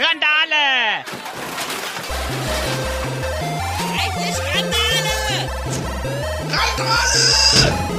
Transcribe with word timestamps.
Randale! 0.00 1.04
Endlich 4.02 4.38
Randale! 4.54 5.50
Reichlich 6.48 7.89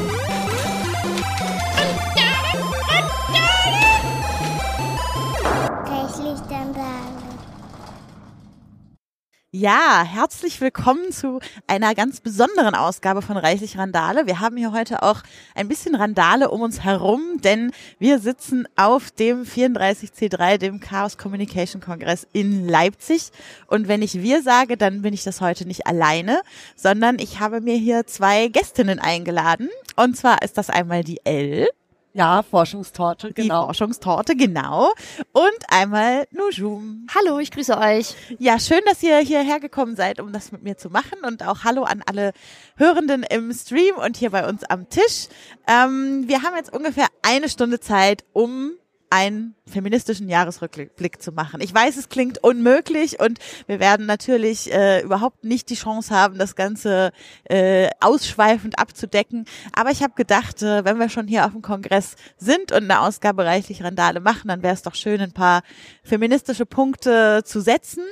Ja, 9.54 10.06
herzlich 10.06 10.62
willkommen 10.62 11.12
zu 11.12 11.42
einer 11.68 11.94
ganz 11.94 12.22
besonderen 12.22 12.74
Ausgabe 12.74 13.22
von 13.22 13.36
Reichlich 13.36 13.78
Randale. 13.78 14.26
Wir 14.26 14.40
haben 14.40 14.56
hier 14.56 14.72
heute 14.72 15.04
auch 15.04 15.24
ein 15.56 15.68
bisschen 15.68 15.94
Randale 15.94 16.50
um 16.50 16.62
uns 16.62 16.86
herum, 16.86 17.42
denn 17.44 17.74
wir 18.00 18.20
sitzen 18.20 18.66
auf 18.78 19.12
dem 19.12 19.44
34C3, 19.44 20.58
dem 20.58 20.80
Chaos 20.80 21.18
Communication 21.18 21.82
Kongress 21.82 22.26
in 22.32 22.66
Leipzig. 22.66 23.32
Und 23.68 23.90
wenn 23.90 24.02
ich 24.02 24.22
wir 24.22 24.42
sage, 24.42 24.78
dann 24.78 25.02
bin 25.02 25.14
ich 25.14 25.26
das 25.26 25.42
heute 25.42 25.68
nicht 25.68 25.86
alleine, 25.86 26.44
sondern 26.78 27.20
ich 27.20 27.42
habe 27.42 27.60
mir 27.60 27.76
hier 27.76 28.08
zwei 28.08 28.48
Gästinnen 28.48 29.00
eingeladen. 29.00 29.68
Und 29.98 30.16
zwar 30.16 30.44
ist 30.44 30.58
das 30.58 30.70
einmal 30.70 31.04
die 31.04 31.20
Elle. 31.26 31.68
Ja, 32.14 32.44
Forschungstorte, 32.44 33.30
Die 33.30 33.44
genau. 33.44 33.66
Forschungstorte, 33.66 34.36
genau. 34.36 34.92
Und 35.32 35.60
einmal 35.70 36.28
Nujum. 36.32 37.08
Hallo, 37.16 37.40
ich 37.40 37.52
grüße 37.52 37.78
euch. 37.78 38.16
Ja, 38.38 38.60
schön, 38.60 38.82
dass 38.86 39.02
ihr 39.02 39.18
hierher 39.20 39.62
gekommen 39.62 39.96
seid, 39.96 40.20
um 40.20 40.34
das 40.34 40.52
mit 40.52 40.62
mir 40.62 40.78
zu 40.78 40.90
machen. 40.90 41.20
Und 41.26 41.48
auch 41.48 41.64
Hallo 41.64 41.84
an 41.84 42.04
alle 42.06 42.34
Hörenden 42.76 43.24
im 43.24 43.54
Stream 43.54 43.96
und 43.96 44.18
hier 44.18 44.32
bei 44.32 44.48
uns 44.48 44.66
am 44.66 44.90
Tisch. 44.90 45.28
Ähm, 45.68 46.28
wir 46.28 46.44
haben 46.44 46.56
jetzt 46.58 46.74
ungefähr 46.74 47.08
eine 47.22 47.48
Stunde 47.48 47.80
Zeit, 47.80 48.26
um 48.34 48.74
einen 49.12 49.56
feministischen 49.68 50.30
Jahresrückblick 50.30 51.22
zu 51.22 51.32
machen. 51.32 51.62
Ich 51.62 51.74
weiß, 51.74 51.98
es 51.98 52.10
klingt 52.10 52.44
unmöglich 52.44 53.20
und 53.20 53.40
wir 53.68 53.80
werden 53.80 54.06
natürlich 54.06 54.74
äh, 54.74 55.02
überhaupt 55.02 55.44
nicht 55.44 55.70
die 55.70 55.76
Chance 55.76 56.16
haben, 56.16 56.38
das 56.38 56.56
Ganze 56.56 57.12
äh, 57.44 57.90
ausschweifend 58.00 58.80
abzudecken. 58.80 59.46
Aber 59.74 59.92
ich 59.92 60.02
habe 60.02 60.14
gedacht, 60.16 60.64
äh, 60.64 60.86
wenn 60.86 60.98
wir 60.98 61.10
schon 61.10 61.28
hier 61.28 61.46
auf 61.46 61.52
dem 61.52 61.62
Kongress 61.62 62.16
sind 62.38 62.72
und 62.72 62.84
eine 62.84 63.02
Ausgabe 63.02 63.46
reichlich 63.46 63.84
Randale 63.84 64.22
machen, 64.22 64.48
dann 64.48 64.64
wäre 64.64 64.74
es 64.74 64.82
doch 64.82 64.96
schön, 64.96 65.20
ein 65.20 65.34
paar 65.34 65.62
feministische 66.04 66.66
Punkte 66.66 67.44
zu 67.44 67.60
setzen. 67.60 68.04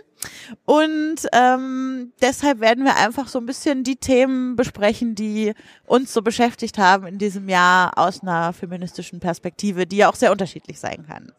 Und 0.65 1.17
ähm, 1.33 2.13
deshalb 2.21 2.59
werden 2.59 2.83
wir 2.83 2.97
einfach 2.97 3.27
so 3.27 3.39
ein 3.39 3.45
bisschen 3.45 3.83
die 3.83 3.95
Themen 3.95 4.55
besprechen, 4.55 5.15
die 5.15 5.53
uns 5.85 6.13
so 6.13 6.21
beschäftigt 6.21 6.77
haben 6.77 7.07
in 7.07 7.17
diesem 7.17 7.49
Jahr 7.49 7.97
aus 7.97 8.21
einer 8.21 8.53
feministischen 8.53 9.19
Perspektive, 9.19 9.87
die 9.87 9.97
ja 9.97 10.09
auch 10.09 10.15
sehr 10.15 10.31
unterschiedlich 10.31 10.79
sein 10.79 11.05
kann. 11.07 11.31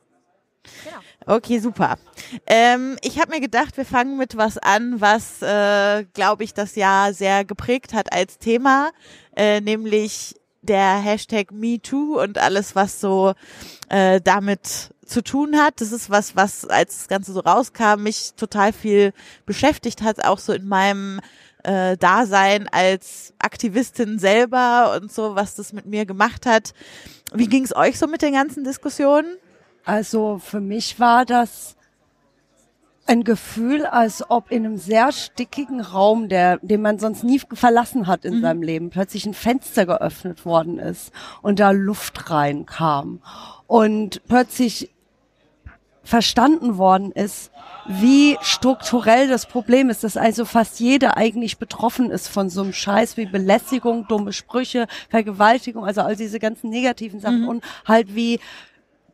Okay, 1.27 1.59
super. 1.59 1.97
Ähm, 2.47 2.97
ich 3.03 3.19
habe 3.21 3.33
mir 3.33 3.41
gedacht, 3.41 3.77
wir 3.77 3.85
fangen 3.85 4.17
mit 4.17 4.37
was 4.37 4.59
an, 4.59 5.01
was, 5.01 5.43
äh, 5.43 6.05
glaube 6.15 6.45
ich, 6.45 6.55
das 6.55 6.77
Jahr 6.77 7.13
sehr 7.13 7.45
geprägt 7.45 7.93
hat 7.93 8.13
als 8.13 8.39
Thema, 8.39 8.91
äh, 9.37 9.61
nämlich 9.61 10.35
der 10.63 10.99
Hashtag 10.99 11.53
MeToo 11.53 12.21
und 12.21 12.39
alles, 12.39 12.75
was 12.75 13.01
so 13.01 13.35
äh, 13.89 14.21
damit 14.21 14.91
zu 15.11 15.23
tun 15.23 15.57
hat. 15.57 15.81
Das 15.81 15.93
ist 15.93 16.09
was, 16.11 16.37
was 16.37 16.65
als 16.67 16.99
das 16.99 17.09
Ganze 17.09 17.33
so 17.33 17.41
rauskam, 17.41 18.03
mich 18.03 18.33
total 18.37 18.73
viel 18.73 19.13
beschäftigt 19.45 20.03
hat, 20.03 20.25
auch 20.25 20.39
so 20.39 20.53
in 20.53 20.67
meinem 20.67 21.21
äh, 21.65 21.97
Dasein 21.97 22.69
als 22.69 23.35
Aktivistin 23.39 24.19
selber 24.19 24.99
und 25.01 25.13
so, 25.13 25.35
was 25.35 25.55
das 25.57 25.73
mit 25.73 25.87
mir 25.87 26.07
gemacht 26.07 26.47
hat. 26.47 26.73
Wie 27.33 27.49
ging 27.49 27.65
es 27.65 27.75
euch 27.75 27.99
so 27.99 28.07
mit 28.07 28.23
den 28.23 28.33
ganzen 28.33 28.65
Diskussionen? 28.65 29.37
Also 29.85 30.39
für 30.39 30.61
mich 30.61 31.01
war 31.01 31.25
das 31.25 31.77
ein 33.07 33.25
Gefühl, 33.25 33.87
als 33.87 34.31
ob 34.31 34.53
in 34.53 34.65
einem 34.65 34.77
sehr 34.77 35.11
stickigen 35.11 35.81
Raum, 35.81 36.29
der, 36.29 36.59
den 36.59 36.81
man 36.81 37.01
sonst 37.01 37.25
nie 37.25 37.41
verlassen 37.53 38.07
hat 38.07 38.25
in 38.25 38.41
seinem 38.41 38.63
Leben, 38.63 38.91
plötzlich 38.91 39.27
ein 39.27 39.35
Fenster 39.35 39.85
geöffnet 39.85 40.45
worden 40.45 40.79
ist 40.79 41.11
und 41.43 41.59
da 41.59 41.73
Luft 41.73 42.31
reinkam 42.31 43.21
und 43.67 44.23
plötzlich 44.29 44.91
verstanden 46.03 46.79
worden 46.79 47.13
ist, 47.13 47.51
wie 47.87 48.37
strukturell 48.41 49.29
das 49.29 49.47
Problem 49.47 49.91
ist, 49.91 50.05
dass 50.05 50.17
also 50.17 50.45
fast 50.45 50.81
jeder 50.81 51.17
eigentlich 51.17 51.59
betroffen 51.59 52.11
ist 52.11 52.29
von 52.29 52.51
so 52.51 52.63
einem 52.63 52.73
Scheiß 52.73 53.17
wie 53.17 53.27
Belästigung, 53.27 54.07
dumme 54.09 54.33
Sprüche, 54.33 54.87
Vergewaltigung, 55.09 55.85
also 55.85 56.03
all 56.03 56.17
diese 56.17 56.39
ganzen 56.39 56.71
negativen 56.71 57.21
Sachen 57.21 57.47
und 57.47 57.65
halt 57.87 58.15
wie 58.15 58.41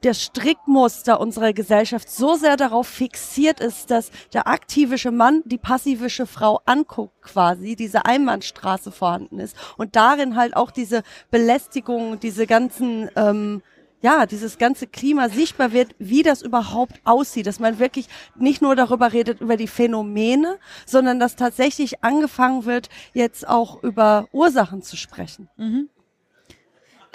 das 0.03 0.23
Strickmuster 0.23 1.21
unserer 1.21 1.53
Gesellschaft 1.53 2.11
so 2.11 2.35
sehr 2.35 2.57
darauf 2.57 2.87
fixiert 2.87 3.61
ist, 3.61 3.91
dass 3.91 4.11
der 4.33 4.47
aktivische 4.47 5.11
Mann 5.11 5.43
die 5.45 5.59
passivische 5.59 6.27
Frau 6.27 6.61
anguckt 6.65 7.23
quasi, 7.23 7.77
diese 7.77 8.05
Einbahnstraße 8.05 8.93
vorhanden 8.93 9.39
ist 9.39 9.57
und 9.77 9.97
darin 9.97 10.37
halt 10.37 10.57
auch 10.57 10.71
diese 10.71 11.03
Belästigung, 11.31 12.21
diese 12.21 12.47
ganzen 12.47 13.11
ähm, 13.17 13.63
ja, 14.03 14.27
dieses 14.27 14.59
ganze 14.59 14.87
Klima 14.87 15.29
sichtbar 15.29 15.73
wird, 15.73 15.95
wie 15.99 16.23
das 16.23 16.43
überhaupt 16.43 17.01
aussieht, 17.05 17.47
dass 17.47 17.61
man 17.61 17.79
wirklich 17.79 18.09
nicht 18.37 18.63
nur 18.63 18.77
darüber 18.77 19.13
redet, 19.13 19.41
über 19.41 19.57
die 19.57 19.67
Phänomene, 19.69 20.59
sondern 20.85 21.19
dass 21.19 21.37
tatsächlich 21.37 22.05
angefangen 22.05 22.65
wird, 22.67 22.89
jetzt 23.15 23.49
auch 23.49 23.83
über 23.83 24.29
Ursachen 24.33 24.83
zu 24.83 24.97
sprechen. 24.97 25.49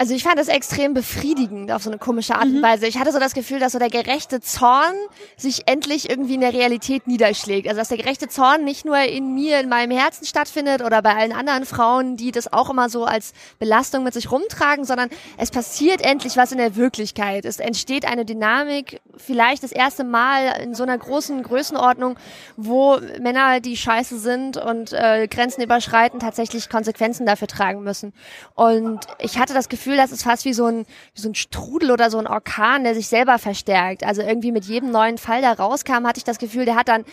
Also 0.02 0.16
ich 0.16 0.24
fand 0.24 0.36
das 0.36 0.48
extrem 0.48 0.94
befriedigend 0.94 1.70
auf 1.70 1.84
so 1.84 1.88
eine 1.88 1.96
komische 1.96 2.34
Art 2.34 2.46
und 2.46 2.60
Weise. 2.60 2.88
Ich 2.88 2.98
hatte 2.98 3.12
so 3.12 3.20
das 3.20 3.34
Gefühl, 3.34 3.60
dass 3.60 3.70
so 3.70 3.78
der 3.78 3.88
gerechte 3.88 4.40
Zorn 4.40 4.96
sich 5.36 5.68
endlich 5.68 6.10
irgendwie 6.10 6.34
in 6.34 6.40
der 6.40 6.52
Realität 6.52 7.06
niederschlägt. 7.06 7.68
Also 7.68 7.78
dass 7.78 7.90
der 7.90 7.98
gerechte 7.98 8.26
Zorn 8.26 8.64
nicht 8.64 8.84
nur 8.84 8.98
in 8.98 9.32
mir, 9.32 9.60
in 9.60 9.68
meinem 9.68 9.96
Herzen 9.96 10.26
stattfindet 10.26 10.82
oder 10.82 11.02
bei 11.02 11.14
allen 11.14 11.30
anderen 11.30 11.64
Frauen, 11.66 12.16
die 12.16 12.32
das 12.32 12.52
auch 12.52 12.68
immer 12.68 12.88
so 12.88 13.04
als 13.04 13.32
Belastung 13.60 14.02
mit 14.02 14.12
sich 14.12 14.32
rumtragen, 14.32 14.84
sondern 14.84 15.08
es 15.36 15.52
passiert 15.52 16.04
endlich 16.04 16.36
was 16.36 16.50
in 16.50 16.58
der 16.58 16.74
Wirklichkeit. 16.74 17.44
Es 17.44 17.60
entsteht 17.60 18.04
eine 18.04 18.24
Dynamik, 18.24 19.00
vielleicht 19.16 19.62
das 19.62 19.70
erste 19.70 20.02
Mal 20.02 20.60
in 20.60 20.74
so 20.74 20.82
einer 20.82 20.98
großen 20.98 21.44
Größenordnung, 21.44 22.16
wo 22.56 22.98
Männer, 23.20 23.60
die 23.60 23.76
scheiße 23.76 24.18
sind 24.18 24.56
und 24.56 24.92
äh, 24.92 25.28
Grenzen 25.28 25.62
überschreiten, 25.62 26.18
tatsächlich 26.18 26.68
Konsequenzen 26.68 27.24
dafür 27.24 27.46
tragen 27.46 27.84
müssen. 27.84 28.12
Und 28.56 29.06
ich 29.20 29.38
hatte 29.38 29.54
das 29.54 29.68
Gefühl, 29.68 29.91
das 29.96 30.12
ist 30.12 30.22
fast 30.22 30.44
wie 30.44 30.52
so 30.52 30.66
ein, 30.66 30.86
wie 31.14 31.20
so 31.20 31.28
ein 31.28 31.34
Strudel 31.34 31.90
oder 31.90 32.10
so 32.10 32.18
ein 32.18 32.26
Orkan, 32.26 32.84
der 32.84 32.94
sich 32.94 33.08
selber 33.08 33.38
verstärkt. 33.38 34.04
Also 34.04 34.22
irgendwie 34.22 34.52
mit 34.52 34.64
jedem 34.64 34.90
neuen 34.90 35.18
Fall, 35.18 35.40
der 35.40 35.58
rauskam, 35.58 36.06
hatte 36.06 36.18
ich 36.18 36.24
das 36.24 36.38
Gefühl, 36.38 36.64
der 36.64 36.76
hat 36.76 36.88
dann 36.88 37.04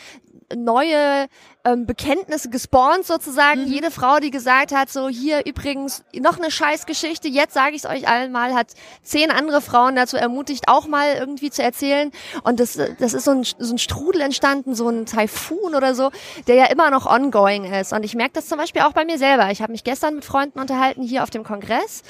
neue 0.55 1.27
ähm, 1.65 1.85
Bekenntnisse 1.85 2.49
gespawnt 2.49 3.05
sozusagen. 3.05 3.65
Jede 3.67 3.91
Frau, 3.91 4.19
die 4.19 4.31
gesagt 4.31 4.73
hat, 4.73 4.89
so 4.89 5.09
hier 5.09 5.45
übrigens 5.45 6.03
noch 6.13 6.37
eine 6.37 6.51
Scheißgeschichte, 6.51 7.27
jetzt 7.27 7.53
sage 7.53 7.75
ich 7.75 7.83
es 7.83 7.89
euch 7.89 8.07
allen 8.07 8.31
mal, 8.31 8.53
hat 8.53 8.67
zehn 9.03 9.29
andere 9.31 9.61
Frauen 9.61 9.95
dazu 9.95 10.17
ermutigt, 10.17 10.67
auch 10.67 10.87
mal 10.87 11.15
irgendwie 11.17 11.49
zu 11.49 11.61
erzählen. 11.61 12.11
Und 12.43 12.59
das, 12.59 12.79
das 12.99 13.13
ist 13.13 13.25
so 13.25 13.31
ein, 13.31 13.43
so 13.43 13.73
ein 13.73 13.77
Strudel 13.77 14.21
entstanden, 14.21 14.73
so 14.73 14.87
ein 14.89 15.05
Taifun 15.05 15.75
oder 15.75 15.95
so, 15.95 16.11
der 16.47 16.55
ja 16.55 16.65
immer 16.65 16.89
noch 16.91 17.05
ongoing 17.05 17.65
ist. 17.73 17.93
Und 17.93 18.03
ich 18.03 18.15
merke 18.15 18.33
das 18.33 18.47
zum 18.47 18.57
Beispiel 18.57 18.83
auch 18.83 18.93
bei 18.93 19.05
mir 19.05 19.17
selber. 19.17 19.51
Ich 19.51 19.61
habe 19.61 19.71
mich 19.71 19.83
gestern 19.83 20.15
mit 20.15 20.25
Freunden 20.25 20.59
unterhalten 20.59 21.01
hier 21.01 21.23
auf 21.23 21.29
dem 21.29 21.43
Kongress, 21.43 22.03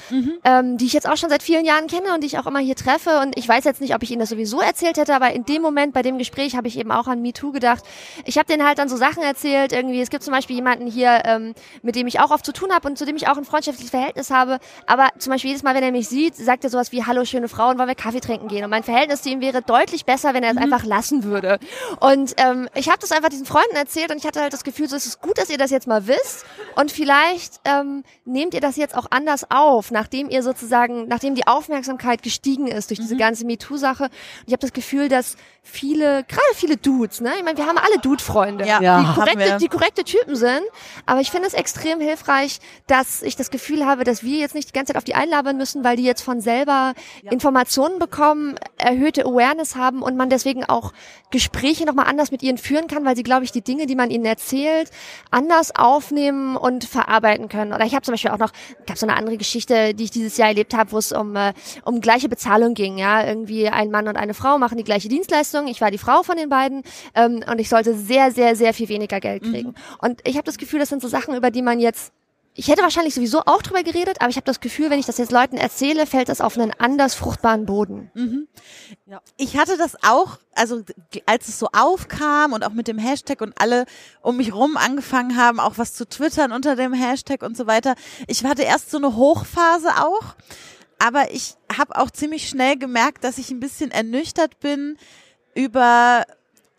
ähm, 0.44 0.76
die 0.78 0.86
ich 0.86 0.92
jetzt 0.92 1.08
auch 1.08 1.16
schon 1.16 1.30
seit 1.30 1.42
vielen 1.42 1.64
Jahren 1.64 1.88
kenne 1.88 2.14
und 2.14 2.22
die 2.22 2.26
ich 2.28 2.38
auch 2.38 2.46
immer 2.46 2.60
hier 2.60 2.76
treffe. 2.76 3.18
Und 3.20 3.36
ich 3.36 3.48
weiß 3.48 3.64
jetzt 3.64 3.80
nicht, 3.80 3.94
ob 3.94 4.02
ich 4.02 4.10
ihnen 4.10 4.20
das 4.20 4.30
sowieso 4.30 4.60
erzählt 4.60 4.96
hätte, 4.96 5.14
aber 5.14 5.32
in 5.32 5.44
dem 5.44 5.60
Moment 5.60 5.92
bei 5.92 6.02
dem 6.02 6.18
Gespräch 6.18 6.54
habe 6.56 6.68
ich 6.68 6.78
eben 6.78 6.92
auch 6.92 7.08
an 7.08 7.20
MeToo 7.20 7.50
gedacht. 7.50 7.84
Ich 8.30 8.38
habe 8.38 8.46
denen 8.46 8.64
halt 8.64 8.78
dann 8.78 8.88
so 8.88 8.96
Sachen 8.96 9.24
erzählt, 9.24 9.72
irgendwie, 9.72 10.00
es 10.00 10.08
gibt 10.08 10.22
zum 10.22 10.32
Beispiel 10.32 10.54
jemanden 10.54 10.86
hier, 10.86 11.22
ähm, 11.24 11.52
mit 11.82 11.96
dem 11.96 12.06
ich 12.06 12.20
auch 12.20 12.30
oft 12.30 12.46
zu 12.46 12.52
tun 12.52 12.72
habe 12.72 12.86
und 12.86 12.96
zu 12.96 13.04
dem 13.04 13.16
ich 13.16 13.26
auch 13.26 13.36
ein 13.36 13.44
freundschaftliches 13.44 13.90
Verhältnis 13.90 14.30
habe, 14.30 14.60
aber 14.86 15.08
zum 15.18 15.32
Beispiel 15.32 15.50
jedes 15.50 15.64
Mal, 15.64 15.74
wenn 15.74 15.82
er 15.82 15.90
mich 15.90 16.08
sieht, 16.08 16.36
sagt 16.36 16.62
er 16.62 16.70
sowas 16.70 16.92
wie, 16.92 17.04
hallo, 17.04 17.24
schöne 17.24 17.48
Frau, 17.48 17.70
und 17.70 17.78
wollen 17.78 17.88
wir 17.88 17.96
Kaffee 17.96 18.20
trinken 18.20 18.46
gehen. 18.46 18.62
Und 18.62 18.70
mein 18.70 18.84
Verhältnis 18.84 19.22
zu 19.22 19.30
ihm 19.30 19.40
wäre 19.40 19.62
deutlich 19.62 20.04
besser, 20.04 20.32
wenn 20.32 20.44
er 20.44 20.52
es 20.52 20.58
einfach 20.58 20.84
lassen 20.84 21.24
würde. 21.24 21.58
Und 21.98 22.34
ähm, 22.36 22.68
ich 22.76 22.88
habe 22.88 22.98
das 23.00 23.10
einfach 23.10 23.30
diesen 23.30 23.46
Freunden 23.46 23.74
erzählt 23.74 24.12
und 24.12 24.18
ich 24.18 24.24
hatte 24.24 24.40
halt 24.40 24.52
das 24.52 24.62
Gefühl, 24.62 24.88
so 24.88 24.94
es 24.94 25.06
ist 25.06 25.20
gut, 25.20 25.36
dass 25.36 25.50
ihr 25.50 25.58
das 25.58 25.72
jetzt 25.72 25.88
mal 25.88 26.06
wisst 26.06 26.44
und 26.76 26.92
vielleicht 26.92 27.60
ähm, 27.64 28.04
nehmt 28.24 28.54
ihr 28.54 28.60
das 28.60 28.76
jetzt 28.76 28.96
auch 28.96 29.06
anders 29.10 29.50
auf, 29.50 29.90
nachdem 29.90 30.30
ihr 30.30 30.44
sozusagen, 30.44 31.08
nachdem 31.08 31.34
die 31.34 31.48
Aufmerksamkeit 31.48 32.22
gestiegen 32.22 32.68
ist 32.68 32.90
durch 32.90 33.00
diese 33.00 33.16
ganze 33.16 33.44
MeToo-Sache. 33.44 34.04
Und 34.04 34.12
ich 34.46 34.52
habe 34.52 34.60
das 34.60 34.72
Gefühl, 34.72 35.08
dass 35.08 35.36
viele, 35.62 36.22
gerade 36.24 36.54
viele 36.54 36.76
Dudes, 36.76 37.20
ne, 37.20 37.32
ich 37.36 37.44
meine, 37.44 37.58
wir 37.58 37.66
haben 37.66 37.78
alle 37.78 37.98
Freunde, 38.20 38.66
Ja, 38.66 38.80
Ja. 38.80 39.00
die, 39.02 39.14
korrekte, 39.20 39.58
die 39.58 39.68
korrekte 39.68 40.04
Typen 40.04 40.36
sind. 40.36 40.62
Aber 41.06 41.20
ich 41.20 41.30
finde 41.30 41.46
es 41.48 41.54
extrem 41.54 42.00
hilfreich, 42.00 42.58
dass 42.86 43.22
ich 43.22 43.36
das 43.36 43.50
Gefühl 43.50 43.84
habe, 43.86 44.04
dass 44.04 44.22
wir 44.22 44.38
jetzt 44.38 44.54
nicht 44.54 44.68
die 44.68 44.72
ganze 44.72 44.92
Zeit 44.92 44.98
auf 44.98 45.04
die 45.04 45.14
einlabern 45.14 45.56
müssen, 45.56 45.84
weil 45.84 45.96
die 45.96 46.04
jetzt 46.04 46.22
von 46.22 46.40
selber 46.40 46.94
Informationen 47.30 47.98
bekommen, 47.98 48.56
erhöhte 48.76 49.24
Awareness 49.24 49.76
haben 49.76 50.02
und 50.02 50.16
man 50.16 50.30
deswegen 50.30 50.64
auch 50.64 50.92
Gespräche 51.30 51.84
nochmal 51.86 52.06
anders 52.06 52.30
mit 52.30 52.42
ihnen 52.42 52.58
führen 52.58 52.86
kann, 52.88 53.04
weil 53.04 53.16
sie, 53.16 53.22
glaube 53.22 53.44
ich, 53.44 53.52
die 53.52 53.62
Dinge, 53.62 53.86
die 53.86 53.94
man 53.94 54.10
ihnen 54.10 54.24
erzählt, 54.24 54.90
anders 55.30 55.72
aufnehmen 55.76 56.56
und 56.56 56.84
verarbeiten 56.84 57.48
können. 57.48 57.72
Oder 57.72 57.84
ich 57.84 57.94
habe 57.94 58.02
zum 58.02 58.12
Beispiel 58.14 58.30
auch 58.30 58.38
noch, 58.38 58.50
gab 58.86 58.98
so 58.98 59.06
eine 59.06 59.16
andere 59.16 59.36
Geschichte, 59.36 59.94
die 59.94 60.04
ich 60.04 60.10
dieses 60.10 60.36
Jahr 60.36 60.48
erlebt 60.48 60.74
habe, 60.74 60.92
wo 60.92 60.98
es 60.98 61.12
um, 61.12 61.36
äh, 61.36 61.52
um 61.84 62.00
gleiche 62.00 62.28
Bezahlung 62.28 62.74
ging. 62.74 62.98
Ja, 62.98 63.24
irgendwie 63.24 63.68
ein 63.68 63.90
Mann 63.90 64.08
und 64.08 64.16
eine 64.16 64.34
Frau 64.34 64.58
machen 64.58 64.76
die 64.76 64.84
gleiche 64.84 65.08
Dienstleistung. 65.08 65.68
Ich 65.68 65.80
war 65.80 65.90
die 65.90 65.98
Frau 65.98 66.22
von 66.22 66.36
den 66.36 66.48
beiden 66.48 66.82
ähm, 67.14 67.44
und 67.48 67.58
ich 67.60 67.68
sollte 67.68 67.94
sehr, 68.10 68.32
sehr, 68.32 68.56
sehr 68.56 68.74
viel 68.74 68.88
weniger 68.88 69.20
Geld 69.20 69.42
kriegen. 69.42 69.74
Und 70.00 70.20
ich 70.26 70.34
habe 70.34 70.44
das 70.44 70.58
Gefühl, 70.58 70.80
das 70.80 70.88
sind 70.88 71.00
so 71.00 71.08
Sachen, 71.08 71.36
über 71.36 71.50
die 71.50 71.62
man 71.62 71.78
jetzt 71.78 72.12
ich 72.54 72.68
hätte 72.68 72.82
wahrscheinlich 72.82 73.14
sowieso 73.14 73.42
auch 73.46 73.62
drüber 73.62 73.82
geredet, 73.84 74.20
aber 74.20 74.28
ich 74.28 74.36
habe 74.36 74.44
das 74.44 74.60
Gefühl, 74.60 74.90
wenn 74.90 74.98
ich 74.98 75.06
das 75.06 75.18
jetzt 75.18 75.30
Leuten 75.30 75.56
erzähle, 75.56 76.04
fällt 76.04 76.28
das 76.28 76.40
auf 76.40 76.58
einen 76.58 76.72
anders 76.76 77.14
fruchtbaren 77.14 77.64
Boden. 77.64 78.10
Ich 79.36 79.56
hatte 79.56 79.76
das 79.78 79.96
auch, 80.02 80.38
also 80.54 80.82
als 81.26 81.48
es 81.48 81.58
so 81.60 81.68
aufkam 81.72 82.52
und 82.52 82.64
auch 82.64 82.72
mit 82.72 82.88
dem 82.88 82.98
Hashtag 82.98 83.40
und 83.40 83.54
alle 83.60 83.86
um 84.20 84.36
mich 84.36 84.52
rum 84.52 84.76
angefangen 84.76 85.36
haben, 85.36 85.60
auch 85.60 85.78
was 85.78 85.94
zu 85.94 86.08
twittern 86.08 86.50
unter 86.50 86.74
dem 86.74 86.92
Hashtag 86.92 87.42
und 87.42 87.56
so 87.56 87.68
weiter. 87.68 87.94
Ich 88.26 88.44
hatte 88.44 88.62
erst 88.62 88.90
so 88.90 88.98
eine 88.98 89.14
Hochphase 89.14 89.90
auch, 89.98 90.34
aber 90.98 91.32
ich 91.32 91.54
habe 91.74 91.96
auch 91.96 92.10
ziemlich 92.10 92.48
schnell 92.48 92.76
gemerkt, 92.76 93.22
dass 93.22 93.38
ich 93.38 93.50
ein 93.50 93.60
bisschen 93.60 93.92
ernüchtert 93.92 94.58
bin 94.58 94.98
über 95.54 96.24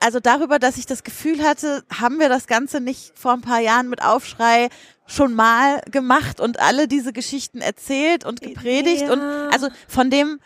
also 0.01 0.19
darüber, 0.19 0.59
dass 0.59 0.77
ich 0.77 0.85
das 0.85 1.03
Gefühl 1.03 1.43
hatte, 1.43 1.83
haben 1.97 2.19
wir 2.19 2.29
das 2.29 2.47
Ganze 2.47 2.81
nicht 2.81 3.11
vor 3.17 3.33
ein 3.33 3.41
paar 3.41 3.59
Jahren 3.59 3.89
mit 3.89 4.01
Aufschrei 4.03 4.69
schon 5.07 5.33
mal 5.33 5.81
gemacht 5.91 6.39
und 6.39 6.59
alle 6.59 6.87
diese 6.87 7.13
Geschichten 7.13 7.59
erzählt 7.61 8.25
und 8.25 8.41
gepredigt 8.41 9.03
Ja. 9.03 9.13
und 9.13 9.21
also 9.21 9.69
von 9.87 10.09
dem 10.09 10.39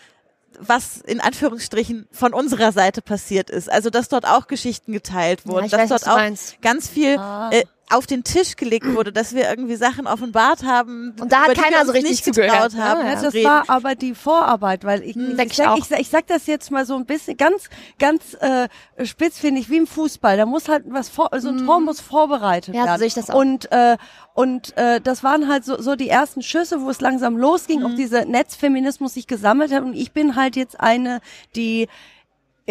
was 0.57 1.01
in 1.01 1.19
Anführungsstrichen 1.19 2.07
von 2.11 2.33
unserer 2.33 2.71
Seite 2.71 3.01
passiert 3.01 3.49
ist. 3.49 3.69
Also, 3.69 3.89
dass 3.89 4.07
dort 4.07 4.25
auch 4.25 4.47
Geschichten 4.47 4.93
geteilt 4.93 5.45
wurden, 5.45 5.65
ich 5.65 5.71
dass 5.71 5.81
weiß, 5.81 5.89
dort 5.89 6.07
auch 6.07 6.15
meinst. 6.15 6.61
ganz 6.61 6.87
viel 6.87 7.17
Ah. 7.17 7.49
äh, 7.51 7.65
auf 7.89 8.07
den 8.07 8.23
Tisch 8.23 8.55
gelegt 8.55 8.85
wurde, 8.93 9.11
dass 9.11 9.35
wir 9.35 9.47
irgendwie 9.49 9.75
Sachen 9.75 10.07
offenbart 10.07 10.63
haben, 10.63 11.13
Und 11.19 11.31
da 11.31 11.41
hat 11.41 11.45
über 11.45 11.53
die 11.53 11.61
keiner 11.61 11.85
so 11.85 11.91
richtig 11.91 12.11
nicht 12.11 12.25
zugehört, 12.25 12.75
haben. 12.75 13.01
Ja, 13.05 13.13
Ja, 13.13 13.21
das 13.21 13.33
war 13.35 13.63
aber 13.67 13.95
die 13.95 14.15
Vorarbeit, 14.15 14.83
weil 14.83 15.03
ich, 15.03 15.13
Denk 15.13 15.39
ich, 15.39 15.51
ich 15.51 15.55
sag, 15.55 15.77
ich, 15.77 15.85
sag, 15.85 15.99
ich 15.99 16.09
sag 16.09 16.27
das 16.27 16.47
jetzt 16.47 16.71
mal 16.71 16.85
so 16.85 16.95
ein 16.95 17.05
bisschen 17.05 17.37
ganz, 17.37 17.69
ganz 17.99 18.35
äh, 18.39 18.67
spitz 19.05 19.37
finde 19.39 19.61
ich, 19.61 19.69
wie 19.69 19.77
im 19.77 19.87
Fußball. 19.87 20.35
Da 20.35 20.45
muss 20.45 20.67
halt 20.67 20.85
was 20.87 21.09
vor, 21.09 21.29
so 21.37 21.49
ein 21.49 21.65
Tor 21.65 21.79
muss 21.79 22.01
vorbereitet 22.01 22.73
Ja, 22.73 22.81
so 22.81 22.87
werden. 22.87 22.97
sehe 22.99 23.07
ich 23.07 23.13
das 23.13 23.29
auch. 23.29 23.35
Und 23.39 23.71
äh, 23.71 23.97
und 24.33 24.75
äh, 24.77 24.99
das 24.99 25.23
waren 25.23 25.47
halt 25.47 25.63
so, 25.63 25.81
so 25.81 25.95
die 25.95 26.09
ersten 26.09 26.41
Schüsse, 26.41 26.81
wo 26.81 26.89
es 26.89 26.99
langsam 26.99 27.37
losging, 27.37 27.83
auch 27.85 27.95
dieser 27.95 28.25
Netzfeminismus 28.25 29.13
sich 29.13 29.27
gesammelt 29.27 29.71
hat. 29.71 29.83
Und 29.83 29.95
ich 29.95 30.11
bin 30.11 30.35
halt 30.35 30.57
jetzt 30.57 30.77
eine, 30.79 31.21
die 31.55 31.87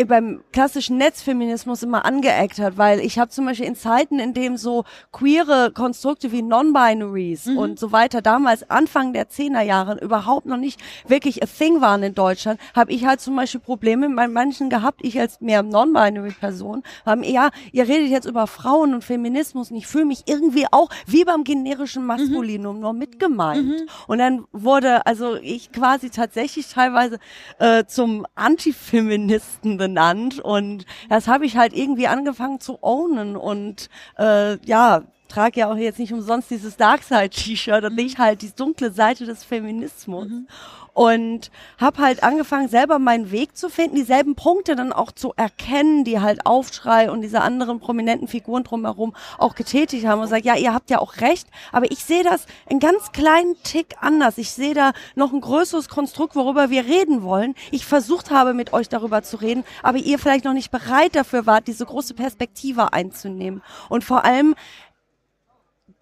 beim 0.02 0.42
klassischen 0.52 0.98
Netzfeminismus 0.98 1.84
immer 1.84 2.04
angeeckt 2.04 2.58
hat, 2.58 2.76
weil 2.76 2.98
ich 2.98 3.18
habe 3.20 3.30
zum 3.30 3.44
Beispiel 3.46 3.66
in 3.66 3.76
Zeiten, 3.76 4.18
in 4.18 4.34
dem 4.34 4.56
so 4.56 4.84
queere 5.12 5.70
Konstrukte 5.72 6.32
wie 6.32 6.42
Non-Binaries 6.42 7.46
und 7.46 7.78
so 7.78 7.92
weiter 7.92 8.20
damals 8.20 8.68
Anfang 8.68 9.12
der 9.12 9.28
Zehnerjahre 9.28 10.00
überhaupt 10.00 10.46
noch 10.46 10.56
nicht 10.56 10.80
wirklich 11.06 11.44
a 11.44 11.46
thing 11.46 11.80
waren 11.80 12.02
in 12.02 12.14
Deutschland, 12.14 12.58
habe 12.74 12.90
ich 12.90 13.06
halt 13.06 13.20
zum 13.20 13.36
Beispiel 13.36 13.60
Probleme 13.60 14.08
mit 14.08 14.32
manchen 14.32 14.68
gehabt, 14.68 15.00
ich 15.04 15.20
als 15.20 15.40
mehr 15.40 15.62
Non-Binary-Person, 15.62 16.82
haben 17.06 17.22
ja, 17.22 17.50
ihr 17.70 17.86
redet 17.86 18.10
jetzt 18.10 18.26
über 18.26 18.48
Frauen 18.48 18.94
und 18.94 19.04
Feminismus 19.04 19.70
und 19.70 19.76
ich 19.76 19.86
fühle 19.86 20.06
mich 20.06 20.24
irgendwie 20.26 20.66
auch 20.72 20.90
wie 21.06 21.24
beim 21.24 21.44
generischen 21.44 22.04
Maskulinum 22.04 22.80
nur 22.80 22.92
mitgemeint. 22.94 23.84
Und 24.08 24.18
dann 24.18 24.44
wurde 24.50 25.06
also 25.06 25.36
ich 25.36 25.70
quasi 25.70 26.10
tatsächlich 26.10 26.68
teilweise 26.68 27.18
äh, 27.60 27.84
zum 27.84 28.26
Antifeministen 28.34 29.78
benannt 29.84 30.40
und 30.40 30.86
das 31.10 31.28
habe 31.28 31.44
ich 31.44 31.58
halt 31.58 31.74
irgendwie 31.74 32.06
angefangen 32.06 32.58
zu 32.58 32.82
ownen. 32.82 33.36
Und 33.36 33.90
äh, 34.18 34.56
ja 34.64 35.02
trage 35.28 35.60
ja 35.60 35.70
auch 35.70 35.76
jetzt 35.76 35.98
nicht 35.98 36.12
umsonst 36.12 36.50
dieses 36.50 36.76
Darkside-T-Shirt 36.76 37.84
und 37.84 37.94
nicht 37.94 38.18
halt 38.18 38.42
die 38.42 38.54
dunkle 38.54 38.90
Seite 38.90 39.26
des 39.26 39.44
Feminismus. 39.44 40.28
Und 40.92 41.50
habe 41.80 42.00
halt 42.00 42.22
angefangen, 42.22 42.68
selber 42.68 43.00
meinen 43.00 43.32
Weg 43.32 43.56
zu 43.56 43.68
finden, 43.68 43.96
dieselben 43.96 44.36
Punkte 44.36 44.76
dann 44.76 44.92
auch 44.92 45.10
zu 45.10 45.32
erkennen, 45.34 46.04
die 46.04 46.20
halt 46.20 46.46
Aufschrei 46.46 47.10
und 47.10 47.20
diese 47.22 47.40
anderen 47.40 47.80
prominenten 47.80 48.28
Figuren 48.28 48.62
drumherum 48.62 49.12
auch 49.36 49.56
getätigt 49.56 50.06
haben 50.06 50.20
und 50.20 50.28
sagt, 50.28 50.44
ja, 50.44 50.54
ihr 50.54 50.72
habt 50.72 50.90
ja 50.90 51.00
auch 51.00 51.16
recht, 51.16 51.48
aber 51.72 51.90
ich 51.90 52.04
sehe 52.04 52.22
das 52.22 52.46
einen 52.70 52.78
ganz 52.78 53.10
kleinen 53.10 53.56
Tick 53.64 53.96
anders. 54.00 54.38
Ich 54.38 54.52
sehe 54.52 54.72
da 54.72 54.92
noch 55.16 55.32
ein 55.32 55.40
größeres 55.40 55.88
Konstrukt, 55.88 56.36
worüber 56.36 56.70
wir 56.70 56.84
reden 56.84 57.24
wollen. 57.24 57.56
Ich 57.72 57.86
versucht 57.86 58.30
habe, 58.30 58.54
mit 58.54 58.72
euch 58.72 58.88
darüber 58.88 59.24
zu 59.24 59.38
reden, 59.38 59.64
aber 59.82 59.98
ihr 59.98 60.20
vielleicht 60.20 60.44
noch 60.44 60.54
nicht 60.54 60.70
bereit 60.70 61.16
dafür 61.16 61.44
wart, 61.44 61.66
diese 61.66 61.86
große 61.86 62.14
Perspektive 62.14 62.92
einzunehmen. 62.92 63.62
Und 63.88 64.04
vor 64.04 64.24
allem 64.24 64.54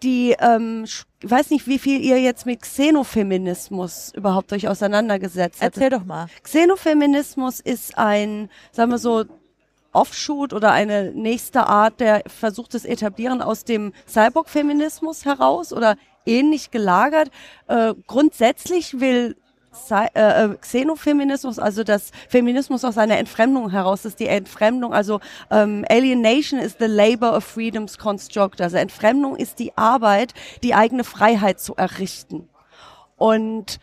die, 0.03 0.35
ähm, 0.39 0.83
ich 0.85 1.05
weiß 1.23 1.49
nicht, 1.49 1.67
wie 1.67 1.79
viel 1.79 2.01
ihr 2.01 2.19
jetzt 2.19 2.45
mit 2.45 2.61
Xenofeminismus 2.61 4.11
überhaupt 4.15 4.51
euch 4.53 4.67
auseinandergesetzt 4.67 5.61
habt. 5.61 5.75
Erzähl 5.75 5.89
doch 5.89 6.05
mal. 6.05 6.27
Xenofeminismus 6.43 7.59
ist 7.59 7.97
ein, 7.97 8.49
sagen 8.71 8.91
wir 8.91 8.97
so, 8.97 9.25
Offshoot 9.93 10.53
oder 10.53 10.71
eine 10.71 11.11
nächste 11.11 11.67
Art 11.67 11.99
der 11.99 12.23
versuchtes 12.27 12.83
Etablieren 12.83 13.41
aus 13.41 13.63
dem 13.63 13.93
Cyborg-Feminismus 14.07 15.23
heraus 15.25 15.71
oder 15.71 15.95
ähnlich 16.25 16.71
gelagert. 16.71 17.29
Äh, 17.67 17.93
grundsätzlich 18.07 18.99
will 18.99 19.35
äh, 19.91 20.45
äh, 20.45 20.55
Xenofeminismus, 20.55 21.59
also 21.59 21.83
das 21.83 22.11
Feminismus 22.29 22.83
aus 22.83 22.97
einer 22.97 23.17
Entfremdung 23.17 23.69
heraus, 23.69 24.05
ist 24.05 24.19
die 24.19 24.27
Entfremdung, 24.27 24.93
also 24.93 25.19
ähm, 25.51 25.85
Alienation 25.89 26.59
is 26.59 26.75
the 26.79 26.85
labor 26.85 27.35
of 27.35 27.43
freedom's 27.43 27.97
construct, 27.97 28.61
also 28.61 28.77
Entfremdung 28.77 29.35
ist 29.35 29.59
die 29.59 29.75
Arbeit, 29.77 30.33
die 30.63 30.73
eigene 30.73 31.03
Freiheit 31.03 31.59
zu 31.59 31.75
errichten. 31.75 32.49
Und 33.17 33.79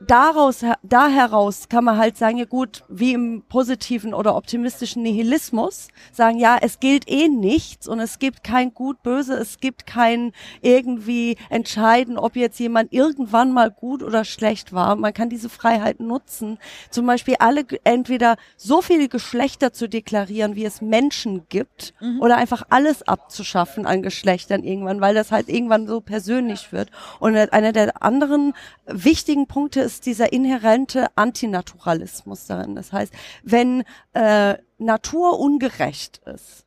daraus, 0.00 0.64
da 0.82 1.08
heraus 1.08 1.68
kann 1.68 1.84
man 1.84 1.98
halt 1.98 2.16
sagen, 2.16 2.38
ja 2.38 2.46
gut, 2.46 2.84
wie 2.88 3.12
im 3.12 3.42
positiven 3.48 4.14
oder 4.14 4.34
optimistischen 4.34 5.02
Nihilismus, 5.02 5.88
sagen, 6.12 6.38
ja, 6.38 6.58
es 6.60 6.80
gilt 6.80 7.08
eh 7.08 7.28
nichts 7.28 7.86
und 7.86 8.00
es 8.00 8.18
gibt 8.18 8.42
kein 8.42 8.72
Gut, 8.72 9.02
Böse, 9.02 9.34
es 9.34 9.58
gibt 9.60 9.86
kein 9.86 10.32
irgendwie 10.62 11.36
entscheiden, 11.50 12.18
ob 12.18 12.36
jetzt 12.36 12.58
jemand 12.58 12.92
irgendwann 12.92 13.52
mal 13.52 13.70
gut 13.70 14.02
oder 14.02 14.24
schlecht 14.24 14.72
war. 14.72 14.96
Man 14.96 15.12
kann 15.12 15.28
diese 15.28 15.48
Freiheit 15.48 16.00
nutzen, 16.00 16.58
zum 16.90 17.06
Beispiel 17.06 17.36
alle 17.38 17.64
entweder 17.84 18.36
so 18.56 18.80
viele 18.82 19.08
Geschlechter 19.08 19.72
zu 19.72 19.88
deklarieren, 19.88 20.54
wie 20.54 20.64
es 20.64 20.80
Menschen 20.80 21.46
gibt, 21.48 21.94
oder 22.20 22.36
einfach 22.36 22.62
alles 22.70 23.02
abzuschaffen 23.02 23.86
an 23.86 24.02
Geschlechtern 24.02 24.62
irgendwann, 24.62 25.00
weil 25.00 25.14
das 25.14 25.30
halt 25.30 25.48
irgendwann 25.48 25.86
so 25.86 26.00
persönlich 26.00 26.72
wird. 26.72 26.90
Und 27.18 27.36
einer 27.36 27.72
der 27.72 28.02
anderen 28.02 28.54
wichtigen 28.86 29.46
Punkte 29.46 29.80
ist 29.80 29.89
dieser 29.98 30.32
inhärente 30.32 31.08
Antinaturalismus 31.16 32.46
darin. 32.46 32.76
Das 32.76 32.92
heißt, 32.92 33.12
wenn 33.42 33.82
äh, 34.12 34.56
Natur 34.78 35.40
ungerecht 35.40 36.20
ist, 36.26 36.66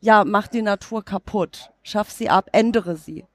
ja, 0.00 0.24
mach 0.24 0.48
die 0.48 0.62
Natur 0.62 1.04
kaputt, 1.04 1.70
schaff 1.82 2.10
sie 2.10 2.30
ab, 2.30 2.48
ändere 2.52 2.96
sie. 2.96 3.26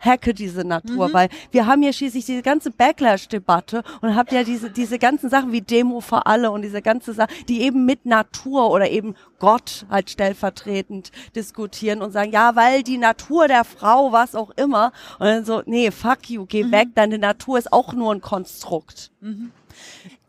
Hacke 0.00 0.34
diese 0.34 0.64
Natur, 0.64 1.12
weil 1.12 1.28
wir 1.52 1.66
haben 1.66 1.82
ja 1.82 1.92
schließlich 1.92 2.24
diese 2.24 2.42
ganze 2.42 2.70
Backlash-Debatte 2.70 3.82
und 4.00 4.16
habt 4.16 4.32
ja 4.32 4.42
diese, 4.42 4.70
diese 4.70 4.98
ganzen 4.98 5.30
Sachen 5.30 5.52
wie 5.52 5.60
Demo 5.60 6.00
für 6.00 6.26
alle 6.26 6.50
und 6.50 6.62
diese 6.62 6.82
ganze 6.82 7.12
Sache, 7.12 7.28
die 7.48 7.62
eben 7.62 7.84
mit 7.84 8.06
Natur 8.06 8.70
oder 8.70 8.90
eben 8.90 9.14
Gott 9.38 9.86
halt 9.90 10.10
stellvertretend 10.10 11.12
diskutieren 11.36 12.02
und 12.02 12.12
sagen, 12.12 12.32
ja, 12.32 12.56
weil 12.56 12.82
die 12.82 12.98
Natur 12.98 13.46
der 13.46 13.64
Frau, 13.64 14.12
was 14.12 14.34
auch 14.34 14.50
immer. 14.56 14.92
Und 15.18 15.26
dann 15.26 15.44
so, 15.44 15.62
nee, 15.66 15.90
fuck 15.90 16.28
you, 16.30 16.46
geh 16.46 16.70
weg, 16.70 16.88
deine 16.94 17.18
Natur 17.18 17.58
ist 17.58 17.72
auch 17.72 17.92
nur 17.92 18.12
ein 18.14 18.20
Konstrukt. 18.20 19.10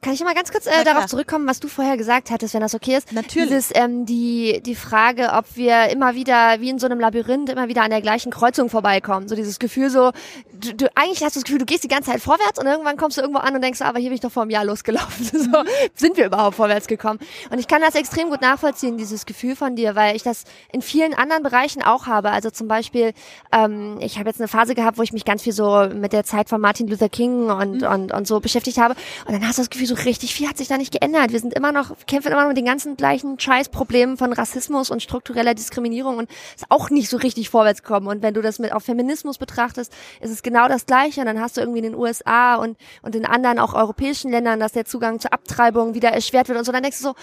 Kann 0.03 0.13
ich 0.13 0.23
mal 0.23 0.33
ganz 0.33 0.51
kurz 0.51 0.65
äh, 0.65 0.83
darauf 0.83 1.05
zurückkommen, 1.05 1.47
was 1.47 1.59
du 1.59 1.67
vorher 1.67 1.95
gesagt 1.95 2.31
hattest, 2.31 2.55
wenn 2.55 2.61
das 2.61 2.73
okay 2.73 2.95
ist? 2.97 3.11
Natürlich. 3.11 3.49
Dieses, 3.49 3.69
ähm, 3.75 4.07
die, 4.07 4.59
die 4.65 4.73
Frage, 4.73 5.29
ob 5.33 5.45
wir 5.55 5.89
immer 5.91 6.15
wieder, 6.15 6.59
wie 6.59 6.69
in 6.71 6.79
so 6.79 6.87
einem 6.87 6.99
Labyrinth, 6.99 7.49
immer 7.51 7.67
wieder 7.67 7.83
an 7.83 7.91
der 7.91 8.01
gleichen 8.01 8.31
Kreuzung 8.31 8.69
vorbeikommen. 8.69 9.27
So 9.27 9.35
dieses 9.35 9.59
Gefühl 9.59 9.91
so, 9.91 10.11
du, 10.53 10.73
du 10.73 10.87
eigentlich 10.95 11.23
hast 11.23 11.35
du 11.35 11.39
das 11.39 11.43
Gefühl, 11.43 11.59
du 11.59 11.65
gehst 11.65 11.83
die 11.83 11.87
ganze 11.87 12.09
Zeit 12.09 12.19
vorwärts 12.19 12.57
und 12.59 12.65
irgendwann 12.65 12.97
kommst 12.97 13.17
du 13.17 13.21
irgendwo 13.21 13.41
an 13.41 13.53
und 13.53 13.61
denkst, 13.61 13.79
ah, 13.81 13.89
aber 13.89 13.99
hier 13.99 14.09
bin 14.09 14.15
ich 14.15 14.21
doch 14.21 14.31
vor 14.31 14.41
einem 14.41 14.49
Jahr 14.49 14.65
losgelaufen. 14.65 15.23
so, 15.31 15.37
Mhm. 15.61 15.67
sind 15.93 16.17
wir 16.17 16.25
überhaupt 16.25 16.55
vorwärts 16.55 16.87
gekommen? 16.87 17.19
Und 17.51 17.59
ich 17.59 17.67
kann 17.67 17.81
das 17.81 17.93
extrem 17.93 18.31
gut 18.31 18.41
nachvollziehen, 18.41 18.97
dieses 18.97 19.27
Gefühl 19.27 19.55
von 19.55 19.75
dir, 19.75 19.93
weil 19.95 20.15
ich 20.15 20.23
das 20.23 20.45
in 20.71 20.81
vielen 20.81 21.13
anderen 21.13 21.43
Bereichen 21.43 21.83
auch 21.83 22.07
habe. 22.07 22.31
Also 22.31 22.49
zum 22.49 22.67
Beispiel, 22.67 23.13
ähm, 23.51 23.97
ich 23.99 24.17
habe 24.17 24.29
jetzt 24.29 24.39
eine 24.41 24.47
Phase 24.47 24.73
gehabt, 24.73 24.97
wo 24.97 25.03
ich 25.03 25.13
mich 25.13 25.25
ganz 25.25 25.43
viel 25.43 25.53
so 25.53 25.87
mit 25.93 26.11
der 26.11 26.23
Zeit 26.23 26.49
von 26.49 26.59
Martin 26.59 26.87
Luther 26.87 27.09
King 27.09 27.51
und, 27.51 27.81
Mhm. 27.81 27.87
und, 27.87 28.11
und 28.13 28.27
so 28.27 28.39
beschäftigt 28.39 28.79
habe. 28.79 28.95
Und 29.27 29.33
dann 29.33 29.47
hast 29.47 29.59
du 29.59 29.61
das 29.61 29.69
Gefühl, 29.69 29.90
so 29.95 30.03
richtig 30.03 30.33
viel 30.33 30.47
hat 30.47 30.57
sich 30.57 30.69
da 30.69 30.77
nicht 30.77 30.93
geändert. 30.93 31.31
Wir 31.31 31.39
sind 31.39 31.53
immer 31.53 31.71
noch, 31.71 31.91
kämpfen 32.07 32.31
immer 32.31 32.41
noch 32.41 32.47
mit 32.47 32.57
den 32.57 32.65
ganzen 32.65 32.95
gleichen 32.95 33.37
Scheißproblemen 33.37 34.15
von 34.15 34.31
Rassismus 34.31 34.89
und 34.89 35.03
struktureller 35.03 35.53
Diskriminierung 35.53 36.17
und 36.17 36.29
ist 36.55 36.65
auch 36.69 36.89
nicht 36.89 37.09
so 37.09 37.17
richtig 37.17 37.49
vorwärts 37.49 37.83
gekommen. 37.83 38.07
Und 38.07 38.21
wenn 38.21 38.33
du 38.33 38.41
das 38.41 38.59
mit 38.59 38.71
auf 38.71 38.83
Feminismus 38.83 39.37
betrachtest, 39.37 39.91
ist 40.21 40.31
es 40.31 40.43
genau 40.43 40.69
das 40.69 40.85
Gleiche. 40.85 41.21
Und 41.21 41.27
dann 41.27 41.41
hast 41.41 41.57
du 41.57 41.61
irgendwie 41.61 41.79
in 41.79 41.83
den 41.91 41.95
USA 41.95 42.55
und, 42.55 42.77
und 43.01 43.15
in 43.15 43.25
anderen 43.25 43.59
auch 43.59 43.73
europäischen 43.73 44.31
Ländern, 44.31 44.59
dass 44.61 44.71
der 44.71 44.85
Zugang 44.85 45.19
zur 45.19 45.33
Abtreibung 45.33 45.93
wieder 45.93 46.09
erschwert 46.09 46.47
wird 46.47 46.57
und 46.57 46.63
so. 46.63 46.71
Dann 46.71 46.83
denkst 46.83 46.99
du 46.99 47.03
so, 47.03 47.15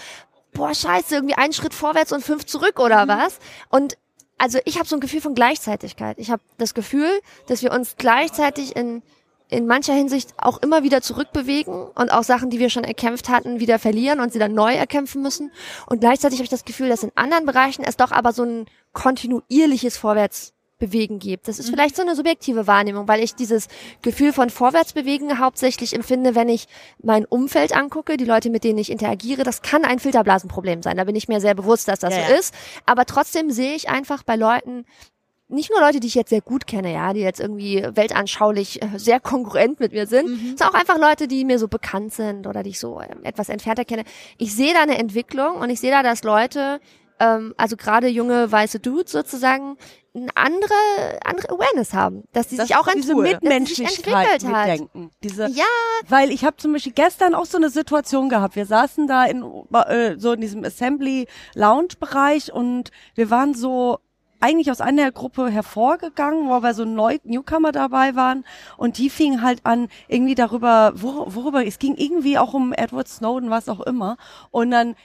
boah, 0.53 0.73
scheiße, 0.73 1.15
irgendwie 1.15 1.35
einen 1.35 1.53
Schritt 1.53 1.73
vorwärts 1.73 2.11
und 2.11 2.23
fünf 2.23 2.45
zurück 2.45 2.79
oder 2.79 3.07
was? 3.07 3.39
Und 3.69 3.97
also 4.37 4.59
ich 4.65 4.77
habe 4.77 4.87
so 4.87 4.95
ein 4.95 5.01
Gefühl 5.01 5.21
von 5.21 5.33
Gleichzeitigkeit. 5.33 6.19
Ich 6.19 6.29
habe 6.29 6.41
das 6.57 6.75
Gefühl, 6.75 7.09
dass 7.47 7.63
wir 7.63 7.71
uns 7.71 7.95
gleichzeitig 7.97 8.75
in 8.75 9.01
in 9.49 9.65
mancher 9.65 9.93
Hinsicht 9.93 10.33
auch 10.37 10.59
immer 10.61 10.83
wieder 10.83 11.01
zurückbewegen 11.01 11.73
und 11.73 12.11
auch 12.11 12.23
Sachen, 12.23 12.49
die 12.49 12.59
wir 12.59 12.69
schon 12.69 12.83
erkämpft 12.83 13.29
hatten, 13.29 13.59
wieder 13.59 13.79
verlieren 13.79 14.19
und 14.19 14.31
sie 14.31 14.39
dann 14.39 14.53
neu 14.53 14.73
erkämpfen 14.75 15.21
müssen. 15.21 15.51
Und 15.87 15.99
gleichzeitig 16.01 16.37
habe 16.39 16.43
ich 16.43 16.49
das 16.51 16.65
Gefühl, 16.65 16.87
dass 16.89 17.03
in 17.03 17.11
anderen 17.15 17.45
Bereichen 17.45 17.83
es 17.83 17.97
doch 17.97 18.11
aber 18.11 18.31
so 18.31 18.43
ein 18.43 18.65
kontinuierliches 18.93 19.97
Vorwärtsbewegen 19.97 21.19
gibt. 21.19 21.47
Das 21.47 21.59
ist 21.59 21.67
Mhm. 21.67 21.71
vielleicht 21.73 21.95
so 21.95 22.03
eine 22.03 22.15
subjektive 22.15 22.67
Wahrnehmung, 22.67 23.07
weil 23.07 23.23
ich 23.23 23.35
dieses 23.35 23.67
Gefühl 24.01 24.33
von 24.33 24.49
Vorwärtsbewegen 24.49 25.39
hauptsächlich 25.39 25.93
empfinde, 25.95 26.35
wenn 26.35 26.47
ich 26.49 26.67
mein 27.01 27.25
Umfeld 27.25 27.75
angucke, 27.75 28.17
die 28.17 28.25
Leute, 28.25 28.49
mit 28.49 28.63
denen 28.63 28.77
ich 28.77 28.91
interagiere. 28.91 29.43
Das 29.43 29.61
kann 29.61 29.83
ein 29.83 29.99
Filterblasenproblem 29.99 30.83
sein. 30.83 30.97
Da 30.97 31.03
bin 31.05 31.15
ich 31.15 31.27
mir 31.27 31.41
sehr 31.41 31.55
bewusst, 31.55 31.87
dass 31.87 31.99
das 31.99 32.13
Ja, 32.15 32.25
so 32.27 32.31
ja. 32.33 32.39
ist. 32.39 32.53
Aber 32.85 33.05
trotzdem 33.05 33.51
sehe 33.51 33.73
ich 33.75 33.89
einfach 33.89 34.23
bei 34.23 34.35
Leuten, 34.35 34.85
nicht 35.49 35.71
nur 35.71 35.81
Leute, 35.81 35.99
die 35.99 36.07
ich 36.07 36.15
jetzt 36.15 36.29
sehr 36.29 36.41
gut 36.41 36.67
kenne, 36.67 36.93
ja, 36.93 37.11
die 37.13 37.21
jetzt 37.21 37.39
irgendwie 37.39 37.83
weltanschaulich 37.93 38.81
äh, 38.81 38.97
sehr 38.97 39.19
konkurrent 39.19 39.79
mit 39.79 39.91
mir 39.91 40.07
sind, 40.07 40.27
sondern 40.57 40.69
auch 40.69 40.73
einfach 40.79 40.97
Leute, 40.97 41.27
die 41.27 41.43
mir 41.43 41.59
so 41.59 41.67
bekannt 41.67 42.13
sind 42.13 42.47
oder 42.47 42.63
die 42.63 42.69
ich 42.69 42.79
so 42.79 43.01
ähm, 43.01 43.23
etwas 43.23 43.49
entfernter 43.49 43.83
kenne. 43.83 44.03
Ich 44.37 44.55
sehe 44.55 44.73
da 44.73 44.81
eine 44.81 44.97
Entwicklung 44.97 45.55
und 45.57 45.69
ich 45.69 45.79
sehe 45.79 45.91
da, 45.91 46.03
dass 46.03 46.23
Leute, 46.23 46.79
ähm, 47.19 47.53
also 47.57 47.75
gerade 47.77 48.07
junge 48.07 48.51
weiße 48.51 48.79
Dudes 48.79 49.11
sozusagen, 49.11 49.77
eine 50.15 50.29
andere, 50.35 51.19
andere 51.23 51.49
Awareness 51.49 51.93
haben, 51.93 52.23
dass 52.33 52.47
die 52.47 52.57
Das 52.57 52.67
sich 52.67 52.77
auch 52.77 52.87
diese 52.87 53.13
sich 53.13 53.15
Mitmenschlichkeit 53.15 54.41
entwickelt 54.41 54.55
hat. 54.55 54.67
mitdenken. 54.67 55.11
Diese, 55.23 55.47
Ja, 55.49 55.63
Weil 56.07 56.31
ich 56.31 56.43
habe 56.45 56.57
zum 56.57 56.73
Beispiel 56.73 56.93
gestern 56.93 57.35
auch 57.35 57.45
so 57.45 57.57
eine 57.57 57.69
Situation 57.69 58.29
gehabt. 58.29 58.55
Wir 58.55 58.65
saßen 58.65 59.07
da 59.07 59.25
in 59.25 59.43
äh, 59.73 60.15
so 60.17 60.33
in 60.33 60.41
diesem 60.41 60.63
Assembly 60.63 61.27
Lounge 61.53 61.89
Bereich 61.99 62.51
und 62.51 62.91
wir 63.15 63.29
waren 63.29 63.53
so 63.53 63.99
eigentlich 64.39 64.71
aus 64.71 64.81
einer 64.81 65.11
Gruppe 65.11 65.49
hervorgegangen, 65.49 66.47
wo 66.47 66.53
aber 66.53 66.73
so 66.73 66.85
neu 66.85 67.17
Newcomer 67.23 67.71
dabei 67.71 68.15
waren. 68.15 68.45
Und 68.77 68.97
die 68.97 69.09
fingen 69.09 69.41
halt 69.41 69.65
an 69.65 69.87
irgendwie 70.07 70.35
darüber, 70.35 70.93
wor 70.95 71.35
worüber 71.35 71.65
es 71.65 71.79
ging 71.79 71.95
irgendwie 71.95 72.37
auch 72.37 72.53
um 72.53 72.73
Edward 72.73 73.07
Snowden, 73.07 73.49
was 73.49 73.69
auch 73.69 73.81
immer. 73.81 74.17
Und 74.51 74.71
dann 74.71 74.95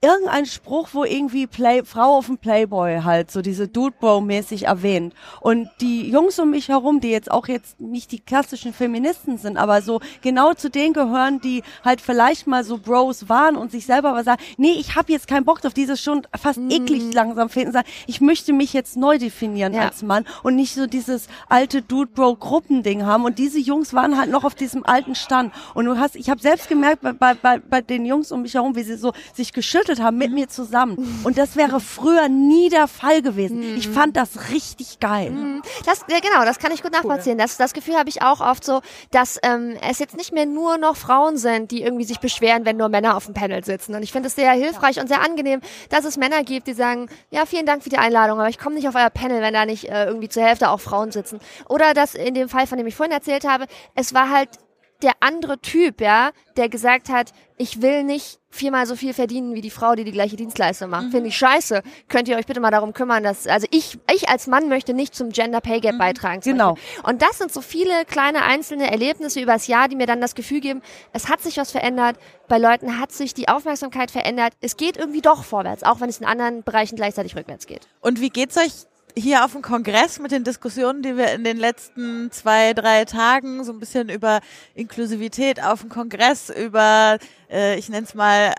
irgendein 0.00 0.46
Spruch, 0.46 0.90
wo 0.92 1.02
irgendwie 1.02 1.48
Play, 1.48 1.82
Frau 1.84 2.18
auf 2.18 2.26
dem 2.26 2.38
Playboy 2.38 3.00
halt 3.02 3.32
so 3.32 3.42
diese 3.42 3.66
Dude 3.66 3.96
Bro 3.98 4.20
mäßig 4.20 4.66
erwähnt. 4.66 5.12
Und 5.40 5.68
die 5.80 6.08
Jungs 6.08 6.38
um 6.38 6.50
mich 6.50 6.68
herum, 6.68 7.00
die 7.00 7.10
jetzt 7.10 7.28
auch 7.28 7.48
jetzt 7.48 7.80
nicht 7.80 8.12
die 8.12 8.20
klassischen 8.20 8.72
Feministen 8.72 9.38
sind, 9.38 9.56
aber 9.56 9.82
so 9.82 10.00
genau 10.22 10.54
zu 10.54 10.70
denen 10.70 10.92
gehören, 10.92 11.40
die 11.40 11.64
halt 11.84 12.00
vielleicht 12.00 12.46
mal 12.46 12.62
so 12.62 12.78
Bros 12.78 13.28
waren 13.28 13.56
und 13.56 13.72
sich 13.72 13.86
selber 13.86 14.10
aber 14.10 14.22
sagen, 14.22 14.40
nee, 14.56 14.70
ich 14.78 14.94
habe 14.94 15.10
jetzt 15.10 15.26
keinen 15.26 15.44
Bock 15.44 15.64
auf 15.64 15.74
dieses 15.74 16.00
schon 16.00 16.22
fast 16.40 16.60
eklig 16.70 17.12
langsam 17.12 17.48
finden, 17.48 17.72
sagen, 17.72 17.88
ich 18.06 18.20
möchte 18.20 18.52
mich 18.52 18.72
jetzt 18.72 18.96
neu 18.96 19.18
definieren 19.18 19.72
Ja. 19.74 19.86
als 19.86 20.02
Mann 20.02 20.24
und 20.44 20.54
nicht 20.54 20.74
so 20.74 20.86
dieses 20.86 21.26
alte 21.48 21.82
Dude 21.82 22.12
Bro 22.12 22.36
Gruppending 22.36 23.04
haben. 23.04 23.24
Und 23.24 23.40
diese 23.40 23.58
Jungs 23.58 23.92
waren 23.94 24.16
halt 24.16 24.30
noch 24.30 24.44
auf 24.44 24.54
diesem 24.54 24.86
alten 24.86 25.16
Stand. 25.16 25.52
Und 25.74 25.86
du 25.86 25.98
hast, 25.98 26.14
ich 26.14 26.30
habe 26.30 26.40
selbst 26.40 26.68
gemerkt 26.68 27.02
bei, 27.02 27.12
bei, 27.12 27.34
bei, 27.34 27.58
bei 27.58 27.80
den 27.80 28.06
Jungs 28.06 28.30
um 28.30 28.42
mich 28.42 28.54
herum, 28.54 28.76
wie 28.76 28.84
sie 28.84 28.96
so 28.96 29.12
sich 29.34 29.52
geschüttelt 29.52 29.87
haben 29.96 30.18
mit 30.18 30.32
mir 30.32 30.48
zusammen. 30.48 31.20
Und 31.24 31.38
das 31.38 31.56
wäre 31.56 31.80
früher 31.80 32.28
nie 32.28 32.68
der 32.68 32.88
Fall 32.88 33.22
gewesen. 33.22 33.76
Ich 33.76 33.88
fand 33.88 34.16
das 34.16 34.50
richtig 34.50 35.00
geil. 35.00 35.32
Das, 35.84 36.04
ja, 36.08 36.18
genau, 36.20 36.44
das 36.44 36.58
kann 36.58 36.72
ich 36.72 36.82
gut 36.82 36.92
nachvollziehen. 36.92 37.38
Das, 37.38 37.56
das 37.56 37.72
Gefühl 37.72 37.96
habe 37.96 38.08
ich 38.08 38.22
auch 38.22 38.40
oft 38.40 38.64
so, 38.64 38.80
dass 39.10 39.38
ähm, 39.42 39.76
es 39.88 39.98
jetzt 39.98 40.16
nicht 40.16 40.32
mehr 40.32 40.46
nur 40.46 40.78
noch 40.78 40.96
Frauen 40.96 41.36
sind, 41.36 41.70
die 41.70 41.82
irgendwie 41.82 42.04
sich 42.04 42.20
beschweren, 42.20 42.64
wenn 42.64 42.76
nur 42.76 42.88
Männer 42.88 43.16
auf 43.16 43.24
dem 43.24 43.34
Panel 43.34 43.64
sitzen. 43.64 43.94
Und 43.94 44.02
ich 44.02 44.12
finde 44.12 44.28
es 44.28 44.36
sehr 44.36 44.52
hilfreich 44.52 45.00
und 45.00 45.08
sehr 45.08 45.22
angenehm, 45.22 45.60
dass 45.88 46.04
es 46.04 46.16
Männer 46.16 46.44
gibt, 46.44 46.66
die 46.66 46.74
sagen, 46.74 47.08
ja, 47.30 47.46
vielen 47.46 47.66
Dank 47.66 47.82
für 47.82 47.90
die 47.90 47.98
Einladung, 47.98 48.38
aber 48.38 48.48
ich 48.48 48.58
komme 48.58 48.74
nicht 48.74 48.88
auf 48.88 48.94
euer 48.94 49.10
Panel, 49.10 49.40
wenn 49.40 49.54
da 49.54 49.66
nicht 49.66 49.84
äh, 49.88 50.06
irgendwie 50.06 50.28
zur 50.28 50.42
Hälfte 50.42 50.70
auch 50.70 50.80
Frauen 50.80 51.10
sitzen. 51.10 51.40
Oder 51.68 51.94
dass 51.94 52.14
in 52.14 52.34
dem 52.34 52.48
Fall, 52.48 52.66
von 52.66 52.78
dem 52.78 52.86
ich 52.86 52.96
vorhin 52.96 53.12
erzählt 53.12 53.46
habe, 53.46 53.66
es 53.94 54.14
war 54.14 54.30
halt 54.30 54.50
der 55.02 55.12
andere 55.20 55.60
Typ, 55.60 56.00
ja, 56.00 56.30
der 56.56 56.68
gesagt 56.68 57.08
hat, 57.08 57.32
ich 57.56 57.82
will 57.82 58.02
nicht 58.04 58.40
viermal 58.50 58.86
so 58.86 58.96
viel 58.96 59.12
verdienen 59.12 59.54
wie 59.54 59.60
die 59.60 59.70
Frau, 59.70 59.94
die 59.94 60.04
die 60.04 60.12
gleiche 60.12 60.36
Dienstleistung 60.36 60.90
macht. 60.90 61.10
Finde 61.10 61.28
ich 61.28 61.36
scheiße. 61.36 61.82
Könnt 62.08 62.28
ihr 62.28 62.36
euch 62.36 62.46
bitte 62.46 62.60
mal 62.60 62.70
darum 62.70 62.92
kümmern, 62.94 63.22
dass, 63.22 63.46
also 63.46 63.66
ich, 63.70 63.98
ich 64.12 64.28
als 64.28 64.46
Mann 64.46 64.68
möchte 64.68 64.94
nicht 64.94 65.14
zum 65.14 65.30
Gender 65.30 65.60
Pay 65.60 65.80
Gap 65.80 65.98
beitragen. 65.98 66.40
zum 66.42 66.52
Genau. 66.52 66.74
Beispiel. 66.74 67.04
Und 67.04 67.22
das 67.22 67.38
sind 67.38 67.52
so 67.52 67.60
viele 67.60 68.04
kleine 68.06 68.42
einzelne 68.42 68.90
Erlebnisse 68.90 69.40
übers 69.40 69.66
Jahr, 69.66 69.88
die 69.88 69.96
mir 69.96 70.06
dann 70.06 70.20
das 70.20 70.34
Gefühl 70.34 70.60
geben, 70.60 70.82
es 71.12 71.28
hat 71.28 71.40
sich 71.42 71.58
was 71.58 71.70
verändert. 71.70 72.16
Bei 72.48 72.58
Leuten 72.58 72.98
hat 72.98 73.12
sich 73.12 73.34
die 73.34 73.48
Aufmerksamkeit 73.48 74.10
verändert. 74.10 74.54
Es 74.60 74.76
geht 74.76 74.96
irgendwie 74.96 75.20
doch 75.20 75.44
vorwärts, 75.44 75.82
auch 75.82 76.00
wenn 76.00 76.08
es 76.08 76.18
in 76.18 76.26
anderen 76.26 76.62
Bereichen 76.62 76.96
gleichzeitig 76.96 77.36
rückwärts 77.36 77.66
geht. 77.66 77.86
Und 78.00 78.20
wie 78.20 78.30
geht's 78.30 78.56
euch 78.56 78.72
hier 79.18 79.44
auf 79.44 79.52
dem 79.52 79.62
Kongress 79.62 80.18
mit 80.18 80.30
den 80.30 80.44
Diskussionen, 80.44 81.02
die 81.02 81.16
wir 81.16 81.32
in 81.32 81.44
den 81.44 81.56
letzten 81.56 82.30
zwei, 82.30 82.72
drei 82.72 83.04
Tagen 83.04 83.64
so 83.64 83.72
ein 83.72 83.80
bisschen 83.80 84.08
über 84.08 84.40
Inklusivität 84.74 85.62
auf 85.62 85.80
dem 85.80 85.88
Kongress, 85.88 86.50
über, 86.50 87.18
äh, 87.50 87.78
ich 87.78 87.88
nenne 87.88 88.04
es 88.06 88.14
mal 88.14 88.54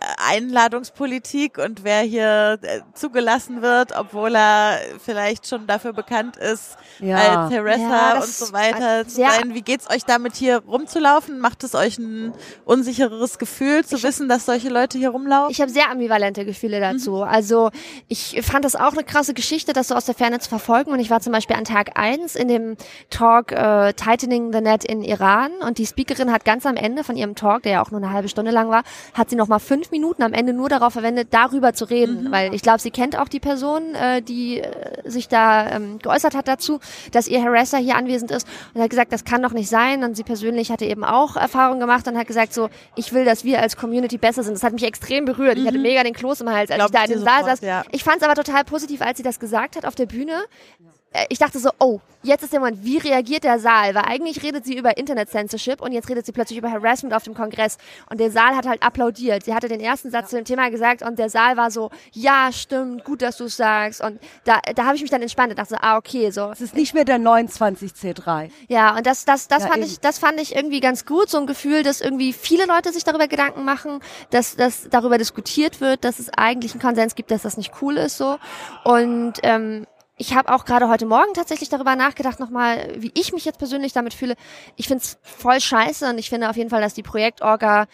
Einladungspolitik 0.64 1.58
und 1.58 1.84
wer 1.84 2.02
hier 2.02 2.60
äh, 2.62 2.82
zugelassen 2.94 3.62
wird, 3.62 3.92
obwohl 3.98 4.36
er 4.36 4.80
vielleicht 5.04 5.48
schon 5.48 5.68
dafür 5.68 5.94
bekannt 5.94 6.38
ist, 6.38 6.78
Ja. 7.00 7.44
als 7.44 7.52
Teresa 7.52 7.82
Ja, 7.82 8.16
und 8.16 8.24
so 8.26 8.46
ist 8.46 8.54
weiter 8.54 9.08
zu 9.08 9.16
sein. 9.16 9.54
Wie 9.54 9.62
geht's 9.62 9.90
euch 9.90 10.06
damit 10.06 10.36
hier 10.36 10.58
rumzulaufen? 10.66 11.40
Macht 11.40 11.64
es 11.64 11.76
euch 11.76 11.98
ein 11.98 12.34
unsicheres 12.66 13.38
Gefühl 13.38 13.86
zu 13.86 14.02
wissen, 14.04 14.28
dass 14.30 14.46
solche 14.46 14.70
Leute 14.70 14.98
hier 14.98 15.10
rumlaufen? 15.10 15.52
Ich 15.52 15.62
habe 15.62 15.72
sehr 15.72 15.90
ambivalente 15.90 16.46
Gefühle 16.46 16.80
dazu. 16.80 17.24
Also 17.24 17.70
ich 18.08 18.40
fand 18.44 18.66
das 18.66 18.76
auch 18.76 18.94
eine 18.94 19.04
krasse 19.04 19.34
Geschichte, 19.34 19.74
das 19.74 19.88
so 19.90 19.96
aus 19.96 20.06
der 20.06 20.16
Ferne 20.16 20.40
zu 20.40 20.50
verfolgen. 20.50 20.92
Und 20.92 21.00
ich 21.00 21.10
war 21.10 21.20
zum 21.22 21.34
Beispiel 21.34 21.56
an 21.56 21.64
Tag 21.66 21.92
eins 21.98 22.36
in 22.36 22.48
dem 22.48 22.76
Talk 23.10 23.52
äh, 23.52 23.94
Tightening 23.94 24.52
the 24.54 24.62
Net 24.62 24.84
in 24.84 25.02
Iran. 25.02 25.52
Und 25.62 25.78
die 25.78 25.86
Speakerin 25.86 26.32
hat 26.32 26.46
ganz 26.46 26.66
am 26.66 26.76
Ende 26.76 27.04
von 27.04 27.16
ihrem 27.16 27.36
Talk, 27.36 27.64
der 27.64 27.74
ja 27.74 27.82
auch 27.82 27.92
nur 27.92 28.02
eine 28.02 28.12
halbe 28.12 28.30
Stunde 28.30 28.52
lang 28.52 28.70
war, 28.70 28.79
hat 29.14 29.30
sie 29.30 29.36
noch 29.36 29.48
mal 29.48 29.60
fünf 29.60 29.92
Minuten 29.92 30.24
am 30.24 30.34
Ende 30.34 30.54
nur 30.54 30.70
darauf 30.70 30.94
verwendet, 30.94 31.30
darüber 31.32 31.74
zu 31.74 31.86
reden. 31.86 32.32
Weil 32.32 32.54
ich 32.54 32.62
glaube, 32.62 32.80
sie 32.80 32.92
kennt 32.92 33.18
auch 33.18 33.28
die 33.28 33.40
Person, 33.40 33.96
äh, 33.96 34.22
die 34.22 34.60
äh, 34.60 35.10
sich 35.10 35.28
da 35.28 35.70
ähm, 35.70 36.00
geäußert 36.00 36.36
hat 36.36 36.48
dazu, 36.48 36.80
dass 37.12 37.28
ihr 37.28 37.42
Harasser 37.44 37.78
hier 37.78 37.96
anwesend 37.96 38.32
ist. 38.32 38.48
Und 38.74 38.82
hat 38.82 38.90
gesagt, 38.90 39.12
das 39.14 39.26
kann 39.26 39.42
doch 39.42 39.52
nicht 39.52 39.70
sein. 39.70 40.04
Und 40.04 40.16
sie 40.16 40.24
persönlich 40.24 40.72
hatte 40.72 40.86
eben 40.86 41.04
auch 41.04 41.36
Erfahrungen 41.36 41.80
gemacht 41.80 42.08
und 42.08 42.18
hat 42.18 42.28
gesagt 42.28 42.54
so, 42.54 42.70
ich 42.96 43.14
will, 43.14 43.26
dass 43.26 43.44
wir 43.44 43.62
als 43.62 43.78
Community 43.78 44.18
besser 44.18 44.44
sind. 44.44 44.54
Das 44.54 44.64
hat 44.64 44.74
mich 44.74 44.84
extrem 44.84 45.26
berührt. 45.26 45.58
Ich 45.58 45.66
hatte 45.68 45.80
mega 45.80 46.04
den 46.04 46.14
Kloß 46.14 46.42
im 46.42 46.50
Hals, 46.50 46.72
als 46.72 46.78
Glaub 46.78 46.90
ich 46.90 46.96
da 46.96 47.04
in 47.06 47.12
dem 47.12 47.24
Saal 47.24 47.40
sofort, 47.42 47.58
saß. 47.58 47.62
ja. 47.62 47.84
Ich 47.92 48.04
fand 48.04 48.18
es 48.18 48.24
aber 48.24 48.36
total 48.36 48.64
positiv, 48.64 49.02
als 49.02 49.18
sie 49.18 49.24
das 49.24 49.40
gesagt 49.40 49.76
hat 49.76 49.86
auf 49.86 49.96
der 49.96 50.06
Bühne. 50.06 50.34
Äh, 50.34 50.99
Ich 51.30 51.40
dachte 51.40 51.58
so, 51.58 51.72
oh, 51.80 52.00
jetzt 52.22 52.44
ist 52.44 52.54
der 52.54 52.60
Moment, 52.60 52.84
wie 52.84 53.00
reagiert 53.00 53.44
der 53.44 53.60
Saal? 53.60 53.96
Weil 53.96 54.04
eigentlich 54.04 54.44
redet 54.44 54.64
sie 54.64 54.78
über 54.78 54.96
Internet-Censorship 54.96 55.82
und 55.82 55.92
jetzt 55.92 56.08
redet 56.08 56.24
sie 56.24 56.32
plötzlich 56.32 56.60
über 56.60 56.70
Harassment 56.72 57.16
auf 57.16 57.24
dem 57.24 57.34
Kongress. 57.34 57.78
Und 58.12 58.20
der 58.20 58.30
Saal 58.30 58.56
hat 58.56 58.68
halt 58.68 58.84
applaudiert. 58.84 59.44
Sie 59.44 59.56
hatte 59.56 59.68
den 59.68 59.80
ersten 59.80 60.12
Satz 60.12 60.30
zu 60.30 60.36
dem 60.36 60.46
Thema 60.46 60.70
gesagt 60.70 61.02
und 61.02 61.18
der 61.18 61.32
Saal 61.32 61.58
war 61.58 61.72
so, 61.72 61.90
ja, 62.12 62.52
stimmt, 62.52 63.06
gut, 63.06 63.24
dass 63.24 63.38
du 63.38 63.46
es 63.46 63.58
sagst. 63.58 64.02
Und 64.02 64.20
da, 64.44 64.60
da 64.76 64.86
habe 64.86 64.98
ich 64.98 65.02
mich 65.02 65.10
dann 65.10 65.24
entspannt 65.24 65.50
und 65.50 65.58
dachte 65.58 65.72
so, 65.72 65.78
ah, 65.82 65.98
okay, 65.98 66.30
so. 66.30 66.52
Es 66.52 66.62
ist 66.62 66.76
nicht 66.76 66.94
mehr 66.94 67.06
der 67.06 67.18
29C3. 67.18 68.52
Ja, 68.68 68.96
und 68.96 69.08
das, 69.08 69.26
das, 69.26 69.48
das 69.48 69.64
Ja, 69.64 69.70
fand 69.70 69.80
eben. 69.82 69.88
ich, 69.88 70.00
das 70.00 70.20
fand 70.20 70.40
ich 70.40 70.56
irgendwie 70.56 70.80
ganz 70.80 71.08
gut, 71.08 71.30
so 71.30 71.40
ein 71.40 71.48
Gefühl, 71.48 71.82
dass 71.82 72.02
irgendwie 72.02 72.34
viele 72.34 72.66
Leute 72.66 72.94
sich 72.94 73.04
darüber 73.04 73.28
Gedanken 73.28 73.66
machen, 73.66 74.00
dass, 74.30 74.56
dass 74.56 74.90
darüber 74.90 75.18
diskutiert 75.18 75.82
wird, 75.82 76.04
dass 76.04 76.20
es 76.20 76.30
eigentlich 76.30 76.74
einen 76.74 76.82
Konsens 76.82 77.16
gibt, 77.16 77.32
dass 77.32 77.42
das 77.42 77.58
nicht 77.58 77.72
cool 77.82 77.98
ist, 77.98 78.18
so. 78.18 78.38
Und, 78.84 79.34
ähm, 79.42 79.88
ich 80.20 80.36
habe 80.36 80.54
auch 80.54 80.66
gerade 80.66 80.90
heute 80.90 81.06
Morgen 81.06 81.34
tatsächlich 81.34 81.70
darüber 81.70 81.96
nachgedacht, 81.96 82.40
nochmal, 82.40 82.94
wie 82.98 83.12
ich 83.16 83.34
mich 83.34 83.46
jetzt 83.46 83.58
persönlich 83.58 83.94
damit 83.94 84.14
fühle. 84.14 84.36
Ich 84.76 84.88
find's 84.88 85.18
voll 85.24 85.60
scheiße 85.60 86.08
und 86.10 86.18
ich 86.18 86.30
finde 86.30 86.50
auf 86.50 86.58
jeden 86.58 86.70
Fall, 86.70 86.82
dass 86.82 86.94
die 86.94 87.04
Projektorga 87.04 87.88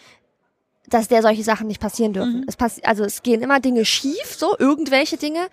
dass 0.88 1.08
der 1.08 1.22
solche 1.22 1.42
Sachen 1.42 1.66
nicht 1.66 1.80
passieren 1.80 2.12
dürfen. 2.12 2.44
Es 2.46 2.56
passi 2.56 2.82
also 2.84 3.02
es 3.02 3.22
gehen 3.24 3.42
immer 3.42 3.58
Dinge 3.58 3.84
schief, 3.84 4.36
so 4.36 4.56
irgendwelche 4.56 5.16
Dinge, 5.16 5.48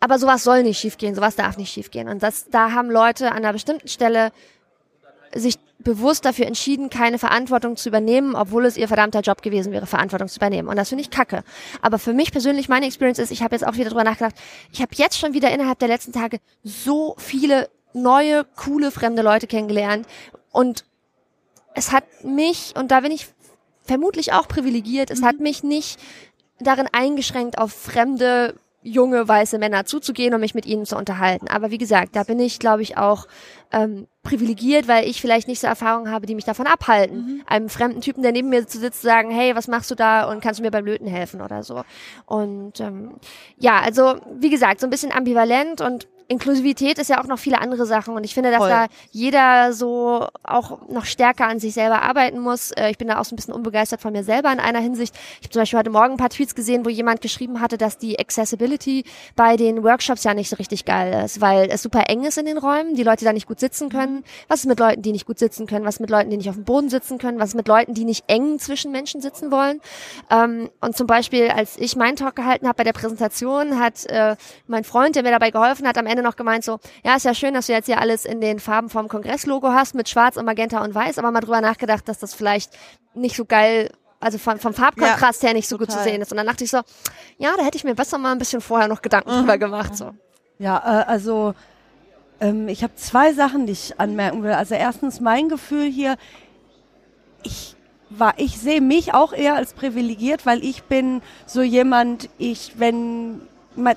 aber 0.00 0.18
sowas 0.18 0.44
soll 0.44 0.62
nicht 0.62 0.78
schiefgehen, 0.78 1.14
sowas 1.14 1.36
darf 1.36 1.56
nicht 1.56 1.72
schiefgehen. 1.72 2.08
Und 2.08 2.22
das, 2.22 2.48
da 2.50 2.72
haben 2.72 2.90
Leute 2.90 3.30
an 3.30 3.38
einer 3.38 3.52
bestimmten 3.52 3.88
Stelle 3.88 4.32
sich 5.34 5.58
bewusst 5.82 6.24
dafür 6.24 6.46
entschieden, 6.46 6.90
keine 6.90 7.18
Verantwortung 7.18 7.76
zu 7.76 7.88
übernehmen, 7.88 8.34
obwohl 8.34 8.66
es 8.66 8.76
ihr 8.76 8.88
verdammter 8.88 9.20
Job 9.20 9.42
gewesen 9.42 9.72
wäre, 9.72 9.86
Verantwortung 9.86 10.28
zu 10.28 10.36
übernehmen. 10.36 10.68
Und 10.68 10.76
das 10.76 10.90
finde 10.90 11.02
ich 11.02 11.10
kacke. 11.10 11.42
Aber 11.80 11.98
für 11.98 12.12
mich 12.12 12.32
persönlich, 12.32 12.68
meine 12.68 12.86
Experience 12.86 13.18
ist, 13.18 13.30
ich 13.30 13.42
habe 13.42 13.54
jetzt 13.54 13.66
auch 13.66 13.74
wieder 13.74 13.90
drüber 13.90 14.04
nachgedacht, 14.04 14.34
ich 14.72 14.80
habe 14.82 14.92
jetzt 14.94 15.18
schon 15.18 15.32
wieder 15.32 15.50
innerhalb 15.50 15.78
der 15.78 15.88
letzten 15.88 16.12
Tage 16.12 16.38
so 16.62 17.14
viele 17.18 17.68
neue, 17.92 18.44
coole, 18.56 18.90
fremde 18.90 19.22
Leute 19.22 19.46
kennengelernt. 19.46 20.06
Und 20.52 20.84
es 21.74 21.92
hat 21.92 22.04
mich, 22.24 22.74
und 22.76 22.90
da 22.90 23.00
bin 23.00 23.12
ich 23.12 23.28
vermutlich 23.84 24.32
auch 24.32 24.48
privilegiert. 24.48 25.10
Es 25.10 25.22
hat 25.22 25.40
mich 25.40 25.62
nicht 25.62 25.98
darin 26.60 26.88
eingeschränkt, 26.92 27.58
auf 27.58 27.72
fremde 27.72 28.54
junge 28.82 29.26
weiße 29.28 29.58
Männer 29.58 29.84
zuzugehen 29.84 30.32
und 30.32 30.40
mich 30.40 30.54
mit 30.54 30.64
ihnen 30.66 30.86
zu 30.86 30.96
unterhalten. 30.96 31.48
Aber 31.48 31.70
wie 31.70 31.78
gesagt, 31.78 32.16
da 32.16 32.22
bin 32.22 32.40
ich, 32.40 32.58
glaube 32.58 32.82
ich, 32.82 32.96
auch 32.96 33.26
ähm, 33.72 34.06
privilegiert, 34.22 34.88
weil 34.88 35.06
ich 35.06 35.20
vielleicht 35.20 35.48
nicht 35.48 35.60
so 35.60 35.66
Erfahrungen 35.66 36.10
habe, 36.10 36.26
die 36.26 36.34
mich 36.34 36.44
davon 36.44 36.66
abhalten, 36.66 37.16
Mhm. 37.16 37.42
einem 37.46 37.68
fremden 37.68 38.00
Typen, 38.00 38.22
der 38.22 38.32
neben 38.32 38.48
mir 38.48 38.66
zu 38.66 38.78
sitzt, 38.78 39.02
zu 39.02 39.06
sagen, 39.06 39.30
hey, 39.30 39.54
was 39.54 39.68
machst 39.68 39.90
du 39.90 39.94
da 39.94 40.30
und 40.30 40.40
kannst 40.40 40.60
du 40.60 40.64
mir 40.64 40.70
beim 40.70 40.84
Löten 40.84 41.06
helfen 41.06 41.40
oder 41.42 41.62
so. 41.62 41.82
Und 42.26 42.80
ähm, 42.80 43.16
ja, 43.58 43.80
also 43.80 44.16
wie 44.38 44.50
gesagt, 44.50 44.80
so 44.80 44.86
ein 44.86 44.90
bisschen 44.90 45.12
ambivalent 45.12 45.80
und 45.80 46.08
Inklusivität 46.30 46.98
ist 46.98 47.10
ja 47.10 47.20
auch 47.20 47.26
noch 47.26 47.40
viele 47.40 47.60
andere 47.60 47.86
Sachen 47.86 48.14
und 48.14 48.22
ich 48.22 48.34
finde, 48.34 48.52
dass 48.52 48.60
Voll. 48.60 48.68
da 48.68 48.86
jeder 49.10 49.72
so 49.72 50.28
auch 50.44 50.88
noch 50.88 51.04
stärker 51.04 51.48
an 51.48 51.58
sich 51.58 51.74
selber 51.74 52.02
arbeiten 52.02 52.38
muss. 52.38 52.70
Äh, 52.70 52.90
Ich 52.90 52.98
bin 52.98 53.08
da 53.08 53.18
auch 53.18 53.24
so 53.24 53.34
ein 53.34 53.36
bisschen 53.36 53.52
unbegeistert 53.52 54.00
von 54.00 54.12
mir 54.12 54.22
selber 54.22 54.52
in 54.52 54.60
einer 54.60 54.78
Hinsicht. 54.78 55.12
Ich 55.40 55.46
habe 55.46 55.50
zum 55.50 55.62
Beispiel 55.62 55.78
heute 55.80 55.90
Morgen 55.90 56.12
ein 56.12 56.16
paar 56.18 56.30
Tweets 56.30 56.54
gesehen, 56.54 56.84
wo 56.84 56.88
jemand 56.88 57.20
geschrieben 57.20 57.60
hatte, 57.60 57.78
dass 57.78 57.98
die 57.98 58.20
Accessibility 58.20 59.02
bei 59.34 59.56
den 59.56 59.82
Workshops 59.82 60.22
ja 60.22 60.32
nicht 60.32 60.48
so 60.48 60.54
richtig 60.54 60.84
geil 60.84 61.24
ist, 61.24 61.40
weil 61.40 61.68
es 61.68 61.82
super 61.82 62.04
eng 62.08 62.22
ist 62.22 62.38
in 62.38 62.46
den 62.46 62.58
Räumen, 62.58 62.94
die 62.94 63.02
Leute 63.02 63.24
da 63.24 63.32
nicht 63.32 63.48
gut 63.48 63.58
sitzen 63.58 63.88
können. 63.88 64.22
Was 64.46 64.60
ist 64.60 64.66
mit 64.66 64.78
Leuten, 64.78 65.02
die 65.02 65.10
nicht 65.10 65.26
gut 65.26 65.40
sitzen 65.40 65.66
können? 65.66 65.84
Was 65.84 65.96
ist 65.96 66.00
mit 66.00 66.10
Leuten, 66.10 66.30
die 66.30 66.36
nicht 66.36 66.48
auf 66.48 66.54
dem 66.54 66.64
Boden 66.64 66.90
sitzen 66.90 67.18
können? 67.18 67.40
Was 67.40 67.48
ist 67.50 67.54
mit 67.56 67.66
Leuten, 67.66 67.94
die 67.94 68.04
nicht 68.04 68.24
eng 68.28 68.60
zwischen 68.60 68.92
Menschen 68.92 69.20
sitzen 69.20 69.50
wollen? 69.50 69.80
Ähm, 70.30 70.70
und 70.80 70.96
zum 70.96 71.08
Beispiel, 71.08 71.48
als 71.48 71.76
ich 71.76 71.96
meinen 71.96 72.14
Talk 72.14 72.36
gehalten 72.36 72.68
habe 72.68 72.76
bei 72.76 72.84
der 72.84 72.92
Präsentation, 72.92 73.80
hat 73.80 74.06
äh, 74.06 74.36
mein 74.68 74.84
Freund, 74.84 75.16
der 75.16 75.24
mir 75.24 75.32
dabei 75.32 75.50
geholfen 75.50 75.88
hat, 75.88 75.98
am 75.98 76.06
Ende 76.06 76.19
noch 76.22 76.36
gemeint 76.36 76.64
so, 76.64 76.78
ja, 77.04 77.16
ist 77.16 77.24
ja 77.24 77.34
schön, 77.34 77.54
dass 77.54 77.66
du 77.66 77.72
jetzt 77.72 77.86
hier 77.86 78.00
alles 78.00 78.24
in 78.24 78.40
den 78.40 78.60
Farben 78.60 78.88
vom 78.88 79.08
Kongresslogo 79.08 79.68
hast, 79.68 79.94
mit 79.94 80.08
Schwarz 80.08 80.36
und 80.36 80.44
Magenta 80.44 80.82
und 80.82 80.94
Weiß, 80.94 81.18
aber 81.18 81.30
mal 81.30 81.40
drüber 81.40 81.60
nachgedacht, 81.60 82.08
dass 82.08 82.18
das 82.18 82.34
vielleicht 82.34 82.72
nicht 83.14 83.36
so 83.36 83.44
geil 83.44 83.90
also 84.20 84.36
von, 84.36 84.58
vom 84.58 84.74
Farbkontrast 84.74 85.42
her 85.42 85.54
nicht 85.54 85.66
so 85.66 85.78
gut 85.78 85.90
zu 85.90 85.96
total. 85.96 86.12
sehen 86.12 86.22
ist. 86.22 86.30
Und 86.30 86.36
dann 86.36 86.46
dachte 86.46 86.62
ich 86.62 86.70
so, 86.70 86.80
ja, 87.38 87.54
da 87.56 87.64
hätte 87.64 87.78
ich 87.78 87.84
mir 87.84 87.94
besser 87.94 88.18
mal 88.18 88.32
ein 88.32 88.38
bisschen 88.38 88.60
vorher 88.60 88.86
noch 88.86 89.00
Gedanken 89.00 89.30
drüber 89.30 89.56
gemacht. 89.56 89.96
So. 89.96 90.10
Ja, 90.58 90.76
äh, 90.76 91.04
also 91.06 91.54
ähm, 92.38 92.68
ich 92.68 92.82
habe 92.82 92.94
zwei 92.96 93.32
Sachen, 93.32 93.66
die 93.66 93.72
ich 93.72 93.98
anmerken 93.98 94.42
will. 94.42 94.52
Also 94.52 94.74
erstens 94.74 95.20
mein 95.20 95.48
Gefühl 95.48 95.90
hier, 95.90 96.16
ich 97.42 97.76
war, 98.10 98.34
ich 98.36 98.58
sehe 98.58 98.80
mich 98.80 99.14
auch 99.14 99.32
eher 99.32 99.54
als 99.54 99.72
privilegiert, 99.72 100.44
weil 100.44 100.62
ich 100.62 100.82
bin 100.84 101.22
so 101.46 101.62
jemand, 101.62 102.28
ich, 102.38 102.74
wenn 102.76 103.40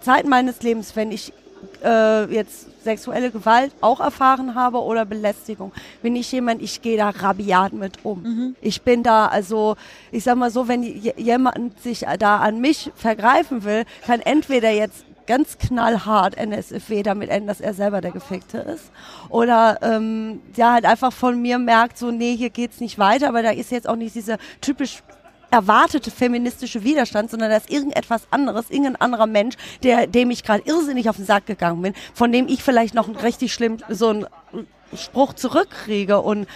Zeit 0.01 0.25
meines 0.25 0.62
Lebens, 0.62 0.96
wenn 0.96 1.12
ich 1.12 1.34
äh, 1.83 2.25
jetzt 2.33 2.83
sexuelle 2.83 3.31
Gewalt 3.31 3.71
auch 3.81 3.99
erfahren 3.99 4.55
habe 4.55 4.81
oder 4.81 5.05
Belästigung, 5.05 5.71
bin 6.01 6.15
ich 6.15 6.31
jemand, 6.31 6.61
ich 6.61 6.81
gehe 6.81 6.97
da 6.97 7.09
rabiat 7.09 7.73
mit 7.73 8.03
um. 8.03 8.55
Ich 8.61 8.81
bin 8.81 9.03
da, 9.03 9.27
also 9.27 9.75
ich 10.11 10.23
sag 10.23 10.35
mal 10.35 10.51
so, 10.51 10.67
wenn 10.67 10.83
jemand 10.83 11.79
sich 11.81 12.05
da 12.19 12.37
an 12.37 12.59
mich 12.59 12.91
vergreifen 12.95 13.63
will, 13.63 13.85
kann 14.05 14.19
entweder 14.19 14.69
jetzt 14.69 15.05
ganz 15.25 15.57
knallhart 15.57 16.35
NSFW 16.35 17.03
damit 17.03 17.29
enden, 17.29 17.47
dass 17.47 17.61
er 17.61 17.73
selber 17.73 18.01
der 18.01 18.11
Gefickte 18.11 18.57
ist. 18.59 18.91
Oder 19.29 19.79
ähm, 19.81 20.41
der 20.57 20.73
halt 20.73 20.85
einfach 20.85 21.13
von 21.13 21.41
mir 21.41 21.59
merkt, 21.59 21.97
so, 21.97 22.11
nee, 22.11 22.35
hier 22.35 22.49
geht's 22.49 22.79
nicht 22.79 22.99
weiter, 22.99 23.29
aber 23.29 23.41
da 23.41 23.51
ist 23.51 23.71
jetzt 23.71 23.87
auch 23.87 23.95
nicht 23.95 24.15
dieser 24.15 24.37
typisch 24.61 25.01
erwartete 25.53 26.10
feministische 26.10 26.83
Widerstand, 26.83 27.29
sondern 27.29 27.51
da 27.51 27.57
ist 27.57 27.69
irgendetwas 27.69 28.24
anderes, 28.31 28.72
irgendein 28.72 28.95
anderer 28.95 29.27
Mensch, 29.27 29.55
der, 29.83 30.07
dem 30.07 30.31
ich 30.31 30.43
gerade 30.43 30.63
irrsinnig 30.65 31.10
auf 31.10 31.17
den 31.17 31.25
Sack 31.25 31.45
gegangen 31.45 31.81
bin, 31.83 31.93
von 32.15 32.31
dem 32.31 32.48
ich 32.48 32.63
vielleicht 32.63 32.95
noch 32.95 33.07
richtig 33.22 33.53
schlimm, 33.53 33.77
so 33.88 34.10
einen 34.10 34.27
Spruch 34.95 35.33
zurückkriege 35.33 36.19
und 36.22 36.48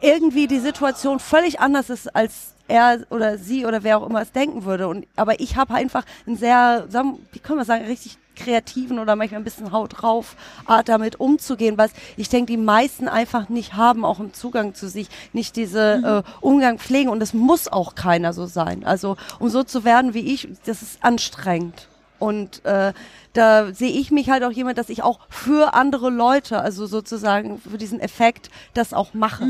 irgendwie 0.00 0.46
die 0.46 0.60
Situation 0.60 1.18
völlig 1.18 1.58
anders 1.58 1.90
ist, 1.90 2.14
als 2.14 2.53
er 2.68 3.00
oder 3.10 3.38
sie 3.38 3.66
oder 3.66 3.82
wer 3.82 3.98
auch 3.98 4.08
immer 4.08 4.22
es 4.22 4.32
denken 4.32 4.64
würde. 4.64 4.88
Und, 4.88 5.06
aber 5.16 5.40
ich 5.40 5.56
habe 5.56 5.74
einfach 5.74 6.04
einen 6.26 6.36
sehr, 6.36 6.86
wie 7.32 7.38
kann 7.38 7.56
man 7.56 7.64
sagen, 7.64 7.84
richtig 7.84 8.18
kreativen 8.36 8.98
oder 8.98 9.16
manchmal 9.16 9.40
ein 9.40 9.44
bisschen 9.44 9.72
Haut 9.72 10.02
drauf 10.02 10.36
Art 10.66 10.88
damit 10.88 11.20
umzugehen, 11.20 11.78
was 11.78 11.92
ich 12.16 12.28
denke, 12.28 12.52
die 12.52 12.58
meisten 12.58 13.08
einfach 13.08 13.48
nicht 13.48 13.74
haben, 13.74 14.04
auch 14.04 14.20
im 14.20 14.32
Zugang 14.32 14.74
zu 14.74 14.88
sich, 14.88 15.08
nicht 15.32 15.56
diese 15.56 16.24
äh, 16.26 16.30
Umgang 16.40 16.78
pflegen 16.78 17.10
und 17.10 17.22
es 17.22 17.34
muss 17.34 17.68
auch 17.68 17.94
keiner 17.94 18.32
so 18.32 18.46
sein. 18.46 18.84
Also 18.84 19.16
um 19.38 19.48
so 19.48 19.62
zu 19.62 19.84
werden 19.84 20.14
wie 20.14 20.32
ich, 20.34 20.48
das 20.66 20.82
ist 20.82 21.04
anstrengend. 21.04 21.88
Und 22.18 22.64
äh, 22.64 22.92
da 23.34 23.72
sehe 23.74 23.90
ich 23.90 24.10
mich 24.10 24.30
halt 24.30 24.44
auch 24.44 24.52
jemand, 24.52 24.78
dass 24.78 24.88
ich 24.88 25.02
auch 25.02 25.18
für 25.28 25.74
andere 25.74 26.10
Leute, 26.10 26.60
also 26.60 26.86
sozusagen 26.86 27.60
für 27.60 27.76
diesen 27.76 28.00
Effekt, 28.00 28.50
das 28.72 28.94
auch 28.94 29.12
mache. 29.14 29.44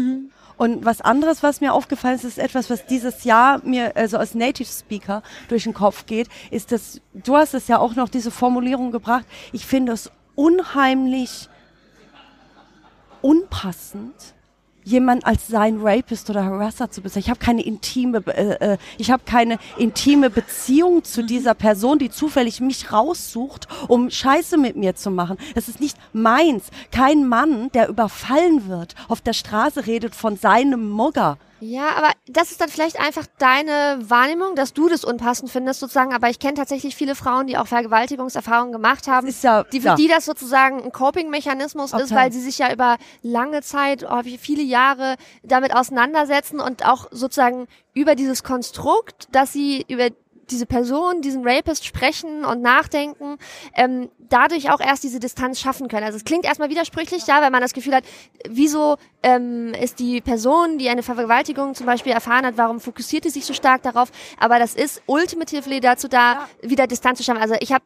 Und 0.56 0.84
was 0.84 1.00
anderes, 1.00 1.42
was 1.42 1.60
mir 1.60 1.72
aufgefallen 1.72 2.16
ist, 2.16 2.24
ist 2.24 2.38
etwas, 2.38 2.70
was 2.70 2.86
dieses 2.86 3.24
Jahr 3.24 3.60
mir 3.64 3.96
also 3.96 4.18
als 4.18 4.34
Native 4.34 4.68
Speaker 4.68 5.22
durch 5.48 5.64
den 5.64 5.74
Kopf 5.74 6.06
geht, 6.06 6.28
ist, 6.50 6.72
dass 6.72 7.00
du 7.12 7.36
hast 7.36 7.54
es 7.54 7.68
ja 7.68 7.78
auch 7.78 7.94
noch 7.94 8.08
diese 8.08 8.30
Formulierung 8.30 8.92
gebracht. 8.92 9.24
Ich 9.52 9.66
finde 9.66 9.92
es 9.92 10.10
unheimlich 10.34 11.48
unpassend, 13.20 14.33
jemand 14.84 15.26
als 15.26 15.48
sein 15.48 15.78
Rapist 15.80 16.30
oder 16.30 16.44
Harasser 16.44 16.90
zu 16.90 17.00
bezeichnen. 17.00 17.24
Ich 17.24 17.30
habe 17.30 17.40
keine 17.40 17.62
intime, 17.62 18.22
äh, 18.26 18.72
äh, 18.74 18.78
ich 18.98 19.10
habe 19.10 19.22
keine 19.26 19.58
intime 19.78 20.30
Beziehung 20.30 21.02
zu 21.02 21.24
dieser 21.24 21.54
Person, 21.54 21.98
die 21.98 22.10
zufällig 22.10 22.60
mich 22.60 22.92
raussucht, 22.92 23.66
um 23.88 24.10
Scheiße 24.10 24.56
mit 24.58 24.76
mir 24.76 24.94
zu 24.94 25.10
machen. 25.10 25.38
Das 25.54 25.68
ist 25.68 25.80
nicht 25.80 25.96
meins. 26.12 26.70
Kein 26.92 27.26
Mann, 27.26 27.70
der 27.72 27.88
überfallen 27.88 28.68
wird, 28.68 28.94
auf 29.08 29.20
der 29.20 29.32
Straße 29.32 29.86
redet 29.86 30.14
von 30.14 30.36
seinem 30.36 30.90
Mugger. 30.90 31.38
Ja, 31.64 31.90
aber 31.96 32.10
das 32.28 32.50
ist 32.50 32.60
dann 32.60 32.68
vielleicht 32.68 33.00
einfach 33.00 33.26
deine 33.38 33.98
Wahrnehmung, 34.08 34.54
dass 34.54 34.72
du 34.72 34.88
das 34.88 35.04
unpassend 35.04 35.50
findest 35.50 35.80
sozusagen. 35.80 36.12
Aber 36.12 36.28
ich 36.28 36.38
kenne 36.38 36.54
tatsächlich 36.54 36.94
viele 36.94 37.14
Frauen, 37.14 37.46
die 37.46 37.56
auch 37.56 37.66
Vergewaltigungserfahrungen 37.66 38.72
gemacht 38.72 39.08
haben, 39.08 39.26
ist 39.26 39.42
ja- 39.44 39.64
die 39.64 39.80
für 39.80 39.88
ja. 39.88 39.94
die 39.96 40.08
das 40.08 40.24
sozusagen 40.24 40.82
ein 40.82 40.92
Coping-Mechanismus 40.92 41.92
ist, 41.92 42.04
Okay. 42.04 42.14
weil 42.14 42.32
sie 42.32 42.40
sich 42.40 42.58
ja 42.58 42.72
über 42.72 42.96
lange 43.22 43.62
Zeit, 43.62 44.04
oh, 44.08 44.20
viele 44.38 44.62
Jahre 44.62 45.16
damit 45.42 45.74
auseinandersetzen 45.74 46.60
und 46.60 46.84
auch 46.86 47.06
sozusagen 47.10 47.66
über 47.94 48.14
dieses 48.14 48.42
Konstrukt, 48.42 49.28
dass 49.32 49.52
sie 49.52 49.84
über 49.88 50.08
diese 50.50 50.66
Person, 50.66 51.22
diesen 51.22 51.46
Rapist 51.46 51.84
sprechen 51.84 52.44
und 52.44 52.62
nachdenken, 52.62 53.38
ähm, 53.74 54.10
dadurch 54.18 54.70
auch 54.70 54.80
erst 54.80 55.04
diese 55.04 55.20
Distanz 55.20 55.60
schaffen 55.60 55.88
können. 55.88 56.04
Also 56.04 56.16
es 56.16 56.24
klingt 56.24 56.44
erstmal 56.44 56.70
widersprüchlich, 56.70 57.26
ja, 57.26 57.40
weil 57.42 57.50
man 57.50 57.60
das 57.60 57.72
Gefühl 57.72 57.94
hat, 57.94 58.04
wieso 58.48 58.96
ähm, 59.22 59.72
ist 59.74 59.98
die 59.98 60.20
Person, 60.20 60.78
die 60.78 60.88
eine 60.88 61.02
Vergewaltigung 61.02 61.74
zum 61.74 61.86
Beispiel 61.86 62.12
erfahren 62.12 62.46
hat, 62.46 62.56
warum 62.56 62.80
fokussiert 62.80 63.24
die 63.24 63.30
sich 63.30 63.44
so 63.44 63.52
stark 63.52 63.82
darauf? 63.82 64.10
Aber 64.38 64.58
das 64.58 64.74
ist 64.74 65.02
ultimatively 65.06 65.80
dazu 65.80 66.08
da, 66.08 66.48
wieder 66.62 66.86
Distanz 66.86 67.18
zu 67.18 67.24
schaffen. 67.24 67.40
Also 67.40 67.54
ich 67.60 67.72
habe 67.72 67.84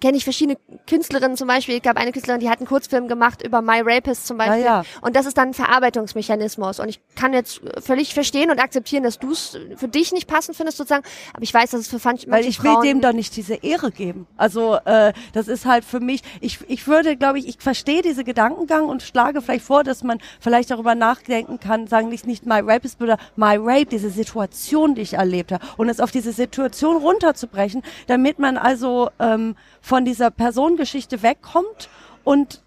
kenne 0.00 0.16
ich 0.16 0.24
verschiedene 0.24 0.56
Künstlerinnen 0.86 1.36
zum 1.36 1.48
Beispiel. 1.48 1.76
Ich 1.76 1.82
glaube, 1.82 1.98
eine 1.98 2.12
Künstlerin, 2.12 2.40
die 2.40 2.48
hat 2.48 2.58
einen 2.58 2.66
Kurzfilm 2.66 3.08
gemacht 3.08 3.42
über 3.42 3.62
My 3.62 3.80
Rapist 3.82 4.26
zum 4.26 4.38
Beispiel. 4.38 4.60
Ja, 4.60 4.82
ja. 4.82 4.84
Und 5.00 5.16
das 5.16 5.26
ist 5.26 5.36
dann 5.36 5.48
ein 5.48 5.54
Verarbeitungsmechanismus. 5.54 6.80
Und 6.80 6.88
ich 6.88 7.00
kann 7.14 7.32
jetzt 7.32 7.60
völlig 7.80 8.14
verstehen 8.14 8.50
und 8.50 8.60
akzeptieren, 8.60 9.02
dass 9.02 9.18
du 9.18 9.32
es 9.32 9.58
für 9.76 9.88
dich 9.88 10.12
nicht 10.12 10.26
passend 10.26 10.56
findest 10.56 10.78
sozusagen. 10.78 11.04
Aber 11.32 11.42
ich 11.42 11.52
weiß, 11.52 11.70
dass 11.70 11.80
es 11.80 11.88
für 11.88 12.00
manche 12.04 12.30
Weil 12.30 12.44
ich 12.46 12.62
will 12.62 12.72
Frauen 12.72 12.82
dem 12.82 13.00
doch 13.00 13.12
nicht 13.12 13.36
diese 13.36 13.54
Ehre 13.54 13.90
geben. 13.90 14.26
Also 14.36 14.76
äh, 14.84 15.12
das 15.32 15.48
ist 15.48 15.66
halt 15.66 15.84
für 15.84 16.00
mich, 16.00 16.22
ich, 16.40 16.58
ich 16.68 16.86
würde, 16.86 17.16
glaube 17.16 17.38
ich, 17.38 17.48
ich 17.48 17.56
verstehe 17.58 18.02
diese 18.02 18.24
Gedankengang 18.24 18.86
und 18.86 19.02
schlage 19.02 19.42
vielleicht 19.42 19.64
vor, 19.64 19.84
dass 19.84 20.02
man 20.02 20.18
vielleicht 20.40 20.70
darüber 20.70 20.94
nachdenken 20.94 21.60
kann, 21.60 21.86
sagen 21.86 22.08
nicht, 22.08 22.26
nicht 22.26 22.46
my 22.46 22.60
rape 22.60 22.86
ist, 22.86 23.00
oder 23.00 23.18
my 23.36 23.56
rape, 23.56 23.86
diese 23.86 24.10
Situation, 24.10 24.94
die 24.94 25.02
ich 25.02 25.14
erlebt 25.14 25.52
habe. 25.52 25.64
Und 25.76 25.88
es 25.88 26.00
auf 26.00 26.10
diese 26.10 26.32
Situation 26.32 26.96
runterzubrechen, 26.96 27.82
damit 28.06 28.38
man 28.38 28.56
also 28.56 29.10
ähm, 29.18 29.56
von 29.80 29.93
dieser 30.04 30.30
Personengeschichte 30.30 31.22
wegkommt 31.22 31.88
und 32.24 32.62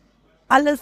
alles 0.48 0.80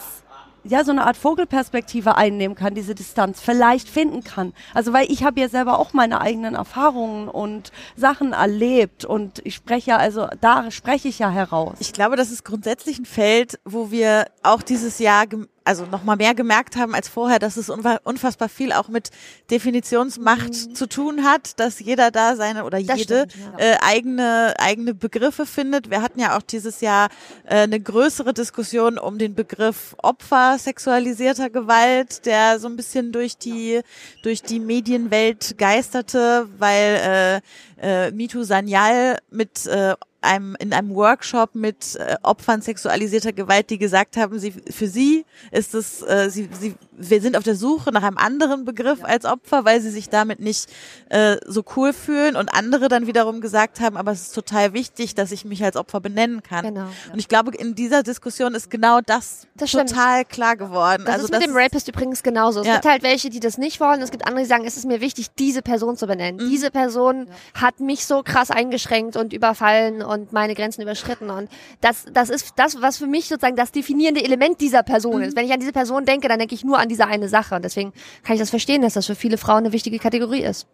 ja 0.65 0.83
so 0.83 0.91
eine 0.91 1.05
Art 1.05 1.15
Vogelperspektive 1.15 2.15
einnehmen 2.15 2.55
kann, 2.55 2.73
diese 2.73 2.95
Distanz 2.95 3.39
vielleicht 3.39 3.87
finden 3.87 4.23
kann. 4.23 4.53
Also 4.73 4.93
weil 4.93 5.11
ich 5.11 5.23
habe 5.23 5.39
ja 5.39 5.47
selber 5.47 5.79
auch 5.79 5.93
meine 5.93 6.21
eigenen 6.21 6.55
Erfahrungen 6.55 7.27
und 7.27 7.71
Sachen 7.95 8.33
erlebt 8.33 9.05
und 9.05 9.41
ich 9.45 9.55
spreche 9.55 9.91
ja, 9.91 9.97
also 9.97 10.27
da 10.41 10.71
spreche 10.71 11.07
ich 11.07 11.19
ja 11.19 11.29
heraus. 11.29 11.77
Ich 11.79 11.93
glaube, 11.93 12.15
das 12.15 12.31
ist 12.31 12.43
grundsätzlich 12.43 12.99
ein 12.99 13.05
Feld, 13.05 13.59
wo 13.63 13.91
wir 13.91 14.25
auch 14.43 14.61
dieses 14.61 14.99
Jahr, 14.99 15.25
also 15.65 15.85
noch 15.85 16.03
mal 16.03 16.15
mehr 16.15 16.33
gemerkt 16.33 16.77
haben 16.77 16.95
als 16.95 17.09
vorher, 17.09 17.39
dass 17.39 17.57
es 17.57 17.69
unfassbar 17.69 18.47
viel 18.49 18.71
auch 18.71 18.87
mit 18.87 19.09
Definitionsmacht 19.51 20.77
zu 20.77 20.87
tun 20.87 21.23
hat, 21.23 21.59
dass 21.59 21.79
jeder 21.79 22.11
da 22.11 22.35
seine 22.35 22.63
oder 22.63 22.79
Mhm. 22.79 22.87
Das 22.87 22.99
jede 22.99 23.27
stimmt, 23.29 23.59
ja. 23.59 23.65
äh, 23.65 23.77
eigene 23.81 24.53
eigene 24.59 24.93
Begriffe 24.93 25.45
findet. 25.45 25.89
Wir 25.89 26.01
hatten 26.01 26.19
ja 26.19 26.37
auch 26.37 26.41
dieses 26.41 26.81
Jahr 26.81 27.09
äh, 27.45 27.61
eine 27.61 27.79
größere 27.79 28.33
Diskussion 28.33 28.97
um 28.97 29.17
den 29.17 29.35
Begriff 29.35 29.95
Opfer 30.01 30.57
sexualisierter 30.59 31.49
Gewalt, 31.49 32.25
der 32.25 32.59
so 32.59 32.67
ein 32.67 32.75
bisschen 32.75 33.11
durch 33.11 33.37
die 33.37 33.81
durch 34.23 34.43
die 34.43 34.59
Medienwelt 34.59 35.57
geisterte, 35.57 36.47
weil 36.57 37.41
äh, 37.81 38.07
äh, 38.07 38.11
Mitu 38.11 38.43
Sanyal 38.43 39.17
mit 39.29 39.65
äh, 39.65 39.95
einem 40.25 40.55
in 40.59 40.73
einem 40.73 40.93
Workshop 40.95 41.55
mit 41.55 41.95
äh, 41.95 42.15
Opfern 42.23 42.61
sexualisierter 42.61 43.31
Gewalt, 43.31 43.69
die 43.69 43.77
gesagt 43.77 44.17
haben, 44.17 44.39
sie 44.39 44.51
für 44.51 44.87
sie 44.87 45.25
ist 45.51 45.73
es, 45.73 46.01
äh, 46.01 46.29
sie, 46.29 46.49
sie, 46.59 46.75
wir 46.91 47.21
sind 47.21 47.37
auf 47.37 47.43
der 47.43 47.55
Suche 47.55 47.91
nach 47.91 48.03
einem 48.03 48.17
anderen 48.17 48.65
Begriff 48.65 49.03
als 49.03 49.23
Opfer, 49.25 49.63
weil 49.65 49.79
sie 49.81 49.89
sich 49.91 50.09
damit 50.09 50.39
nicht 50.39 50.67
äh, 51.09 51.37
so 51.45 51.63
cool 51.77 51.93
fühlen 51.93 52.35
und 52.35 52.49
andere 52.53 52.87
dann 52.89 53.07
wiederum 53.07 53.39
gesagt 53.41 53.79
haben, 53.79 53.95
aber 53.97 54.11
es 54.11 54.23
ist 54.23 54.35
total 54.35 54.73
wichtig, 54.73 55.15
dass 55.15 55.31
ich 55.31 55.45
mich 55.45 55.63
als 55.63 55.75
Opfer 55.77 56.01
benennen 56.01 56.41
kann. 56.43 56.65
Genau. 56.65 56.87
Und 57.13 57.19
ich 57.19 57.27
glaube, 57.27 57.55
in 57.55 57.75
dieser 57.75 58.03
Diskussion 58.03 58.55
ist 58.55 58.69
genau 58.69 58.99
das, 59.05 59.47
Das 59.55 59.69
stimmt. 59.69 59.89
total 59.89 60.25
klar 60.25 60.55
geworden. 60.55 61.03
Das 61.05 61.15
also 61.15 61.25
ist 61.27 61.31
mit 61.31 61.43
dem 61.43 61.55
Rapist 61.55 61.87
übrigens 61.87 62.23
genauso. 62.23 62.61
Es 62.61 62.67
Ja. 62.67 62.73
gibt 62.73 62.85
halt 62.85 63.03
welche, 63.03 63.29
die 63.29 63.39
das 63.39 63.57
nicht 63.57 63.79
wollen. 63.79 64.01
Es 64.01 64.11
gibt 64.11 64.25
andere, 64.25 64.43
die 64.43 64.49
sagen, 64.49 64.65
es 64.65 64.77
ist 64.77 64.85
mir 64.85 65.01
wichtig, 65.01 65.27
diese 65.37 65.61
Person 65.61 65.95
zu 65.97 66.07
benennen. 66.07 66.43
Mhm. 66.43 66.49
Diese 66.49 66.71
Person 66.71 67.27
hat 67.53 67.79
mich 67.79 68.05
so 68.05 68.23
krass 68.23 68.49
eingeschränkt 68.51 69.15
und 69.15 69.33
überfallen 69.33 70.01
und 70.01 70.14
meine 70.31 70.55
Grenzen 70.55 70.81
überschritten. 70.81 71.29
Und 71.29 71.49
das, 71.81 72.05
das 72.13 72.29
ist 72.29 72.53
das, 72.57 72.81
was 72.81 72.97
für 72.97 73.07
mich 73.07 73.27
sozusagen 73.27 73.55
das 73.55 73.71
definierende 73.71 74.23
Element 74.23 74.59
dieser 74.61 74.83
Person 74.83 75.17
Mhm. 75.17 75.23
ist. 75.23 75.35
Wenn 75.37 75.45
ich 75.45 75.53
an 75.53 75.59
diese 75.59 75.71
Person 75.73 76.05
denke, 76.05 76.27
dann 76.27 76.39
denke 76.39 76.55
ich 76.55 76.63
nur 76.63 76.79
an 76.79 76.89
diese 76.89 77.07
eine 77.07 77.27
Sache. 77.29 77.55
Und 77.55 77.63
deswegen 77.65 77.93
kann 78.23 78.35
ich 78.35 78.39
das 78.39 78.49
verstehen, 78.49 78.81
dass 78.81 78.93
das 78.93 79.05
für 79.05 79.15
viele 79.15 79.37
Frauen 79.37 79.59
eine 79.59 79.71
wichtige 79.73 79.99
Kategorie 79.99 80.41
ist. 80.43 80.67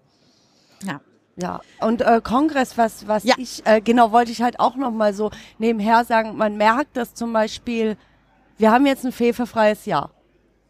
Ja. 0.86 1.02
Ja, 1.38 1.62
und 1.80 2.02
äh, 2.02 2.20
Kongress, 2.22 2.78
was, 2.78 3.08
was 3.08 3.24
Ja. 3.24 3.36
ich, 3.38 3.66
äh, 3.66 3.80
genau, 3.82 4.12
wollte 4.12 4.32
ich 4.32 4.42
halt 4.42 4.60
auch 4.60 4.76
noch 4.76 4.92
mal 4.92 5.14
so 5.14 5.32
nebenher 5.60 6.04
sagen, 6.04 6.36
man 6.36 6.58
merkt, 6.58 6.98
dass 6.98 7.14
zum 7.14 7.32
Beispiel, 7.32 7.96
wir 8.58 8.72
haben 8.72 8.86
jetzt 8.86 9.06
ein 9.06 9.14
fehlverfreies 9.14 9.86
Jahr. 9.86 10.12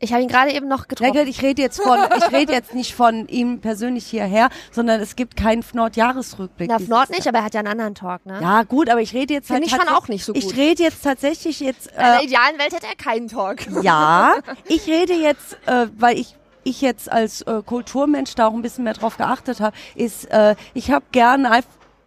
Ich 0.02 0.12
habe 0.12 0.24
ihn 0.24 0.28
gerade 0.28 0.52
eben 0.52 0.68
noch 0.68 0.88
getroffen. 0.88 1.28
ich 1.28 1.42
rede 1.42 1.62
jetzt 1.62 1.82
von, 1.82 2.00
ich 2.18 2.32
rede 2.32 2.54
jetzt 2.54 2.74
nicht 2.74 2.96
von 2.96 3.28
ihm 3.28 3.62
persönlich 3.62 4.06
hierher, 4.08 4.50
sondern 4.72 5.00
es 5.00 5.16
gibt 5.16 5.38
keinen 5.38 5.64
Nord-Jahresrückblick. 5.74 6.70
Na, 6.70 6.76
auf 6.76 6.80
dieses 6.80 6.90
Nord 6.90 7.10
Jahr. 7.10 7.18
nicht, 7.18 7.28
aber 7.28 7.38
er 7.38 7.44
hat 7.46 7.54
ja 7.54 7.60
einen 7.60 7.70
anderen 7.70 7.96
Talk, 7.96 8.26
ne? 8.26 8.40
Ja, 8.42 8.64
gut, 8.64 8.90
aber 8.90 9.02
ich 9.02 9.14
rede 9.14 9.36
jetzt 9.36 9.48
Finde 9.48 9.70
halt 9.70 9.72
ich 9.72 9.88
schon 9.88 9.96
auch 9.96 10.08
nicht 10.08 10.26
so 10.26 10.34
gut. 10.34 10.44
Ich 10.44 10.58
rede 10.58 10.84
jetzt 10.84 11.04
tatsächlich 11.04 11.60
jetzt, 11.60 11.88
In 11.88 11.98
der 11.98 12.20
äh, 12.20 12.26
idealen 12.26 12.58
Welt 12.58 12.74
hätte 12.74 12.88
er 12.88 12.96
keinen 12.96 13.28
Talk. 13.28 13.60
ja, 13.84 14.36
ich 14.68 14.88
rede 14.88 15.14
jetzt, 15.14 15.58
äh, 15.68 15.88
weil 15.98 16.18
ich 16.18 16.36
ich 16.64 16.82
jetzt 16.82 17.12
als 17.12 17.42
äh, 17.42 17.62
Kulturmensch 17.66 18.36
da 18.36 18.48
auch 18.48 18.54
ein 18.54 18.62
bisschen 18.62 18.84
mehr 18.84 18.94
drauf 18.94 19.18
geachtet 19.18 19.60
habe, 19.60 19.76
ist, 19.96 20.26
äh, 20.30 20.56
ich 20.74 20.92
habe 20.92 21.06
gerne 21.12 21.50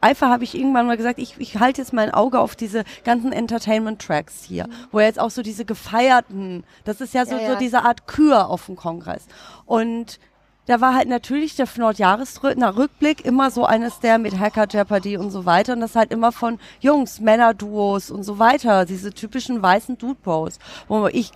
Einfach 0.05 0.29
habe 0.29 0.45
ich 0.45 0.55
irgendwann 0.55 0.87
mal 0.87 0.99
gesagt, 0.99 1.19
ich, 1.19 1.37
ich 1.39 1.59
halte 1.61 1.81
jetzt 1.81 1.95
mein 1.95 2.13
Auge 2.13 2.39
auf 2.39 2.57
diese 2.57 2.85
ganzen 3.05 3.33
Entertainment-Tracks 3.33 4.45
hier, 4.45 4.69
wo 4.93 5.01
jetzt 5.01 5.19
auch 5.19 5.31
so 5.31 5.41
diese 5.41 5.65
gefeierten, 5.65 6.63
das 6.85 7.01
ist 7.01 7.15
ja 7.15 7.25
so, 7.25 7.37
Ja, 7.37 7.41
ja. 7.41 7.53
so 7.53 7.59
diese 7.59 7.85
Art 7.85 8.07
Kür 8.07 8.51
auf 8.51 8.67
dem 8.67 8.77
Kongress. 8.77 9.27
Und 9.65 10.19
da 10.67 10.81
war 10.81 10.95
halt 10.95 11.09
natürlich 11.09 11.57
der 11.57 11.69
Nordjahresrückblick 11.77 13.25
immer 13.25 13.51
so 13.51 13.65
eines 13.65 14.01
der 14.01 14.19
mit 14.19 14.39
Hacker 14.39 14.67
Jeopardy 14.71 15.17
und 15.17 15.31
so 15.31 15.45
weiter. 15.45 15.75
Und 15.75 15.81
das 15.81 15.97
halt 15.97 16.13
immer 16.13 16.33
von 16.33 16.59
Jungs, 16.81 17.21
Männerduos 17.21 18.11
und 18.11 18.23
so 18.23 18.39
weiter, 18.39 18.85
diese 18.85 19.13
typischen 19.13 19.63
weißen 19.63 19.99
Dude 19.99 20.19
Bros, 20.23 20.59
wo 20.89 21.07
ich 21.09 21.33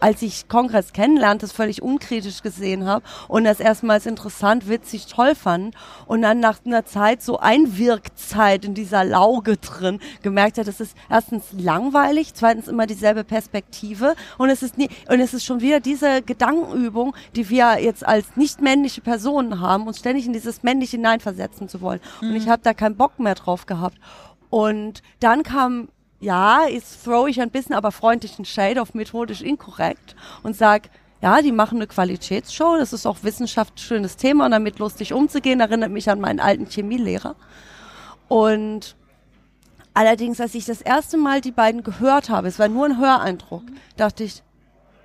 als 0.00 0.22
ich 0.22 0.48
Kongress 0.48 0.92
kennenlernte, 0.92 1.46
das 1.46 1.52
völlig 1.52 1.82
unkritisch 1.82 2.42
gesehen 2.42 2.86
habe 2.86 3.04
und 3.28 3.44
das 3.44 3.60
erstmals 3.60 4.06
interessant, 4.06 4.68
witzig, 4.68 5.06
toll 5.06 5.34
fand 5.34 5.74
und 6.06 6.22
dann 6.22 6.40
nach 6.40 6.58
einer 6.64 6.84
Zeit 6.84 7.22
so 7.22 7.38
Einwirkzeit 7.38 8.64
in 8.64 8.74
dieser 8.74 9.04
Lauge 9.04 9.56
drin 9.56 10.00
gemerkt 10.22 10.58
hat, 10.58 10.68
das 10.68 10.80
ist 10.80 10.96
erstens 11.10 11.44
langweilig, 11.52 12.34
zweitens 12.34 12.68
immer 12.68 12.86
dieselbe 12.86 13.24
Perspektive 13.24 14.14
und 14.38 14.50
es 14.50 14.62
ist 14.62 14.78
nie, 14.78 14.88
und 15.08 15.20
es 15.20 15.34
ist 15.34 15.44
schon 15.44 15.60
wieder 15.60 15.80
diese 15.80 16.22
Gedankenübung, 16.22 17.14
die 17.34 17.48
wir 17.48 17.80
jetzt 17.80 18.06
als 18.06 18.36
nicht 18.36 18.60
männliche 18.72 19.02
Personen 19.02 19.60
haben, 19.60 19.86
uns 19.86 19.98
ständig 19.98 20.26
in 20.26 20.32
dieses 20.32 20.62
männliche 20.62 20.96
hineinversetzen 20.96 21.68
zu 21.68 21.80
wollen. 21.82 22.00
Und 22.22 22.34
ich 22.34 22.48
habe 22.48 22.62
da 22.62 22.72
keinen 22.72 22.96
Bock 22.96 23.18
mehr 23.18 23.34
drauf 23.34 23.66
gehabt. 23.66 23.98
Und 24.48 25.02
dann 25.20 25.42
kam 25.42 25.88
ja, 26.20 26.68
jetzt 26.68 27.04
throw 27.04 27.28
ich 27.28 27.40
ein 27.40 27.50
bisschen 27.50 27.74
aber 27.74 27.90
freundlichen 27.90 28.44
Shade 28.44 28.80
auf 28.80 28.94
methodisch 28.94 29.42
inkorrekt 29.42 30.14
und 30.44 30.56
sag, 30.56 30.88
ja, 31.20 31.42
die 31.42 31.52
machen 31.52 31.78
eine 31.78 31.88
Qualitätsshow, 31.88 32.76
das 32.78 32.92
ist 32.92 33.06
auch 33.06 33.18
wissenschaftlich 33.22 33.84
schönes 33.84 34.16
Thema 34.16 34.44
und 34.44 34.52
damit 34.52 34.78
lustig 34.78 35.12
umzugehen, 35.12 35.60
erinnert 35.60 35.90
mich 35.90 36.08
an 36.08 36.20
meinen 36.20 36.40
alten 36.40 36.66
Chemielehrer. 36.66 37.34
Und 38.28 38.96
allerdings, 39.94 40.40
als 40.40 40.54
ich 40.54 40.64
das 40.64 40.80
erste 40.80 41.16
Mal 41.16 41.40
die 41.40 41.50
beiden 41.50 41.82
gehört 41.82 42.30
habe, 42.30 42.46
es 42.46 42.58
war 42.60 42.68
nur 42.68 42.86
ein 42.86 42.98
Höreindruck, 42.98 43.64
dachte 43.96 44.22
ich, 44.24 44.42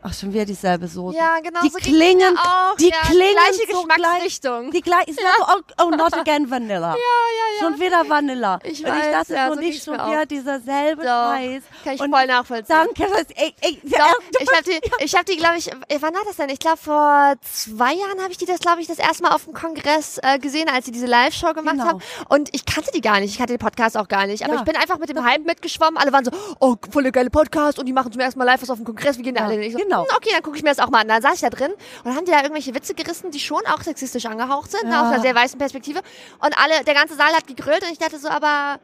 ach, 0.02 0.14
schon 0.14 0.34
wieder 0.34 0.46
dieselbe 0.46 0.88
Soße. 0.88 1.18
Ja, 1.18 1.40
genau. 1.42 1.62
Die 1.62 1.70
so 1.70 1.78
klingen, 1.80 2.38
auch. 2.38 2.76
die 2.78 2.90
ja, 2.90 3.00
klingen 3.06 3.34
gleiche 3.34 3.72
so 3.72 3.84
gleich, 3.84 3.98
Geschmacksrichtung. 3.98 4.72
die 4.72 4.82
gleich, 4.82 5.08
ist 5.08 5.20
so, 5.20 5.26
oh, 5.56 5.84
oh, 5.86 5.90
not 5.92 6.14
again 6.14 6.50
Vanilla. 6.50 6.92
ja, 6.96 6.96
ja, 6.96 6.96
ja. 6.96 7.60
Schon 7.60 7.80
wieder 7.80 8.08
Vanilla. 8.08 8.60
Ich 8.64 8.84
und 8.84 8.92
weiß, 8.92 9.06
ich 9.06 9.12
dachte 9.12 9.34
ja, 9.34 9.50
so 9.54 9.60
nicht 9.60 9.84
schon 9.84 9.94
wieder 9.96 10.26
dieser 10.26 10.60
selbe 10.60 11.04
Doch, 11.04 11.34
Scheiß. 11.34 11.64
Kann 11.84 11.94
ich 11.96 12.02
und 12.02 12.12
voll 12.12 12.26
nachvollziehen. 12.28 12.76
Danke, 12.96 13.12
das, 13.12 13.26
ey, 13.36 13.54
ey, 13.62 13.82
Doch, 13.84 14.20
ich 14.40 14.50
habe 14.52 14.64
die, 14.64 15.04
ich 15.04 15.16
habe 15.16 15.26
die, 15.26 15.38
glaube 15.38 15.58
ich, 15.58 15.72
äh, 15.72 15.76
wann 16.00 16.14
war 16.14 16.22
das 16.26 16.36
denn? 16.38 16.50
Ich 16.50 16.60
glaube 16.60 16.78
vor 16.78 17.34
zwei 17.42 17.94
Jahren 17.94 18.20
habe 18.22 18.32
ich 18.32 18.38
die 18.38 18.46
das, 18.46 18.60
glaube 18.60 18.82
ich, 18.82 18.88
das 18.88 19.00
erste 19.00 19.24
Mal 19.24 19.32
auf 19.32 19.46
dem 19.46 19.54
Kongress 19.54 20.20
äh, 20.24 20.38
gesehen, 20.40 20.70
als 20.70 20.86
sie 20.86 20.92
diese 20.92 21.06
Live-Show 21.08 21.54
gemacht 21.54 21.76
Genau. 21.78 21.86
haben. 21.88 22.02
Und 22.30 22.50
ich 22.54 22.66
kannte 22.66 22.92
die 22.94 23.02
gar 23.02 23.20
nicht, 23.20 23.32
ich 23.32 23.38
kannte 23.38 23.54
den 23.54 23.60
Podcast 23.60 23.98
auch 23.98 24.08
gar 24.08 24.28
nicht. 24.28 24.44
Aber 24.44 24.54
Ja. 24.54 24.60
ich 24.60 24.66
bin 24.66 24.76
einfach 24.76 24.98
mit 25.00 25.10
dem 25.10 25.24
Hype 25.24 25.44
mitgeschwommen. 25.46 25.98
Alle 25.98 26.14
waren 26.14 26.24
so, 26.26 26.32
oh, 26.60 26.76
voll 26.92 27.12
geile 27.12 27.30
Podcast 27.30 27.80
und 27.80 27.86
die 27.86 27.94
machen 27.94 28.12
zum 28.12 28.22
ersten 28.22 28.38
Mal 28.40 28.46
live 28.46 28.62
was 28.62 28.70
auf 28.70 28.78
dem 28.78 28.86
Kongress. 28.86 29.18
Wie 29.18 29.24
gehen 29.24 29.36
da 29.36 29.42
Ja, 29.42 29.48
alle? 29.48 29.56
hin? 29.56 29.64
Ich 29.64 29.74
so, 29.74 29.80
genau. 29.88 30.04
hm, 30.04 30.16
okay, 30.16 30.30
dann 30.34 30.42
gucke 30.44 30.58
ich 30.58 30.64
mir 30.64 30.70
das 30.70 30.80
auch 30.80 30.90
mal 30.90 31.02
an. 31.02 31.08
Dann 31.08 31.22
saß 31.22 31.36
ich 31.36 31.42
da 31.42 31.50
drin 31.50 31.72
und 31.72 32.06
dann 32.06 32.16
haben 32.16 32.26
die 32.26 32.32
da 32.32 32.42
irgendwelche 32.42 32.74
Witze 32.76 32.94
gerissen, 32.94 33.32
die 33.32 33.40
schon 33.40 33.62
auch 33.68 33.82
sexistisch 33.82 34.26
angehaucht 34.26 34.72
sind, 34.72 34.90
Ja. 34.90 35.02
aus 35.02 35.14
einer 35.14 35.22
sehr 35.22 35.36
weißen 35.36 35.58
Perspektive. 35.60 36.00
Und 36.40 36.58
alle, 36.58 36.84
der 36.84 36.94
ganze 36.94 37.16
Saal 37.16 37.34
hat 37.34 37.48
gegrillt 37.48 37.84
und 37.84 37.92
ich 37.92 38.00
dachte 38.00 38.18
so, 38.20 38.30
aber 38.30 38.80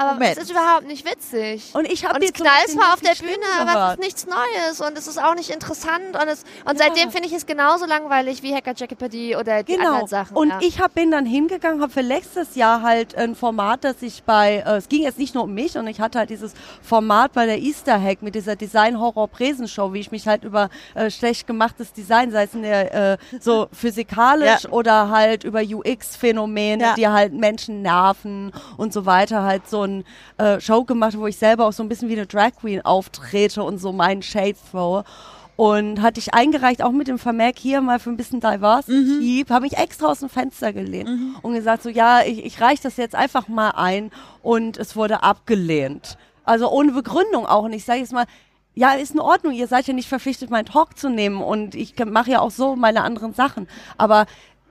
aber 0.00 0.14
Moment. 0.14 0.36
es 0.36 0.44
ist 0.44 0.50
überhaupt 0.50 0.86
nicht 0.86 1.04
witzig. 1.04 1.70
Und 1.74 1.90
ich 1.90 2.04
habe 2.04 2.14
Und 2.14 2.22
die 2.22 2.26
es 2.28 2.32
knallt 2.32 2.68
zwar 2.68 2.94
auf 2.94 3.00
der 3.00 3.14
Bühne, 3.14 3.44
aber 3.60 3.88
es 3.88 3.92
ist 3.94 4.00
nichts 4.00 4.26
Neues 4.26 4.80
und 4.80 4.96
es 4.98 5.06
ist 5.06 5.22
auch 5.22 5.34
nicht 5.34 5.50
interessant 5.50 6.14
und 6.20 6.28
es 6.28 6.44
und 6.64 6.78
seitdem 6.78 7.10
finde 7.10 7.28
ich 7.28 7.34
es 7.34 7.46
genauso 7.46 7.86
langweilig 7.86 8.42
wie 8.42 8.54
Hacker 8.54 8.72
Jeopardy 8.74 9.36
oder 9.36 9.62
die 9.62 9.74
Genau. 9.74 9.88
anderen 9.88 10.06
Sachen. 10.08 10.36
Und 10.36 10.48
ja. 10.48 10.58
ich 10.60 10.80
hab, 10.80 10.94
bin 10.94 11.10
dann 11.10 11.26
hingegangen, 11.26 11.80
habe 11.82 11.92
für 11.92 12.00
letztes 12.00 12.54
Jahr 12.54 12.82
halt 12.82 13.14
ein 13.14 13.34
Format, 13.34 13.84
das 13.84 14.02
ich 14.02 14.22
bei, 14.24 14.64
äh, 14.66 14.76
es 14.76 14.88
ging 14.88 15.02
jetzt 15.02 15.18
nicht 15.18 15.34
nur 15.34 15.44
um 15.44 15.54
mich, 15.54 15.76
und 15.76 15.86
ich 15.86 16.00
hatte 16.00 16.18
halt 16.18 16.30
dieses 16.30 16.54
Format 16.82 17.32
bei 17.32 17.46
der 17.46 17.58
Easter 17.58 18.00
Hack 18.02 18.22
mit 18.22 18.34
dieser 18.34 18.56
Design-Horror-Presenshow, 18.56 19.92
wie 19.92 20.00
ich 20.00 20.10
mich 20.10 20.26
halt 20.26 20.44
über 20.44 20.68
äh, 20.94 21.10
schlecht 21.10 21.46
gemachtes 21.46 21.92
Design, 21.92 22.30
sei 22.30 22.44
es 22.44 22.54
in 22.54 22.62
der, 22.62 23.12
äh, 23.12 23.18
so 23.40 23.68
physikalisch 23.72 24.64
Ja. 24.64 24.70
oder 24.70 25.10
halt 25.10 25.44
über 25.44 25.60
UX-Phänomene, 25.60 26.82
Ja. 26.82 26.94
die 26.94 27.08
halt 27.08 27.32
Menschen 27.32 27.82
nerven 27.82 28.52
und 28.76 28.92
so 28.92 29.06
weiter, 29.06 29.42
halt 29.42 29.68
so 29.68 29.84
ein 29.90 30.04
äh, 30.38 30.60
Show 30.60 30.84
gemacht, 30.84 31.18
wo 31.18 31.26
ich 31.26 31.36
selber 31.36 31.66
auch 31.66 31.72
so 31.72 31.82
ein 31.82 31.88
bisschen 31.88 32.08
wie 32.08 32.14
eine 32.14 32.26
Drag 32.26 32.52
Queen 32.60 32.84
auftrete 32.84 33.62
und 33.62 33.78
so 33.78 33.92
meinen 33.92 34.22
Shade 34.22 34.56
throw. 34.70 35.04
Und 35.56 36.00
hatte 36.00 36.20
ich 36.20 36.32
eingereicht, 36.32 36.82
auch 36.82 36.90
mit 36.90 37.06
dem 37.06 37.18
Vermerk 37.18 37.58
hier 37.58 37.82
mal 37.82 37.98
für 37.98 38.08
ein 38.08 38.16
bisschen 38.16 38.40
Diversity, 38.40 39.44
habe 39.50 39.66
ich 39.66 39.76
extra 39.76 40.06
aus 40.06 40.20
dem 40.20 40.30
Fenster 40.30 40.72
gelehnt 40.72 41.10
und 41.42 41.52
gesagt, 41.52 41.82
so 41.82 41.90
ja, 41.90 42.22
ich, 42.22 42.46
ich 42.46 42.62
reiche 42.62 42.84
das 42.84 42.96
jetzt 42.96 43.14
einfach 43.14 43.46
mal 43.46 43.72
ein 43.72 44.10
und 44.42 44.78
es 44.78 44.96
wurde 44.96 45.22
abgelehnt. 45.22 46.16
Also 46.44 46.70
ohne 46.70 46.92
Begründung 46.92 47.44
auch. 47.44 47.64
Und 47.64 47.74
ich 47.74 47.84
sage 47.84 48.00
jetzt 48.00 48.12
mal, 48.14 48.24
ja, 48.74 48.92
ist 48.92 49.12
in 49.12 49.20
Ordnung, 49.20 49.52
ihr 49.52 49.66
seid 49.66 49.86
ja 49.86 49.92
nicht 49.92 50.08
verpflichtet, 50.08 50.48
meinen 50.48 50.64
Talk 50.64 50.96
zu 50.96 51.10
nehmen 51.10 51.42
und 51.42 51.74
ich 51.74 51.94
mache 52.06 52.30
ja 52.30 52.40
auch 52.40 52.50
so 52.50 52.74
meine 52.76 53.02
anderen 53.02 53.34
Sachen. 53.34 53.68
Aber 53.98 54.26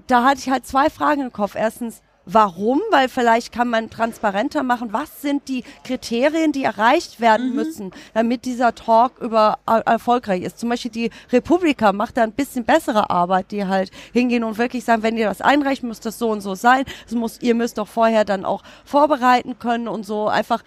da 0.08 0.24
hatte 0.24 0.40
ich 0.40 0.50
halt 0.50 0.66
zwei 0.66 0.90
Fragen 0.90 1.22
im 1.22 1.32
Kopf. 1.32 1.56
Erstens, 1.56 2.02
warum? 2.34 2.82
Weil 2.92 3.10
vielleicht 3.10 3.52
kann 3.52 3.70
man 3.70 3.90
transparenter 3.90 4.64
machen, 4.64 4.94
was 4.94 5.22
sind 5.22 5.48
die 5.48 5.64
Kriterien, 5.84 6.52
die 6.52 6.64
erreicht 6.64 7.20
werden 7.20 7.56
müssen, 7.56 7.92
damit 8.14 8.46
dieser 8.46 8.76
Talk 8.76 9.20
über 9.20 9.60
er 9.66 9.80
erfolgreich 9.88 10.44
ist. 10.44 10.60
Zum 10.60 10.70
Beispiel 10.70 10.92
die 10.92 11.12
Republika 11.32 11.94
macht 11.94 12.18
da 12.18 12.24
ein 12.24 12.32
bisschen 12.32 12.66
bessere 12.66 13.10
Arbeit, 13.10 13.52
die 13.52 13.66
halt 13.66 13.92
hingehen 14.14 14.44
und 14.44 14.58
wirklich 14.58 14.84
sagen, 14.84 15.04
wenn 15.04 15.18
ihr 15.18 15.28
das 15.28 15.42
einreicht, 15.42 15.84
muss 15.84 16.00
das 16.00 16.20
so 16.20 16.30
und 16.30 16.42
so 16.42 16.56
sein. 16.56 16.86
Es 17.08 17.14
muss, 17.14 17.42
ihr 17.42 17.56
müsst 17.56 17.78
doch 17.78 17.88
vorher 17.88 18.26
dann 18.26 18.46
auch 18.46 18.64
vorbereiten 18.86 19.58
können 19.60 19.88
und 19.88 20.06
so 20.06 20.28
einfach 20.28 20.64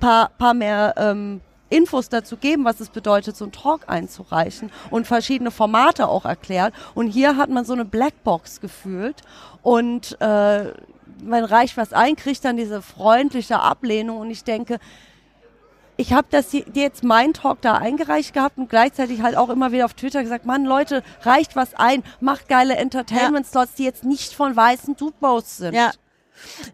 paar, 0.00 0.30
paar 0.38 0.54
mehr 0.54 0.94
ähm, 0.96 1.40
Infos 1.68 2.08
dazu 2.08 2.36
geben, 2.36 2.64
was 2.64 2.80
es 2.80 2.90
bedeutet, 2.90 3.36
so 3.36 3.44
einen 3.44 3.52
Talk 3.52 3.88
einzureichen 3.88 4.70
und 4.90 5.06
verschiedene 5.06 5.50
Formate 5.50 6.08
auch 6.08 6.24
erklärt. 6.24 6.72
Und 6.94 7.08
hier 7.08 7.36
hat 7.36 7.50
man 7.50 7.64
so 7.64 7.72
eine 7.72 7.84
Blackbox 7.84 8.60
gefühlt 8.60 9.22
und 9.62 10.20
äh, 10.20 10.72
man 11.22 11.44
reicht 11.44 11.76
was 11.76 11.92
ein, 11.92 12.16
kriegt 12.16 12.44
dann 12.44 12.56
diese 12.56 12.82
freundliche 12.82 13.60
Ablehnung 13.60 14.18
und 14.18 14.30
ich 14.30 14.44
denke, 14.44 14.78
ich 15.96 16.12
habe 16.12 16.26
das 16.30 16.52
jetzt 16.52 17.04
mein 17.04 17.32
Talk 17.32 17.62
da 17.62 17.74
eingereicht 17.74 18.34
gehabt 18.34 18.58
und 18.58 18.68
gleichzeitig 18.68 19.22
halt 19.22 19.36
auch 19.36 19.48
immer 19.48 19.72
wieder 19.72 19.86
auf 19.86 19.94
Twitter 19.94 20.22
gesagt, 20.22 20.44
Mann, 20.44 20.64
Leute, 20.64 21.02
reicht 21.22 21.56
was 21.56 21.74
ein, 21.74 22.02
macht 22.20 22.48
geile 22.48 22.76
Entertainment-Slots, 22.76 23.74
die 23.74 23.84
jetzt 23.84 24.04
nicht 24.04 24.34
von 24.34 24.54
weißen 24.54 24.96
Dudebos 24.96 25.56
sind. 25.56 25.74
Ja. 25.74 25.92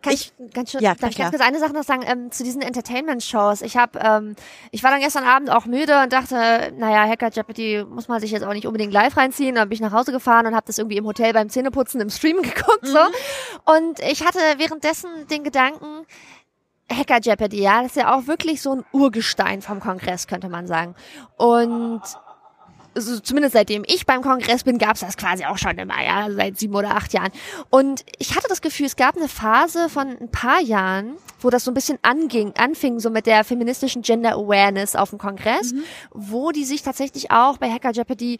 Kann 0.03 0.13
ich, 0.13 0.33
ganz 0.53 0.71
schön, 0.71 0.81
Ja, 0.81 0.95
darf 0.95 1.11
ich 1.11 1.19
ganz 1.19 1.31
kurz 1.31 1.43
eine 1.43 1.59
Sache 1.59 1.73
noch 1.73 1.83
sagen 1.83 2.03
ähm, 2.07 2.31
zu 2.31 2.45
diesen 2.45 2.63
Entertainment-Shows. 2.63 3.63
Ich 3.63 3.77
habe, 3.77 3.99
ähm, 3.99 4.37
ich 4.71 4.83
war 4.83 4.91
dann 4.91 5.01
gestern 5.01 5.25
Abend 5.25 5.51
auch 5.51 5.67
müde 5.67 6.03
und 6.03 6.13
dachte, 6.13 6.73
naja, 6.77 7.09
Hacker 7.09 7.31
Jeopardy 7.31 7.85
muss 7.89 8.09
man 8.09 8.21
sich 8.21 8.31
jetzt 8.31 8.45
auch 8.45 8.53
nicht 8.53 8.67
unbedingt 8.67 8.93
live 8.93 9.17
reinziehen. 9.17 9.55
Dann 9.55 9.69
bin 9.69 9.77
ich 9.77 9.81
nach 9.81 9.93
Hause 9.93 10.13
gefahren 10.13 10.47
und 10.47 10.55
habe 10.55 10.67
das 10.67 10.79
irgendwie 10.79 10.97
im 10.97 11.07
Hotel 11.07 11.33
beim 11.33 11.49
Zähneputzen 11.49 12.01
im 12.01 12.11
Stream 12.11 12.43
geguckt 12.43 12.87
so. 12.87 12.99
Und 13.73 14.01
ich 14.01 14.25
hatte 14.25 14.39
währenddessen 14.59 15.27
den 15.29 15.45
Gedanken, 15.45 16.07
Hacker 16.91 17.21
Jeopardy, 17.21 17.63
ja, 17.63 17.83
das 17.83 17.93
ist 17.93 17.97
ja 17.97 18.15
auch 18.15 18.27
wirklich 18.27 18.61
so 18.63 18.73
ein 18.73 18.85
Urgestein 18.93 19.63
vom 19.63 19.81
Kongress, 19.81 20.27
könnte 20.27 20.49
man 20.49 20.67
sagen. 20.67 20.95
Und 21.37 22.03
also 22.95 23.21
zumindest 23.21 23.55
seitdem 23.55 23.85
ich 23.87 24.07
beim 24.07 24.23
Kongress 24.23 24.65
bin, 24.65 24.79
gab's 24.79 25.01
das 25.01 25.17
quasi 25.17 25.45
auch 25.45 25.59
schon 25.59 25.79
immer, 25.79 26.03
ja, 26.03 26.31
seit 26.31 26.59
sieben 26.59 26.75
oder 26.75 26.97
acht 26.97 27.13
Jahren. 27.13 27.31
Und 27.71 28.05
ich 28.19 28.37
hatte 28.37 28.49
das 28.49 28.61
Gefühl, 28.61 28.87
es 28.87 28.97
gab 28.97 29.17
eine 29.17 29.29
Phase 29.29 29.89
von 29.89 30.09
ein 30.09 30.31
paar 30.31 30.61
Jahren, 30.61 31.17
wo 31.41 31.51
das 31.51 31.65
so 31.65 31.71
ein 31.71 31.75
bisschen 31.75 31.99
anging, 32.03 32.53
anfing, 32.57 33.01
so 33.01 33.11
mit 33.11 33.27
der 33.27 33.45
feministischen 33.45 34.03
Gender 34.03 34.35
Awareness 34.35 34.97
auf 34.97 35.11
dem 35.11 35.19
Kongress, 35.19 35.75
wo 36.11 36.53
die 36.53 36.65
sich 36.65 36.83
tatsächlich 36.83 37.31
auch 37.31 37.59
bei 37.59 37.71
Hacker 37.71 37.93
Jeopardy 37.93 38.39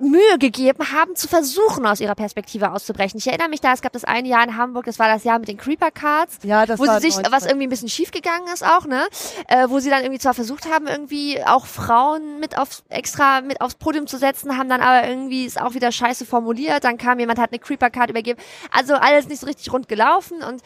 Mühe 0.00 0.38
gegeben 0.38 0.90
haben, 0.92 1.14
zu 1.14 1.28
versuchen, 1.28 1.86
aus 1.86 2.00
ihrer 2.00 2.16
Perspektive 2.16 2.72
auszubrechen. 2.72 3.18
Ich 3.18 3.28
erinnere 3.28 3.48
mich 3.48 3.60
da, 3.60 3.72
es 3.72 3.80
gab 3.80 3.92
das 3.92 4.04
eine 4.04 4.26
Jahr 4.26 4.42
in 4.42 4.56
Hamburg, 4.56 4.86
das 4.86 4.98
war 4.98 5.06
das 5.06 5.22
Jahr 5.22 5.38
mit 5.38 5.46
den 5.46 5.56
Creeper 5.56 5.92
Cards, 5.92 6.38
Ja, 6.42 6.66
das 6.66 6.80
wo 6.80 6.86
war 6.86 7.00
sie 7.00 7.06
sich, 7.06 7.14
90. 7.14 7.32
was 7.32 7.46
irgendwie 7.46 7.66
ein 7.68 7.70
bisschen 7.70 7.88
schief 7.88 8.10
gegangen 8.10 8.48
ist 8.52 8.64
auch, 8.64 8.86
ne, 8.86 9.06
äh, 9.46 9.68
wo 9.68 9.78
sie 9.78 9.88
dann 9.88 10.02
irgendwie 10.02 10.18
zwar 10.18 10.34
versucht 10.34 10.68
haben, 10.68 10.88
irgendwie 10.88 11.40
auch 11.44 11.66
Frauen 11.66 12.40
mit 12.40 12.58
aufs, 12.58 12.82
extra 12.88 13.40
mit 13.40 13.60
aufs 13.60 13.76
Podium 13.76 14.08
zu 14.08 14.18
setzen, 14.18 14.58
haben 14.58 14.68
dann 14.68 14.80
aber 14.80 15.08
irgendwie 15.08 15.44
ist 15.44 15.60
auch 15.60 15.74
wieder 15.74 15.92
scheiße 15.92 16.26
formuliert, 16.26 16.82
dann 16.82 16.98
kam 16.98 17.20
jemand, 17.20 17.38
hat 17.38 17.52
eine 17.52 17.60
Creeper 17.60 17.90
Card 17.90 18.10
übergeben, 18.10 18.40
also 18.72 18.94
alles 18.94 19.28
nicht 19.28 19.40
so 19.40 19.46
richtig 19.46 19.72
rund 19.72 19.88
gelaufen 19.88 20.42
und 20.42 20.60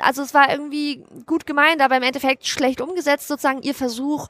also 0.00 0.22
es 0.22 0.32
war 0.32 0.50
irgendwie 0.50 1.04
gut 1.26 1.44
gemeint, 1.46 1.80
aber 1.80 1.96
im 1.96 2.02
Endeffekt 2.04 2.46
schlecht 2.46 2.80
umgesetzt, 2.80 3.26
sozusagen 3.26 3.62
ihr 3.62 3.74
Versuch, 3.74 4.28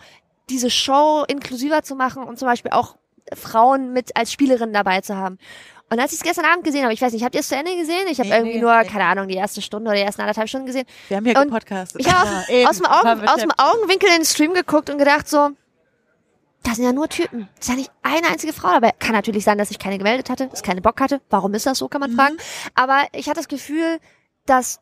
diese 0.48 0.70
Show 0.70 1.24
inklusiver 1.28 1.82
zu 1.82 1.94
machen 1.94 2.22
und 2.22 2.38
zum 2.38 2.48
Beispiel 2.48 2.70
auch 2.72 2.96
Frauen 3.36 3.92
mit 3.92 4.16
als 4.16 4.32
Spielerinnen 4.32 4.72
dabei 4.72 5.00
zu 5.00 5.16
haben. 5.16 5.38
Und 5.90 6.00
als 6.00 6.12
ich 6.12 6.18
es 6.18 6.24
gestern 6.24 6.46
Abend 6.46 6.64
gesehen 6.64 6.82
habe, 6.82 6.94
ich 6.94 7.02
weiß 7.02 7.12
nicht, 7.12 7.24
habt 7.24 7.34
ihr 7.34 7.40
es 7.42 7.48
zu 7.48 7.56
Ende 7.56 7.76
gesehen? 7.76 8.06
Ich 8.08 8.18
habe 8.18 8.28
Nee, 8.28 8.36
irgendwie 8.36 8.54
nee, 8.56 8.60
nur, 8.62 8.76
nee. 8.76 8.88
keine 8.88 9.04
Ahnung, 9.04 9.28
die 9.28 9.34
erste 9.36 9.60
Stunde 9.62 9.88
oder 9.90 9.96
die 9.98 10.04
ersten 10.04 10.22
anderthalb 10.22 10.48
Stunden 10.48 10.66
gesehen. 10.66 10.86
Wir 11.08 11.18
haben 11.18 11.24
hier 11.26 11.36
Und 11.38 11.44
gepodcastet. 11.48 12.00
Ich 12.00 12.12
habe 12.12 12.28
Ja, 12.48 12.68
aus, 12.68 12.78
dem 12.78 12.86
Augen, 12.86 13.28
aus 13.28 13.40
dem. 13.40 13.50
Augenwinkel 13.56 14.08
in 14.08 14.16
den 14.16 14.24
Stream 14.24 14.54
geguckt 14.54 14.88
und 14.90 14.98
gedacht 14.98 15.28
so, 15.28 15.50
das 16.62 16.76
sind 16.76 16.86
ja 16.86 16.92
nur 16.92 17.08
Typen. 17.10 17.48
Das 17.56 17.66
ist 17.66 17.68
ja 17.68 17.76
nicht 17.76 17.90
eine 18.02 18.28
einzige 18.28 18.54
Frau 18.54 18.70
dabei. 18.70 18.92
Kann 18.98 19.12
natürlich 19.12 19.44
sein, 19.44 19.58
dass 19.58 19.70
ich 19.70 19.78
keine 19.78 19.98
gemeldet 19.98 20.30
hatte, 20.30 20.48
dass 20.48 20.60
ich 20.60 20.64
keine 20.64 20.80
Bock 20.80 21.00
hatte. 21.00 21.20
Warum 21.28 21.52
ist 21.52 21.66
das 21.66 21.78
so, 21.78 21.88
kann 21.88 22.00
man 22.00 22.12
fragen. 22.12 22.38
Aber 22.74 23.02
ich 23.12 23.28
hatte 23.28 23.38
das 23.40 23.48
Gefühl, 23.48 23.98
dass 24.46 24.80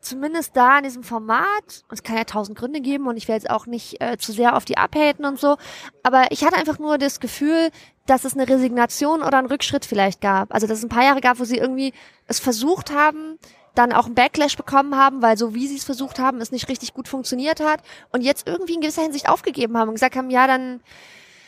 zumindest 0.00 0.56
da 0.56 0.78
in 0.78 0.84
diesem 0.84 1.04
Format, 1.04 1.84
und 1.88 1.94
es 1.94 2.02
kann 2.02 2.16
ja 2.16 2.24
tausend 2.24 2.58
Gründe 2.58 2.80
geben 2.80 3.06
und 3.06 3.16
ich 3.16 3.28
will 3.28 3.36
jetzt 3.36 3.48
auch 3.48 3.66
nicht 3.66 4.00
äh, 4.02 4.18
zu 4.18 4.32
sehr 4.32 4.56
auf 4.56 4.64
die 4.64 4.76
abhaten 4.76 5.24
und 5.24 5.38
so, 5.40 5.56
aber 6.02 6.26
ich 6.30 6.44
hatte 6.44 6.56
einfach 6.56 6.78
nur 6.78 6.98
das 6.98 7.20
Gefühl, 7.20 7.70
dass 8.06 8.24
es 8.24 8.34
eine 8.34 8.48
Resignation 8.48 9.22
oder 9.22 9.38
einen 9.38 9.46
Rückschritt 9.46 9.84
vielleicht 9.84 10.20
gab. 10.20 10.52
Also 10.52 10.66
dass 10.66 10.78
es 10.78 10.84
ein 10.84 10.88
paar 10.88 11.04
Jahre 11.04 11.20
gab, 11.20 11.38
wo 11.38 11.44
sie 11.44 11.58
irgendwie 11.58 11.92
es 12.26 12.40
versucht 12.40 12.92
haben, 12.92 13.38
dann 13.74 13.92
auch 13.92 14.06
einen 14.06 14.14
Backlash 14.14 14.56
bekommen 14.56 14.96
haben, 14.96 15.22
weil 15.22 15.38
so 15.38 15.54
wie 15.54 15.66
sie 15.66 15.76
es 15.76 15.84
versucht 15.84 16.18
haben, 16.18 16.40
es 16.40 16.52
nicht 16.52 16.68
richtig 16.68 16.94
gut 16.94 17.08
funktioniert 17.08 17.60
hat 17.60 17.80
und 18.10 18.22
jetzt 18.22 18.46
irgendwie 18.46 18.74
in 18.74 18.80
gewisser 18.80 19.02
Hinsicht 19.02 19.28
aufgegeben 19.28 19.78
haben 19.78 19.88
und 19.88 19.94
gesagt 19.94 20.16
haben, 20.16 20.30
ja, 20.30 20.46
dann 20.46 20.80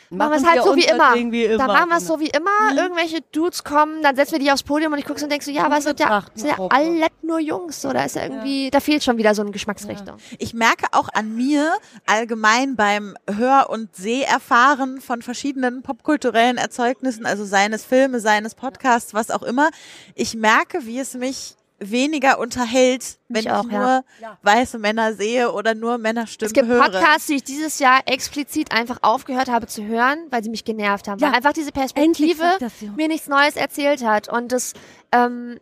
machen 0.09 0.31
wir 0.31 0.37
es 0.37 0.45
halt 0.45 0.63
so 0.63 0.75
wie 0.75 0.85
immer. 0.85 1.15
Immer. 1.15 1.57
Dann 1.57 1.67
machen 1.67 1.89
wir 1.89 1.97
es 1.97 2.07
so 2.07 2.19
wie 2.19 2.29
immer. 2.29 2.75
Irgendwelche 2.75 3.21
Dudes 3.31 3.63
kommen, 3.63 4.01
dann 4.01 4.15
setzen 4.15 4.33
wir 4.33 4.39
die 4.39 4.51
aufs 4.51 4.63
Podium 4.63 4.93
und 4.93 4.99
ich 4.99 5.05
gucke 5.05 5.19
so 5.19 5.25
und 5.25 5.31
denk 5.31 5.43
so, 5.43 5.51
ja, 5.51 5.67
es 5.75 5.83
sind 5.83 5.99
ja, 5.99 6.23
sind 6.33 6.49
ja 6.49 6.67
alle 6.69 7.07
nur 7.21 7.39
Jungs, 7.39 7.85
oder 7.85 8.05
ist 8.05 8.15
ja 8.15 8.23
irgendwie, 8.23 8.69
da 8.69 8.79
fehlt 8.79 9.03
schon 9.03 9.17
wieder 9.17 9.33
so 9.35 9.41
eine 9.41 9.51
Geschmacksrichtung. 9.51 10.17
Ich 10.37 10.53
merke 10.53 10.87
auch 10.91 11.09
an 11.13 11.35
mir 11.35 11.73
allgemein 12.05 12.75
beim 12.75 13.15
Hör- 13.29 13.69
und 13.69 13.95
Seherfahren 13.95 15.01
von 15.01 15.21
verschiedenen 15.21 15.81
popkulturellen 15.81 16.57
Erzeugnissen, 16.57 17.25
also 17.25 17.45
seines 17.45 17.83
Filme, 17.85 18.19
seines 18.19 18.55
Podcasts, 18.55 19.13
was 19.13 19.31
auch 19.31 19.43
immer. 19.43 19.69
Ich 20.13 20.35
merke, 20.35 20.85
wie 20.85 20.99
es 20.99 21.13
mich 21.15 21.55
weniger 21.79 22.39
unterhält, 22.39 23.17
wenn 23.27 23.43
Mich 23.43 23.45
ich 23.45 23.51
auch, 23.51 23.65
nur 23.65 24.03
ja. 24.21 24.37
weiße 24.41 24.79
Männer 24.79 25.13
sehe 25.13 25.51
oder 25.51 25.75
nur 25.75 25.97
Männerstimmen 25.97 26.47
Es 26.47 26.53
gibt 26.53 26.67
höre. 26.67 26.83
Podcasts, 26.83 27.27
die 27.27 27.35
ich 27.35 27.43
dieses 27.43 27.79
Jahr 27.79 28.01
explizit 28.05 28.71
einfach 28.71 28.99
aufgehört 29.01 29.49
habe 29.49 29.67
zu 29.67 29.83
hören, 29.83 30.19
weil 30.29 30.43
sie 30.43 30.49
mich 30.49 30.63
genervt 30.63 31.07
haben. 31.07 31.19
Ja, 31.19 31.27
weil 31.27 31.35
einfach 31.35 31.53
diese 31.53 31.71
Perspektive 31.71 32.57
mir 32.95 33.07
nichts 33.07 33.27
Neues 33.27 33.55
erzählt 33.55 34.03
hat. 34.05 34.29
Und 34.29 34.51
das 34.51 34.73
ähm, 35.11 35.59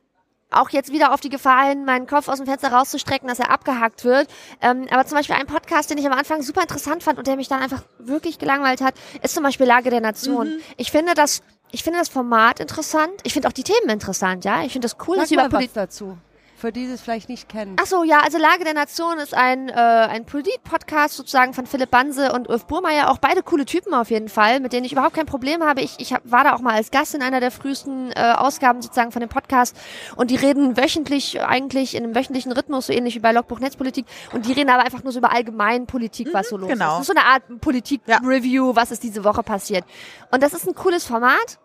auch 0.53 0.69
jetzt 0.69 0.91
wieder 0.91 1.13
auf 1.13 1.19
die 1.19 1.29
Gefahr 1.29 1.67
hin, 1.67 1.85
meinen 1.85 2.07
Kopf 2.07 2.27
aus 2.27 2.37
dem 2.37 2.45
Fenster 2.45 2.71
rauszustrecken, 2.71 3.27
dass 3.27 3.39
er 3.39 3.49
abgehackt 3.49 4.05
wird. 4.05 4.27
Ähm, 4.61 4.87
aber 4.91 5.05
zum 5.05 5.17
Beispiel 5.17 5.35
ein 5.35 5.47
Podcast, 5.47 5.89
den 5.89 5.97
ich 5.97 6.05
am 6.05 6.13
Anfang 6.13 6.41
super 6.41 6.61
interessant 6.61 7.03
fand 7.03 7.17
und 7.17 7.27
der 7.27 7.35
mich 7.35 7.47
dann 7.47 7.61
einfach 7.61 7.83
wirklich 7.97 8.39
gelangweilt 8.39 8.81
hat, 8.81 8.95
ist 9.21 9.33
zum 9.33 9.43
Beispiel 9.43 9.65
Lage 9.65 9.89
der 9.89 10.01
Nation. 10.01 10.49
Mhm. 10.49 10.61
Ich 10.77 10.91
finde 10.91 11.13
das, 11.13 11.41
ich 11.73 11.83
finde 11.83 11.99
das 11.99 12.07
Format 12.07 12.59
interessant. 12.59 13.13
Ich 13.23 13.33
finde 13.33 13.47
auch 13.47 13.51
die 13.51 13.63
Themen 13.63 13.89
interessant, 13.89 14.45
ja. 14.45 14.63
Ich 14.63 14.73
finde 14.73 14.85
das 14.85 14.95
cool, 15.07 15.17
dass 15.17 15.29
Sag 15.29 15.33
über 15.33 15.43
mal 15.43 15.49
Politik 15.49 15.75
was 15.75 15.83
dazu. 15.89 16.17
Für 16.63 16.71
die 16.71 16.87
sie 16.87 16.93
es 16.93 17.01
vielleicht 17.01 17.27
nicht 17.27 17.49
kennen. 17.49 17.75
Ach 17.77 17.85
so, 17.85 18.05
ja, 18.05 18.21
also 18.21 18.37
Lage 18.37 18.63
der 18.63 18.73
Nation 18.73 19.19
ist 19.19 19.33
ein, 19.33 19.67
äh, 19.67 19.73
ein 19.73 20.23
Polit-Podcast 20.23 21.13
sozusagen 21.13 21.53
von 21.53 21.65
Philipp 21.65 21.91
Banse 21.91 22.31
und 22.31 22.47
Ulf 22.47 22.67
Burmeier. 22.67 23.11
Auch 23.11 23.17
beide 23.17 23.43
coole 23.43 23.65
Typen 23.65 23.93
auf 23.93 24.09
jeden 24.09 24.29
Fall, 24.29 24.61
mit 24.61 24.71
denen 24.71 24.85
ich 24.85 24.93
überhaupt 24.93 25.13
kein 25.13 25.25
Problem 25.25 25.61
habe. 25.61 25.81
Ich, 25.81 25.95
ich 25.97 26.13
hab, 26.13 26.21
war 26.23 26.45
da 26.45 26.55
auch 26.55 26.61
mal 26.61 26.73
als 26.73 26.89
Gast 26.89 27.15
in 27.15 27.21
einer 27.21 27.41
der 27.41 27.51
frühesten 27.51 28.13
äh, 28.13 28.33
Ausgaben 28.37 28.81
sozusagen 28.81 29.11
von 29.11 29.19
dem 29.19 29.27
Podcast. 29.27 29.75
Und 30.15 30.31
die 30.31 30.37
reden 30.37 30.77
wöchentlich, 30.77 31.41
eigentlich 31.41 31.95
in 31.95 32.05
einem 32.05 32.15
wöchentlichen 32.15 32.53
Rhythmus, 32.53 32.87
so 32.87 32.93
ähnlich 32.93 33.15
wie 33.15 33.19
bei 33.19 33.33
Logbuch 33.33 33.59
Netzpolitik. 33.59 34.05
Und 34.31 34.45
die 34.45 34.53
reden 34.53 34.69
aber 34.69 34.85
einfach 34.85 35.03
nur 35.03 35.11
so 35.11 35.19
über 35.19 35.33
allgemein 35.33 35.85
Politik, 35.85 36.29
was 36.31 36.47
so 36.47 36.55
los 36.55 36.69
genau. 36.69 36.85
ist. 36.85 36.91
Das 36.93 37.01
ist 37.01 37.07
so 37.07 37.13
eine 37.13 37.25
Art 37.25 37.59
Politik-Review, 37.59 38.73
was 38.73 38.91
ist 38.91 39.03
diese 39.03 39.25
Woche 39.25 39.43
passiert. 39.43 39.83
Und 40.31 40.41
das 40.41 40.53
ist 40.53 40.65
ein 40.65 40.75
cooles 40.75 41.03
Format. 41.03 41.59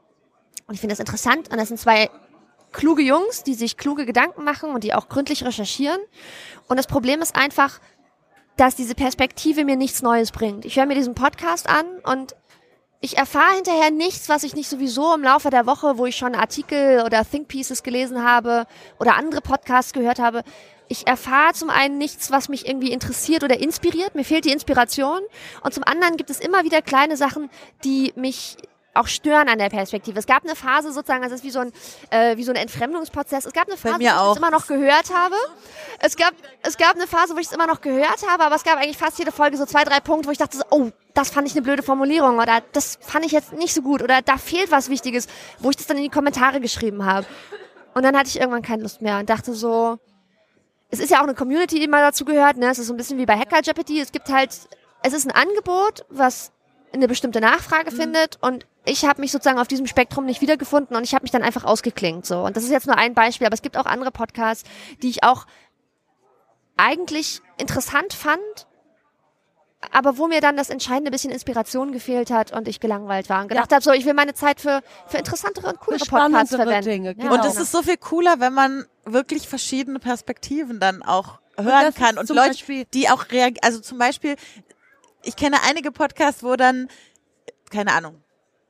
Und 0.66 0.74
ich 0.74 0.80
finde 0.80 0.94
das 0.94 0.98
interessant. 0.98 1.52
Und 1.52 1.56
das 1.56 1.68
sind 1.68 1.78
zwei 1.78 2.10
kluge 2.72 3.02
Jungs, 3.02 3.42
die 3.42 3.54
sich 3.54 3.76
kluge 3.76 4.06
Gedanken 4.06 4.44
machen 4.44 4.70
und 4.70 4.84
die 4.84 4.94
auch 4.94 5.08
gründlich 5.08 5.44
recherchieren. 5.44 6.00
Und 6.68 6.76
das 6.76 6.86
Problem 6.86 7.20
ist 7.22 7.36
einfach, 7.36 7.80
dass 8.56 8.74
diese 8.74 8.94
Perspektive 8.94 9.64
mir 9.64 9.76
nichts 9.76 10.02
Neues 10.02 10.32
bringt. 10.32 10.64
Ich 10.64 10.76
höre 10.76 10.86
mir 10.86 10.94
diesen 10.94 11.14
Podcast 11.14 11.68
an 11.68 11.86
und 12.04 12.34
ich 13.00 13.16
erfahre 13.16 13.54
hinterher 13.54 13.92
nichts, 13.92 14.28
was 14.28 14.42
ich 14.42 14.54
nicht 14.54 14.68
sowieso 14.68 15.14
im 15.14 15.22
Laufe 15.22 15.50
der 15.50 15.66
Woche, 15.66 15.98
wo 15.98 16.06
ich 16.06 16.16
schon 16.16 16.34
Artikel 16.34 17.02
oder 17.04 17.24
Think 17.24 17.46
Pieces 17.46 17.84
gelesen 17.84 18.24
habe 18.24 18.66
oder 18.98 19.14
andere 19.14 19.40
Podcasts 19.40 19.92
gehört 19.92 20.18
habe, 20.18 20.42
ich 20.88 21.06
erfahre 21.06 21.52
zum 21.52 21.70
einen 21.70 21.98
nichts, 21.98 22.30
was 22.30 22.48
mich 22.48 22.66
irgendwie 22.66 22.92
interessiert 22.92 23.44
oder 23.44 23.60
inspiriert. 23.60 24.14
Mir 24.14 24.24
fehlt 24.24 24.46
die 24.46 24.52
Inspiration. 24.52 25.20
Und 25.62 25.74
zum 25.74 25.84
anderen 25.84 26.16
gibt 26.16 26.30
es 26.30 26.40
immer 26.40 26.64
wieder 26.64 26.80
kleine 26.82 27.16
Sachen, 27.16 27.50
die 27.84 28.12
mich 28.16 28.56
auch 28.98 29.06
stören 29.06 29.48
an 29.48 29.58
der 29.58 29.68
Perspektive. 29.68 30.18
Es 30.18 30.26
gab 30.26 30.44
eine 30.44 30.54
Phase 30.56 30.92
sozusagen, 30.92 31.22
das 31.22 31.32
ist 31.32 31.44
wie 31.44 31.50
so 31.50 31.60
ein, 31.60 31.72
äh, 32.10 32.36
wie 32.36 32.44
so 32.44 32.52
ein 32.52 32.56
Entfremdungsprozess. 32.56 33.46
Es 33.46 33.52
gab 33.52 33.68
eine 33.68 33.76
Phase, 33.76 33.98
wo 33.98 34.00
ich 34.00 34.30
es 34.32 34.36
immer 34.36 34.50
noch 34.50 34.66
gehört 34.66 35.14
habe. 35.14 35.36
Es 36.00 36.16
gab, 36.16 36.34
es 36.62 36.76
gab 36.76 36.94
eine 36.94 37.06
Phase, 37.06 37.34
wo 37.34 37.38
ich 37.38 37.46
es 37.46 37.52
immer 37.52 37.66
noch 37.66 37.80
gehört 37.80 38.26
habe, 38.28 38.44
aber 38.44 38.56
es 38.56 38.64
gab 38.64 38.76
eigentlich 38.76 38.98
fast 38.98 39.18
jede 39.18 39.32
Folge 39.32 39.56
so 39.56 39.66
zwei, 39.66 39.84
drei 39.84 40.00
Punkte, 40.00 40.28
wo 40.28 40.32
ich 40.32 40.38
dachte, 40.38 40.56
so, 40.56 40.64
oh, 40.70 40.90
das 41.14 41.30
fand 41.30 41.48
ich 41.48 41.54
eine 41.54 41.62
blöde 41.62 41.82
Formulierung 41.82 42.38
oder 42.38 42.62
das 42.72 42.98
fand 43.00 43.24
ich 43.24 43.32
jetzt 43.32 43.52
nicht 43.52 43.74
so 43.74 43.82
gut 43.82 44.02
oder 44.02 44.22
da 44.22 44.36
fehlt 44.36 44.70
was 44.70 44.88
Wichtiges, 44.88 45.26
wo 45.58 45.70
ich 45.70 45.76
das 45.76 45.86
dann 45.86 45.96
in 45.96 46.04
die 46.04 46.10
Kommentare 46.10 46.60
geschrieben 46.60 47.04
habe. 47.04 47.26
Und 47.94 48.04
dann 48.04 48.16
hatte 48.16 48.28
ich 48.28 48.38
irgendwann 48.38 48.62
keine 48.62 48.82
Lust 48.82 49.02
mehr 49.02 49.18
und 49.18 49.28
dachte 49.28 49.54
so, 49.54 49.98
es 50.90 51.00
ist 51.00 51.10
ja 51.10 51.18
auch 51.18 51.24
eine 51.24 51.34
Community, 51.34 51.80
die 51.80 51.88
mal 51.88 52.00
dazu 52.00 52.24
gehört, 52.24 52.56
ne? 52.56 52.70
Es 52.70 52.78
ist 52.78 52.86
so 52.86 52.94
ein 52.94 52.96
bisschen 52.96 53.18
wie 53.18 53.26
bei 53.26 53.36
Hacker 53.36 53.60
Jeopardy. 53.62 54.00
Es 54.00 54.12
gibt 54.12 54.28
halt, 54.28 54.50
es 55.02 55.12
ist 55.12 55.26
ein 55.26 55.32
Angebot, 55.32 56.06
was 56.08 56.52
eine 56.92 57.08
bestimmte 57.08 57.40
Nachfrage 57.40 57.90
findet 57.90 58.38
und 58.42 58.66
ich 58.84 59.04
habe 59.04 59.20
mich 59.20 59.32
sozusagen 59.32 59.58
auf 59.58 59.68
diesem 59.68 59.86
Spektrum 59.86 60.24
nicht 60.24 60.40
wiedergefunden 60.40 60.96
und 60.96 61.04
ich 61.04 61.14
habe 61.14 61.22
mich 61.22 61.30
dann 61.30 61.42
einfach 61.42 61.64
ausgeklingt 61.64 62.24
so 62.26 62.40
und 62.44 62.56
das 62.56 62.64
ist 62.64 62.70
jetzt 62.70 62.86
nur 62.86 62.96
ein 62.96 63.14
Beispiel, 63.14 63.46
aber 63.46 63.54
es 63.54 63.62
gibt 63.62 63.76
auch 63.76 63.86
andere 63.86 64.10
Podcasts, 64.10 64.64
die 65.02 65.08
ich 65.10 65.22
auch 65.24 65.46
eigentlich 66.76 67.40
interessant 67.58 68.14
fand, 68.14 68.40
aber 69.92 70.18
wo 70.18 70.26
mir 70.26 70.40
dann 70.40 70.56
das 70.56 70.70
entscheidende 70.70 71.10
bisschen 71.10 71.30
Inspiration 71.30 71.92
gefehlt 71.92 72.30
hat 72.30 72.52
und 72.52 72.66
ich 72.68 72.80
gelangweilt 72.80 73.28
war 73.28 73.42
und 73.42 73.48
gedacht 73.48 73.72
habe, 73.72 73.82
so 73.82 73.92
ich 73.92 74.04
will 74.04 74.14
meine 74.14 74.34
Zeit 74.34 74.60
für 74.60 74.80
für 75.06 75.18
interessantere 75.18 75.68
und 75.68 75.80
coolere 75.80 76.04
Podcasts 76.04 76.54
verwenden. 76.54 76.84
Dinge, 76.90 77.08
Ja, 77.08 77.12
genau. 77.14 77.34
Und 77.34 77.44
es 77.44 77.56
ist 77.58 77.72
so 77.72 77.82
viel 77.82 77.96
cooler, 77.96 78.40
wenn 78.40 78.54
man 78.54 78.86
wirklich 79.04 79.48
verschiedene 79.48 79.98
Perspektiven 79.98 80.80
dann 80.80 81.02
auch 81.02 81.40
hören 81.56 81.86
das 81.86 81.94
kann 81.94 82.18
und 82.18 82.28
Leute, 82.28 82.50
Beispiel- 82.50 82.84
die 82.92 83.08
auch 83.08 83.30
reagieren. 83.30 83.62
Also 83.62 83.80
zum 83.80 83.98
Beispiel, 83.98 84.36
ich 85.22 85.36
kenne 85.36 85.58
einige 85.62 85.90
Podcasts, 85.92 86.42
wo 86.42 86.56
dann, 86.56 86.88
keine 87.70 87.92
Ahnung, 87.92 88.22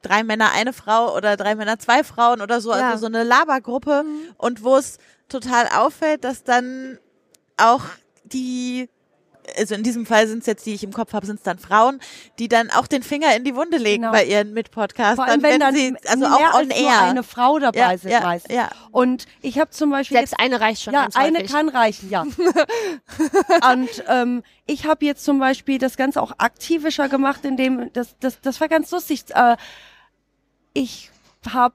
drei 0.02 0.22
Männer, 0.22 0.52
eine 0.52 0.72
Frau 0.72 1.14
oder 1.16 1.36
drei 1.36 1.54
Männer, 1.54 1.78
zwei 1.78 2.04
Frauen 2.04 2.40
oder 2.40 2.60
so, 2.60 2.70
Ja. 2.70 2.76
Mhm. 2.78 2.82
also 2.84 3.00
so 3.00 3.06
eine 3.06 3.24
Labergruppe 3.24 4.04
und 4.36 4.62
wo 4.64 4.76
es 4.76 4.98
total 5.28 5.68
auffällt, 5.68 6.24
dass 6.24 6.44
dann 6.44 6.98
auch 7.56 7.82
die 8.24 8.88
also 9.56 9.74
in 9.74 9.82
diesem 9.82 10.04
Fall 10.06 10.26
sind 10.26 10.40
es 10.40 10.46
jetzt, 10.46 10.66
die 10.66 10.74
ich 10.74 10.82
im 10.84 10.92
Kopf 10.92 11.12
habe, 11.12 11.26
sind 11.26 11.36
es 11.36 11.42
dann 11.42 11.58
Frauen, 11.58 12.00
die 12.38 12.48
dann 12.48 12.70
auch 12.70 12.86
den 12.86 13.02
Finger 13.02 13.34
in 13.36 13.44
die 13.44 13.54
Wunde 13.54 13.76
legen 13.78 14.02
Genau. 14.02 14.12
bei 14.12 14.24
ihren 14.24 14.52
Mitpodcastern, 14.52 15.16
Vor 15.16 15.24
allem, 15.24 15.42
wenn, 15.42 15.60
dann 15.60 15.74
sie, 15.74 15.94
also 16.06 16.26
auch 16.26 16.40
on 16.54 16.54
als 16.54 16.68
nur 16.68 16.76
air. 16.90 17.02
eine 17.02 17.22
Frau 17.22 17.58
dabei 17.58 17.78
Ja, 17.78 17.98
sind 17.98 18.10
ja, 18.10 18.20
meistens. 18.20 18.54
ja. 18.54 18.68
Und 18.90 19.26
ich 19.42 19.58
habe 19.58 19.70
zum 19.70 19.90
Beispiel 19.90 20.16
Selbst 20.18 20.34
eine 20.38 20.60
reicht 20.60 20.82
schon 20.82 20.94
ja, 20.94 21.08
eine 21.14 21.38
häufig. 21.38 21.52
kann 21.52 21.68
reichen, 21.68 22.10
ja. 22.10 22.22
und 23.72 24.04
ähm, 24.08 24.42
ich 24.66 24.86
habe 24.86 25.04
jetzt 25.04 25.24
zum 25.24 25.38
Beispiel 25.38 25.78
das 25.78 25.96
Ganze 25.96 26.20
auch 26.22 26.32
aktivischer 26.38 27.08
gemacht, 27.08 27.44
indem 27.44 27.92
das 27.92 28.16
das 28.20 28.40
das 28.40 28.60
war 28.60 28.68
ganz 28.68 28.90
lustig. 28.90 29.24
Äh, 29.34 29.56
ich 30.74 31.10
habe 31.50 31.74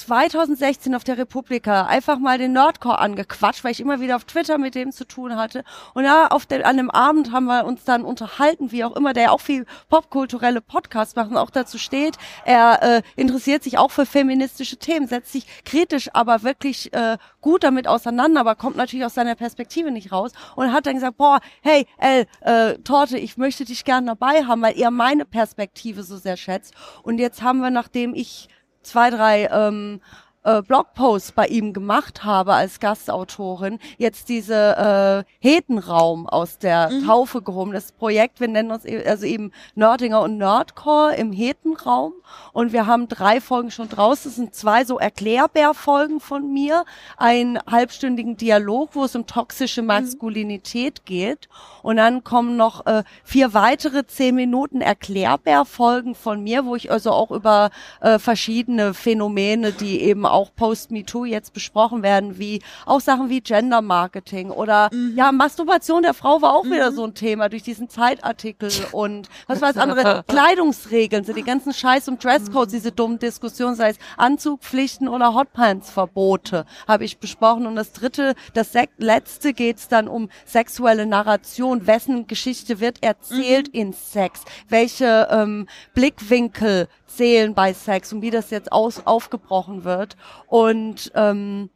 2016 0.00 0.94
auf 0.94 1.04
der 1.04 1.18
Republika 1.18 1.86
einfach 1.86 2.18
mal 2.18 2.38
den 2.38 2.52
Nerdcore 2.52 2.98
angequatscht, 2.98 3.64
weil 3.64 3.72
ich 3.72 3.80
immer 3.80 4.00
wieder 4.00 4.16
auf 4.16 4.24
Twitter 4.24 4.58
mit 4.58 4.74
dem 4.74 4.92
zu 4.92 5.06
tun 5.06 5.36
hatte. 5.36 5.64
Und 5.94 6.04
ja, 6.04 6.28
auf 6.28 6.46
dem, 6.46 6.64
an 6.64 6.76
dem 6.76 6.90
Abend 6.90 7.32
haben 7.32 7.44
wir 7.44 7.64
uns 7.64 7.84
dann 7.84 8.04
unterhalten, 8.04 8.72
wie 8.72 8.84
auch 8.84 8.96
immer, 8.96 9.12
der 9.12 9.24
ja 9.24 9.30
auch 9.30 9.40
viel 9.40 9.66
popkulturelle 9.88 10.60
Podcasts 10.60 11.16
macht 11.16 11.30
und 11.30 11.36
auch 11.36 11.50
dazu 11.50 11.78
steht. 11.78 12.16
Er 12.44 12.82
äh, 12.82 13.02
interessiert 13.16 13.62
sich 13.62 13.78
auch 13.78 13.90
für 13.90 14.06
feministische 14.06 14.76
Themen, 14.76 15.06
setzt 15.06 15.32
sich 15.32 15.46
kritisch, 15.64 16.10
aber 16.12 16.42
wirklich 16.42 16.92
äh, 16.92 17.18
gut 17.40 17.64
damit 17.64 17.86
auseinander, 17.86 18.40
aber 18.40 18.54
kommt 18.54 18.76
natürlich 18.76 19.04
aus 19.04 19.14
seiner 19.14 19.34
Perspektive 19.34 19.90
nicht 19.90 20.12
raus 20.12 20.32
und 20.56 20.72
hat 20.72 20.86
dann 20.86 20.94
gesagt, 20.94 21.16
boah, 21.18 21.40
hey, 21.60 21.86
El, 21.98 22.26
äh, 22.40 22.78
Torte, 22.78 23.18
ich 23.18 23.36
möchte 23.36 23.64
dich 23.64 23.84
gerne 23.84 24.06
dabei 24.06 24.44
haben, 24.44 24.62
weil 24.62 24.78
er 24.78 24.90
meine 24.90 25.24
Perspektive 25.24 26.02
so 26.02 26.16
sehr 26.16 26.36
schätzt. 26.36 26.74
Und 27.02 27.18
jetzt 27.18 27.42
haben 27.42 27.60
wir, 27.60 27.70
nachdem 27.70 28.14
ich 28.14 28.48
zwei, 28.82 29.10
drei 29.10 29.48
ähm, 29.50 30.00
äh, 30.44 30.62
Blogposts 30.62 31.32
bei 31.32 31.46
ihm 31.46 31.72
gemacht 31.72 32.24
habe 32.24 32.54
als 32.54 32.80
Gastautorin, 32.80 33.78
jetzt 33.98 34.28
diese 34.28 35.24
äh, 35.26 35.32
Hetenraum 35.40 36.28
aus 36.28 36.58
der 36.58 36.90
Mhm. 36.90 37.06
Taufe 37.06 37.42
gehoben. 37.42 37.72
Das 37.72 37.92
Projekt, 37.92 38.40
wir 38.40 38.48
nennen 38.48 38.70
uns 38.72 38.84
e- 38.84 39.04
also 39.06 39.24
eben 39.26 39.52
Nerdinger 39.74 40.20
und 40.20 40.36
Nerdcore 40.38 41.14
im 41.16 41.32
Hetenraum. 41.32 42.12
Und 42.52 42.72
wir 42.72 42.86
haben 42.86 43.08
drei 43.08 43.40
Folgen 43.40 43.70
schon 43.70 43.88
draus. 43.88 44.22
Das 44.24 44.36
sind 44.36 44.54
zwei 44.54 44.84
so 44.84 44.98
Erklärbär-Folgen 44.98 46.18
von 46.20 46.52
mir, 46.52 46.84
einen 47.18 47.58
halbstündigen 47.70 48.36
Dialog, 48.36 48.90
wo 48.94 49.04
es 49.04 49.14
um 49.14 49.26
toxische 49.26 49.82
Maskulinität 49.82 51.04
geht. 51.04 51.48
Und 51.82 51.96
dann 51.96 52.24
kommen 52.24 52.56
noch 52.56 52.86
äh, 52.86 53.02
vier 53.24 53.54
weitere 53.54 54.06
zehn 54.06 54.34
Minuten 54.34 54.80
Erklärbär-Folgen 54.80 56.14
von 56.14 56.42
mir, 56.42 56.64
wo 56.64 56.76
ich 56.76 56.90
also 56.90 57.10
auch 57.10 57.30
über 57.30 57.70
äh, 58.00 58.18
verschiedene 58.18 58.94
Phänomene, 58.94 59.72
die 59.72 60.00
eben 60.02 60.24
auch 60.32 60.50
Post-MeToo 60.56 61.24
jetzt 61.24 61.52
besprochen 61.52 62.02
werden, 62.02 62.38
wie 62.38 62.62
auch 62.86 63.00
Sachen 63.00 63.28
wie 63.28 63.40
Gender-Marketing 63.40 64.50
oder 64.50 64.90
ja, 65.14 65.30
Masturbation 65.32 66.02
der 66.02 66.14
Frau 66.14 66.42
war 66.42 66.54
auch 66.54 66.64
wieder 66.64 66.92
so 66.92 67.04
ein 67.04 67.14
Thema 67.14 67.48
durch 67.48 67.62
diesen 67.62 67.88
Zeitartikel 67.88 68.70
und 68.92 69.28
was 69.46 69.60
das 69.60 69.76
andere? 69.76 70.24
Kleidungsregeln, 70.28 71.24
so 71.24 71.32
die 71.32 71.42
ganzen 71.42 71.72
Scheiß- 71.72 72.08
und 72.08 72.22
Dresscodes, 72.22 72.72
diese 72.72 72.92
dummen 72.92 73.18
Diskussionen, 73.18 73.74
sei 73.76 73.90
es 73.90 73.98
Anzugpflichten 74.16 75.08
oder 75.08 75.34
Hotpants-Verbote, 75.34 76.64
habe 76.88 77.04
ich 77.04 77.18
besprochen. 77.18 77.66
Und 77.66 77.76
das 77.76 77.92
dritte, 77.92 78.34
das 78.54 78.72
sek- 78.72 78.90
letzte 78.98 79.52
geht's 79.52 79.88
dann 79.88 80.08
um 80.08 80.28
sexuelle 80.44 81.06
Narration. 81.06 81.86
Wessen 81.86 82.26
Geschichte 82.26 82.80
wird 82.80 83.02
erzählt 83.02 83.68
in 83.68 83.92
Sex? 83.92 84.42
Welche 84.68 85.28
ähm, 85.30 85.66
Blickwinkel 85.94 86.88
zählen 87.06 87.54
bei 87.54 87.72
Sex 87.74 88.12
und 88.12 88.22
wie 88.22 88.30
das 88.30 88.50
jetzt 88.50 88.72
aus, 88.72 89.02
aufgebrochen 89.06 89.84
wird. 89.84 90.16
Und 90.46 91.10
ähm, 91.14 91.70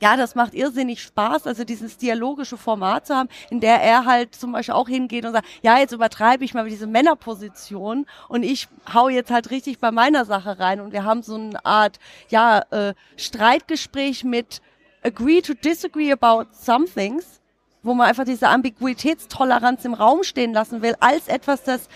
ja, 0.00 0.16
das 0.16 0.34
macht 0.34 0.54
irrsinnig 0.54 1.02
Spaß, 1.02 1.46
also 1.46 1.64
dieses 1.64 1.96
dialogische 1.96 2.56
Format 2.56 3.06
zu 3.06 3.16
haben, 3.16 3.28
in 3.50 3.60
der 3.60 3.82
er 3.82 4.04
halt 4.04 4.34
zum 4.34 4.52
Beispiel 4.52 4.74
auch 4.74 4.88
hingeht 4.88 5.24
und 5.24 5.32
sagt, 5.32 5.46
ja, 5.62 5.78
jetzt 5.78 5.92
übertreibe 5.92 6.44
ich 6.44 6.54
mal 6.54 6.68
diese 6.68 6.86
Männerposition 6.86 8.06
und 8.28 8.44
ich 8.44 8.68
hau 8.92 9.08
jetzt 9.08 9.30
halt 9.30 9.50
richtig 9.50 9.80
bei 9.80 9.90
meiner 9.90 10.24
Sache 10.24 10.60
rein. 10.60 10.80
Und 10.80 10.92
wir 10.92 11.04
haben 11.04 11.22
so 11.22 11.34
eine 11.34 11.64
Art, 11.64 11.98
ja, 12.28 12.60
äh, 12.70 12.94
Streitgespräch 13.16 14.22
mit 14.22 14.62
agree 15.02 15.40
to 15.40 15.54
disagree 15.54 16.12
about 16.12 16.46
some 16.52 16.86
things, 16.86 17.40
wo 17.82 17.94
man 17.94 18.06
einfach 18.06 18.24
diese 18.24 18.48
Ambiguitätstoleranz 18.48 19.84
im 19.84 19.94
Raum 19.94 20.22
stehen 20.22 20.52
lassen 20.52 20.80
will, 20.82 20.94
als 21.00 21.26
etwas, 21.26 21.64
das 21.64 21.88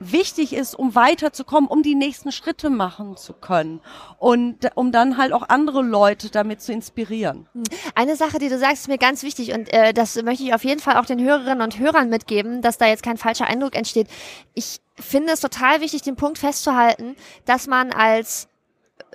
wichtig 0.00 0.54
ist, 0.54 0.74
um 0.74 0.94
weiterzukommen, 0.94 1.68
um 1.68 1.82
die 1.82 1.94
nächsten 1.94 2.32
Schritte 2.32 2.70
machen 2.70 3.16
zu 3.16 3.34
können 3.34 3.80
und 4.18 4.70
um 4.74 4.92
dann 4.92 5.18
halt 5.18 5.32
auch 5.32 5.48
andere 5.48 5.82
Leute 5.82 6.30
damit 6.30 6.62
zu 6.62 6.72
inspirieren. 6.72 7.46
Eine 7.94 8.16
Sache, 8.16 8.38
die 8.38 8.48
du 8.48 8.58
sagst, 8.58 8.82
ist 8.82 8.88
mir 8.88 8.98
ganz 8.98 9.22
wichtig 9.22 9.52
und 9.52 9.72
äh, 9.72 9.92
das 9.92 10.20
möchte 10.22 10.42
ich 10.42 10.54
auf 10.54 10.64
jeden 10.64 10.80
Fall 10.80 10.96
auch 10.96 11.04
den 11.04 11.22
Hörerinnen 11.22 11.60
und 11.60 11.78
Hörern 11.78 12.08
mitgeben, 12.08 12.62
dass 12.62 12.78
da 12.78 12.86
jetzt 12.86 13.02
kein 13.02 13.18
falscher 13.18 13.46
Eindruck 13.46 13.76
entsteht. 13.76 14.08
Ich 14.54 14.80
finde 14.98 15.34
es 15.34 15.40
total 15.40 15.82
wichtig, 15.82 16.02
den 16.02 16.16
Punkt 16.16 16.38
festzuhalten, 16.38 17.14
dass 17.44 17.66
man 17.66 17.92
als 17.92 18.48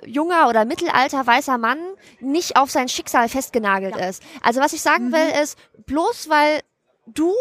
junger 0.04 0.48
oder 0.48 0.64
mittelalter 0.64 1.26
weißer 1.26 1.58
Mann 1.58 1.78
nicht 2.20 2.56
auf 2.56 2.70
sein 2.70 2.88
Schicksal 2.88 3.28
festgenagelt 3.28 3.96
ist. 3.96 4.22
Also 4.42 4.60
was 4.60 4.72
ich 4.72 4.82
sagen 4.82 5.12
will 5.12 5.42
ist, 5.42 5.58
bloß 5.86 6.28
weil 6.28 6.60
du 7.06 7.32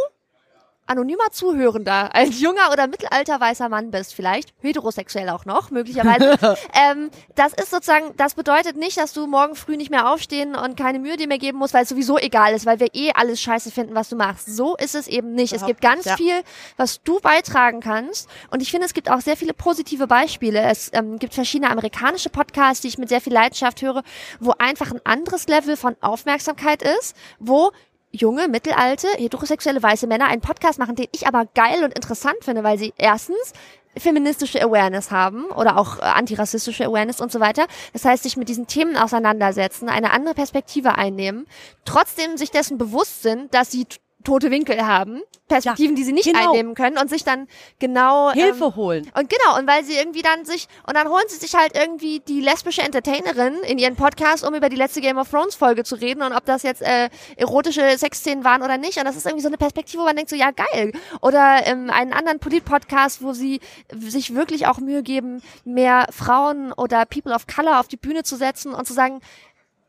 anonymer 0.87 1.31
Zuhörender, 1.31 2.13
ein 2.13 2.31
junger 2.31 2.71
oder 2.71 2.87
mittelalter 2.87 3.39
weißer 3.39 3.69
Mann 3.69 3.91
bist, 3.91 4.13
vielleicht 4.13 4.53
heterosexuell 4.61 5.29
auch 5.29 5.45
noch, 5.45 5.71
möglicherweise. 5.71 6.37
ähm, 6.73 7.09
das 7.35 7.53
ist 7.53 7.71
sozusagen, 7.71 8.15
das 8.17 8.35
bedeutet 8.35 8.77
nicht, 8.77 8.97
dass 8.97 9.13
du 9.13 9.27
morgen 9.27 9.55
früh 9.55 9.77
nicht 9.77 9.89
mehr 9.89 10.11
aufstehen 10.11 10.55
und 10.55 10.77
keine 10.77 10.99
Mühe 10.99 11.17
dir 11.17 11.27
mehr 11.27 11.39
geben 11.39 11.57
musst, 11.57 11.73
weil 11.73 11.83
es 11.83 11.89
sowieso 11.89 12.17
egal 12.17 12.53
ist, 12.53 12.65
weil 12.65 12.79
wir 12.79 12.93
eh 12.93 13.11
alles 13.13 13.41
scheiße 13.41 13.71
finden, 13.71 13.95
was 13.95 14.09
du 14.09 14.15
machst. 14.15 14.47
So 14.47 14.75
ist 14.75 14.95
es 14.95 15.07
eben 15.07 15.33
nicht. 15.33 15.53
Es 15.53 15.65
gibt 15.65 15.81
ganz 15.81 16.05
ja. 16.05 16.15
viel, 16.15 16.43
was 16.77 17.01
du 17.03 17.19
beitragen 17.19 17.79
kannst. 17.79 18.29
Und 18.51 18.61
ich 18.61 18.71
finde, 18.71 18.85
es 18.85 18.93
gibt 18.93 19.09
auch 19.09 19.21
sehr 19.21 19.37
viele 19.37 19.53
positive 19.53 20.07
Beispiele. 20.07 20.61
Es 20.61 20.91
ähm, 20.93 21.17
gibt 21.19 21.33
verschiedene 21.33 21.71
amerikanische 21.71 22.29
Podcasts, 22.29 22.81
die 22.81 22.89
ich 22.89 22.97
mit 22.97 23.09
sehr 23.09 23.21
viel 23.21 23.33
Leidenschaft 23.33 23.81
höre, 23.81 24.03
wo 24.39 24.53
einfach 24.57 24.91
ein 24.91 25.01
anderes 25.03 25.47
Level 25.47 25.77
von 25.77 25.95
Aufmerksamkeit 26.01 26.83
ist, 26.83 27.15
wo 27.39 27.71
junge, 28.15 28.47
mittelalte, 28.47 29.07
heterosexuelle 29.17 29.81
weiße 29.81 30.07
Männer 30.07 30.27
einen 30.27 30.41
Podcast 30.41 30.79
machen, 30.79 30.95
den 30.95 31.07
ich 31.11 31.27
aber 31.27 31.45
geil 31.53 31.83
und 31.83 31.93
interessant 31.93 32.37
finde, 32.41 32.63
weil 32.63 32.77
sie 32.77 32.93
erstens 32.97 33.53
feministische 33.97 34.61
Awareness 34.61 35.11
haben 35.11 35.45
oder 35.45 35.77
auch 35.77 35.99
äh, 35.99 36.01
antirassistische 36.01 36.85
Awareness 36.85 37.21
und 37.21 37.31
so 37.31 37.39
weiter. 37.39 37.65
Das 37.93 38.05
heißt, 38.05 38.23
sich 38.23 38.37
mit 38.37 38.49
diesen 38.49 38.67
Themen 38.67 38.97
auseinandersetzen, 38.97 39.89
eine 39.89 40.11
andere 40.11 40.33
Perspektive 40.33 40.97
einnehmen, 40.97 41.47
trotzdem 41.85 42.37
sich 42.37 42.51
dessen 42.51 42.77
bewusst 42.77 43.23
sind, 43.23 43.53
dass 43.53 43.71
sie 43.71 43.87
tote 44.25 44.51
Winkel 44.51 44.85
haben, 44.85 45.21
Perspektiven, 45.47 45.95
die 45.95 46.03
sie 46.03 46.11
nicht 46.11 46.25
genau. 46.25 46.51
einnehmen 46.51 46.73
können 46.73 46.97
und 46.97 47.09
sich 47.09 47.23
dann 47.23 47.47
genau 47.79 48.31
Hilfe 48.31 48.65
ähm, 48.65 48.75
holen. 48.75 49.11
und 49.15 49.29
genau, 49.29 49.57
und 49.57 49.67
weil 49.67 49.83
sie 49.83 49.95
irgendwie 49.95 50.23
dann 50.23 50.43
sich, 50.43 50.67
und 50.87 50.95
dann 50.95 51.07
holen 51.07 51.23
sie 51.27 51.37
sich 51.37 51.53
halt 51.53 51.77
irgendwie 51.77 52.19
die 52.19 52.41
lesbische 52.41 52.81
Entertainerin 52.81 53.55
in 53.67 53.77
ihren 53.77 53.95
Podcast, 53.95 54.45
um 54.45 54.55
über 54.55 54.69
die 54.69 54.75
letzte 54.75 55.01
Game 55.01 55.17
of 55.17 55.29
Thrones 55.29 55.55
Folge 55.55 55.83
zu 55.83 55.95
reden 55.95 56.23
und 56.23 56.33
ob 56.33 56.45
das 56.45 56.63
jetzt 56.63 56.81
äh, 56.81 57.09
erotische 57.37 57.97
Sexszenen 57.97 58.43
waren 58.43 58.63
oder 58.63 58.77
nicht. 58.77 58.97
Und 58.97 59.05
das 59.05 59.15
ist 59.15 59.25
irgendwie 59.25 59.43
so 59.43 59.49
eine 59.49 59.57
Perspektive, 59.57 60.01
wo 60.01 60.05
man 60.05 60.15
denkt 60.15 60.29
so, 60.31 60.35
ja 60.35 60.51
geil. 60.51 60.91
Oder 61.21 61.65
ähm, 61.65 61.89
einen 61.91 62.13
anderen 62.13 62.39
Polit-Podcast, 62.39 63.21
wo 63.21 63.33
sie 63.33 63.61
sich 63.93 64.33
wirklich 64.33 64.67
auch 64.67 64.79
Mühe 64.79 65.03
geben, 65.03 65.41
mehr 65.63 66.07
Frauen 66.09 66.73
oder 66.73 67.05
People 67.05 67.33
of 67.33 67.45
Color 67.47 67.79
auf 67.79 67.87
die 67.87 67.97
Bühne 67.97 68.23
zu 68.23 68.35
setzen 68.35 68.73
und 68.73 68.87
zu 68.87 68.93
sagen, 68.93 69.21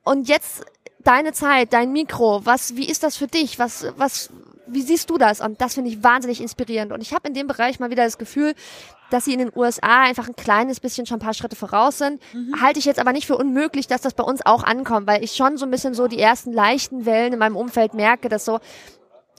und 0.04 0.28
jetzt 0.28 0.64
deine 1.06 1.32
Zeit, 1.32 1.72
dein 1.72 1.92
Mikro, 1.92 2.44
was, 2.44 2.76
wie 2.76 2.88
ist 2.88 3.02
das 3.02 3.16
für 3.16 3.26
dich? 3.26 3.58
Was, 3.58 3.86
was, 3.96 4.30
wie 4.66 4.82
siehst 4.82 5.10
du 5.10 5.18
das? 5.18 5.40
Und 5.40 5.60
das 5.60 5.74
finde 5.74 5.90
ich 5.90 6.02
wahnsinnig 6.02 6.40
inspirierend. 6.40 6.92
Und 6.92 7.00
ich 7.00 7.12
habe 7.12 7.28
in 7.28 7.34
dem 7.34 7.46
Bereich 7.46 7.78
mal 7.78 7.90
wieder 7.90 8.04
das 8.04 8.18
Gefühl, 8.18 8.54
dass 9.10 9.24
sie 9.24 9.32
in 9.32 9.38
den 9.38 9.52
USA 9.54 10.02
einfach 10.02 10.26
ein 10.26 10.34
kleines 10.34 10.80
bisschen 10.80 11.06
schon 11.06 11.18
ein 11.18 11.24
paar 11.24 11.34
Schritte 11.34 11.54
voraus 11.54 11.98
sind. 11.98 12.20
Halte 12.60 12.80
ich 12.80 12.84
jetzt 12.84 12.98
aber 12.98 13.12
nicht 13.12 13.26
für 13.26 13.36
unmöglich, 13.36 13.86
dass 13.86 14.00
das 14.00 14.14
bei 14.14 14.24
uns 14.24 14.44
auch 14.44 14.64
ankommt, 14.64 15.06
weil 15.06 15.22
ich 15.22 15.32
schon 15.32 15.56
so 15.56 15.64
ein 15.64 15.70
bisschen 15.70 15.94
so 15.94 16.08
die 16.08 16.18
ersten 16.18 16.52
leichten 16.52 17.06
Wellen 17.06 17.34
in 17.34 17.38
meinem 17.38 17.56
Umfeld 17.56 17.94
merke, 17.94 18.28
dass 18.28 18.44
so 18.44 18.58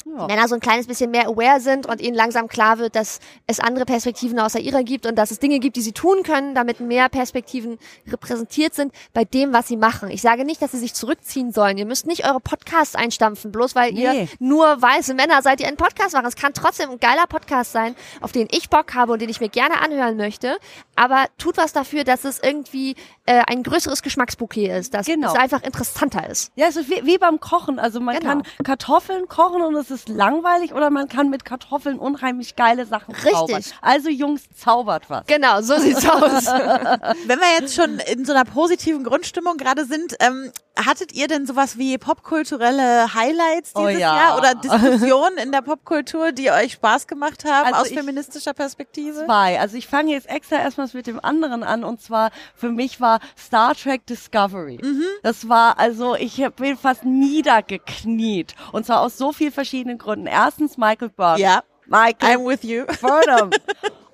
Männer 0.05 0.47
so 0.47 0.55
ein 0.55 0.61
kleines 0.61 0.87
bisschen 0.87 1.11
mehr 1.11 1.27
aware 1.27 1.59
sind 1.59 1.85
und 1.85 1.99
ihnen 2.01 2.15
langsam 2.15 2.47
klar 2.47 2.77
wird, 2.79 2.95
dass 2.95 3.19
es 3.45 3.59
andere 3.59 3.85
Perspektiven 3.85 4.39
außer 4.39 4.59
ihrer 4.59 4.83
gibt 4.83 5.05
und 5.05 5.15
dass 5.15 5.31
es 5.31 5.39
Dinge 5.39 5.59
gibt, 5.59 5.75
die 5.75 5.81
sie 5.81 5.91
tun 5.91 6.23
können, 6.23 6.55
damit 6.55 6.79
mehr 6.79 7.09
Perspektiven 7.09 7.77
repräsentiert 8.07 8.73
sind 8.73 8.93
bei 9.13 9.25
dem, 9.25 9.53
was 9.53 9.67
sie 9.67 9.75
machen. 9.77 10.09
Ich 10.09 10.21
sage 10.21 10.45
nicht, 10.45 10.61
dass 10.61 10.71
sie 10.71 10.77
sich 10.79 10.93
zurückziehen 10.93 11.51
sollen. 11.51 11.77
Ihr 11.77 11.85
müsst 11.85 12.07
nicht 12.07 12.25
eure 12.25 12.39
Podcasts 12.39 12.95
einstampfen, 12.95 13.51
bloß 13.51 13.75
weil 13.75 13.91
Nee. 13.93 14.03
ihr 14.03 14.27
nur 14.39 14.81
weiße 14.81 15.13
Männer 15.13 15.41
seid, 15.41 15.59
die 15.59 15.65
einen 15.65 15.77
Podcast 15.77 16.13
machen. 16.13 16.25
Es 16.25 16.35
kann 16.35 16.53
trotzdem 16.53 16.89
ein 16.91 16.99
geiler 16.99 17.27
Podcast 17.27 17.71
sein, 17.71 17.95
auf 18.21 18.31
den 18.31 18.47
ich 18.51 18.69
Bock 18.69 18.93
habe 18.95 19.11
und 19.13 19.21
den 19.21 19.29
ich 19.29 19.41
mir 19.41 19.49
gerne 19.49 19.81
anhören 19.81 20.15
möchte. 20.17 20.57
Aber 20.95 21.25
tut 21.37 21.57
was 21.57 21.73
dafür, 21.73 22.03
dass 22.03 22.23
es 22.23 22.39
irgendwie 22.41 22.95
äh, 23.25 23.41
ein 23.47 23.61
größeres 23.63 24.01
Geschmacksbouquet 24.03 24.69
ist, 24.79 24.93
dass 24.93 25.05
Genau. 25.05 25.33
es 25.33 25.37
einfach 25.37 25.63
interessanter 25.63 26.29
ist. 26.29 26.51
Ja, 26.55 26.67
es 26.67 26.75
ist 26.77 26.89
wie, 26.89 27.05
wie 27.05 27.17
beim 27.17 27.39
Kochen. 27.39 27.77
Also 27.79 27.99
man 27.99 28.15
Genau. 28.17 28.29
kann 28.29 28.43
Kartoffeln 28.63 29.27
kochen 29.27 29.61
und 29.61 29.75
es 29.75 29.91
ist 29.91 29.96
langweilig 30.07 30.73
oder 30.73 30.89
man 30.89 31.07
kann 31.07 31.29
mit 31.29 31.45
Kartoffeln 31.45 31.99
unheimlich 31.99 32.55
geile 32.55 32.85
Sachen 32.85 33.13
Richtig. 33.13 33.33
zaubern. 33.33 33.63
Also 33.81 34.09
Jungs, 34.09 34.43
zaubert 34.55 35.09
was. 35.09 35.25
Genau, 35.27 35.61
so 35.61 35.77
sieht's 35.77 36.07
aus. 36.07 36.45
Wenn 37.25 37.39
wir 37.39 37.59
jetzt 37.59 37.75
schon 37.75 37.99
in 37.99 38.25
so 38.25 38.33
einer 38.33 38.45
positiven 38.45 39.03
Grundstimmung 39.03 39.57
gerade 39.57 39.85
sind, 39.85 40.15
ähm, 40.19 40.51
hattet 40.85 41.13
ihr 41.13 41.27
denn 41.27 41.45
sowas 41.45 41.77
wie 41.77 41.97
popkulturelle 41.97 43.13
Highlights 43.13 43.71
Oh 43.75 43.87
dieses 43.87 44.01
ja. 44.01 44.15
Jahr 44.15 44.37
oder 44.37 44.55
Diskussionen 44.55 45.37
in 45.37 45.51
der 45.51 45.61
Popkultur, 45.61 46.31
die 46.31 46.51
euch 46.51 46.73
Spaß 46.73 47.07
gemacht 47.07 47.45
haben 47.45 47.73
Also 47.73 47.81
aus 47.81 47.89
feministischer 47.89 48.53
Perspektive? 48.53 49.25
Zwei. 49.25 49.59
Also 49.59 49.77
ich 49.77 49.87
fange 49.87 50.11
jetzt 50.11 50.29
extra 50.29 50.57
erstmals 50.57 50.93
mit 50.93 51.07
dem 51.07 51.23
anderen 51.23 51.63
an 51.63 51.83
und 51.83 52.01
zwar 52.01 52.31
für 52.55 52.69
mich 52.69 53.01
war 53.01 53.19
Star 53.37 53.75
Trek 53.75 54.05
Discovery. 54.05 54.79
Mhm. 54.81 55.03
Das 55.23 55.49
war 55.49 55.79
also, 55.79 56.15
ich 56.15 56.43
bin 56.55 56.77
fast 56.77 57.03
niedergekniet 57.03 58.55
und 58.71 58.85
zwar 58.85 59.01
aus 59.01 59.17
so 59.17 59.31
vielen 59.31 59.51
verschiedenen 59.51 59.76
Gründen. 59.97 60.27
Erstens 60.27 60.77
Michael 60.77 61.09
Burnham. 61.09 61.39
Ja. 61.39 61.63
Michael 61.85 62.37
I'm 62.37 62.47
with 62.47 62.63
you. 62.63 62.85
Burnham. 63.01 63.51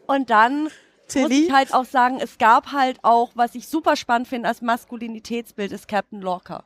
und 0.05 0.29
dann 0.29 0.69
Tilly. 1.07 1.45
ich 1.45 1.51
halt 1.51 1.73
auch 1.73 1.85
sagen, 1.85 2.19
es 2.19 2.37
gab 2.37 2.71
halt 2.71 2.99
auch, 3.03 3.31
was 3.35 3.55
ich 3.55 3.67
super 3.67 3.95
spannend 3.95 4.27
finde 4.27 4.49
als 4.49 4.61
Maskulinitätsbild, 4.61 5.71
ist 5.71 5.87
Captain 5.87 6.21
Locker. 6.21 6.63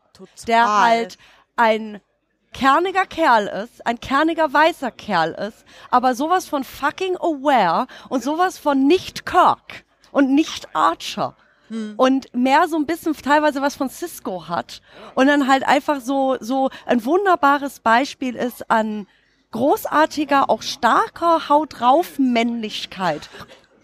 Der 0.48 0.82
halt 0.82 1.18
ein 1.56 2.02
kerniger 2.54 3.06
Kerl 3.06 3.48
ist, 3.48 3.86
ein 3.86 4.00
kerniger 4.00 4.52
weißer 4.52 4.92
Kerl 4.92 5.32
ist, 5.34 5.66
aber 5.92 6.16
sowas 6.16 6.48
von 6.48 6.64
fucking 6.64 7.16
aware 7.18 7.88
und 8.10 8.24
sowas 8.24 8.58
von 8.58 8.88
nicht 8.88 9.26
Kirk 9.26 9.86
und 10.12 10.34
nicht 10.34 10.76
Archer. 10.76 11.36
Und 11.98 12.34
mehr 12.34 12.68
so 12.68 12.78
ein 12.78 12.86
bisschen 12.86 13.14
teilweise 13.14 13.62
was 13.62 13.76
von 13.76 13.90
Cisco 13.90 14.48
hat. 14.48 14.82
Und 15.16 15.28
dann 15.28 15.48
halt 15.48 15.68
einfach 15.68 16.00
so, 16.00 16.38
so 16.40 16.70
ein 16.86 17.04
wunderbares 17.04 17.80
Beispiel 17.80 18.36
ist 18.36 18.70
an 18.70 19.08
großartiger, 19.52 20.50
auch 20.50 20.62
starker 20.62 21.50
Haut 21.50 21.80
drauf 21.80 22.20
Männlichkeit. 22.20 23.30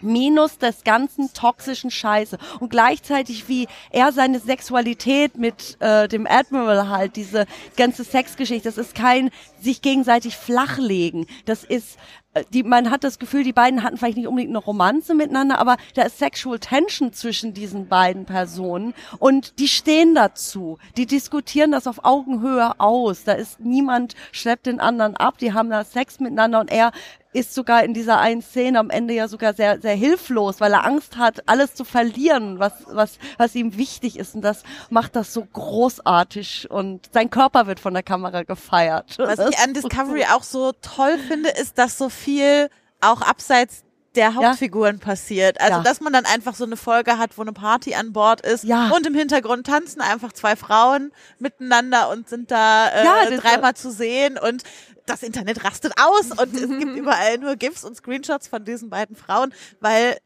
Minus 0.03 0.57
des 0.57 0.83
ganzen 0.83 1.33
toxischen 1.33 1.91
Scheiße. 1.91 2.37
Und 2.59 2.69
gleichzeitig, 2.69 3.47
wie 3.47 3.67
er 3.91 4.11
seine 4.11 4.39
Sexualität 4.39 5.37
mit 5.37 5.77
äh, 5.79 6.07
dem 6.07 6.27
Admiral 6.27 6.89
halt, 6.89 7.15
diese 7.15 7.45
ganze 7.77 8.03
Sexgeschichte, 8.03 8.67
das 8.67 8.77
ist 8.77 8.95
kein 8.95 9.29
sich 9.61 9.81
gegenseitig 9.81 10.35
flachlegen. 10.37 11.25
Das 11.45 11.63
ist, 11.63 11.97
äh, 12.33 12.43
die, 12.53 12.63
man 12.63 12.91
hat 12.91 13.03
das 13.03 13.19
Gefühl, 13.19 13.43
die 13.43 13.53
beiden 13.53 13.83
hatten 13.83 13.97
vielleicht 13.97 14.17
nicht 14.17 14.27
unbedingt 14.27 14.51
eine 14.51 14.63
Romanze 14.63 15.15
miteinander, 15.15 15.59
aber 15.59 15.77
da 15.95 16.03
ist 16.03 16.19
Sexual 16.19 16.59
Tension 16.59 17.13
zwischen 17.13 17.53
diesen 17.53 17.87
beiden 17.87 18.25
Personen 18.25 18.93
und 19.19 19.59
die 19.59 19.67
stehen 19.67 20.15
dazu. 20.15 20.77
Die 20.97 21.05
diskutieren 21.05 21.71
das 21.71 21.87
auf 21.87 22.03
Augenhöhe 22.03 22.79
aus. 22.79 23.23
Da 23.23 23.33
ist 23.33 23.59
niemand 23.59 24.15
schleppt 24.31 24.65
den 24.65 24.79
anderen 24.79 25.15
ab, 25.15 25.37
die 25.37 25.53
haben 25.53 25.69
da 25.69 25.83
Sex 25.83 26.19
miteinander 26.19 26.59
und 26.59 26.71
er 26.71 26.91
ist 27.33 27.53
sogar 27.53 27.83
in 27.83 27.93
dieser 27.93 28.19
einen 28.19 28.41
Szene 28.41 28.79
am 28.79 28.89
Ende 28.89 29.13
ja 29.13 29.27
sogar 29.27 29.53
sehr, 29.53 29.81
sehr 29.81 29.95
hilflos, 29.95 30.61
weil 30.61 30.73
er 30.73 30.85
Angst 30.85 31.17
hat, 31.17 31.43
alles 31.47 31.73
zu 31.73 31.83
verlieren, 31.83 32.59
was, 32.59 32.73
was, 32.87 33.17
was 33.37 33.55
ihm 33.55 33.75
wichtig 33.77 34.17
ist. 34.17 34.35
Und 34.35 34.41
das 34.41 34.63
macht 34.89 35.15
das 35.15 35.33
so 35.33 35.45
großartig 35.45 36.69
und 36.71 37.09
sein 37.13 37.29
Körper 37.29 37.67
wird 37.67 37.79
von 37.79 37.93
der 37.93 38.03
Kamera 38.03 38.43
gefeiert. 38.43 39.17
Was 39.17 39.39
ich 39.39 39.57
an 39.59 39.73
Discovery 39.73 40.25
auch 40.33 40.43
so 40.43 40.71
toll 40.81 41.17
finde, 41.17 41.49
ist, 41.49 41.77
dass 41.77 41.97
so 41.97 42.09
viel 42.09 42.69
auch 43.01 43.21
abseits 43.21 43.83
der 44.15 44.35
Hauptfiguren 44.35 44.99
passiert. 44.99 45.59
Also, 45.59 45.77
Ja. 45.77 45.81
dass 45.81 45.99
man 45.99 46.13
dann 46.13 46.25
einfach 46.25 46.53
so 46.53 46.65
eine 46.65 46.77
Folge 46.77 47.17
hat, 47.17 47.35
wo 47.37 47.41
eine 47.41 47.51
Party 47.51 47.95
an 47.95 48.13
Bord 48.13 48.41
ist 48.41 48.63
Ja. 48.63 48.89
und 48.95 49.07
im 49.07 49.15
Hintergrund 49.15 49.65
tanzen 49.65 50.01
einfach 50.01 50.31
zwei 50.33 50.55
Frauen 50.55 51.11
miteinander 51.39 52.09
und 52.11 52.29
sind 52.29 52.51
da 52.51 52.89
äh, 52.89 53.03
Ja, 53.03 53.37
dreimal 53.37 53.73
zu 53.73 53.91
sehen 53.91 54.37
und 54.37 54.61
das 55.05 55.23
Internet 55.23 55.63
rastet 55.63 55.93
aus 55.99 56.31
und 56.31 56.53
es 56.55 56.69
gibt 56.69 56.95
überall 56.97 57.37
nur 57.37 57.55
GIFs 57.55 57.83
und 57.83 57.95
Screenshots 57.95 58.47
von 58.47 58.63
diesen 58.65 58.89
beiden 58.89 59.15
Frauen, 59.15 59.53
weil 59.79 60.17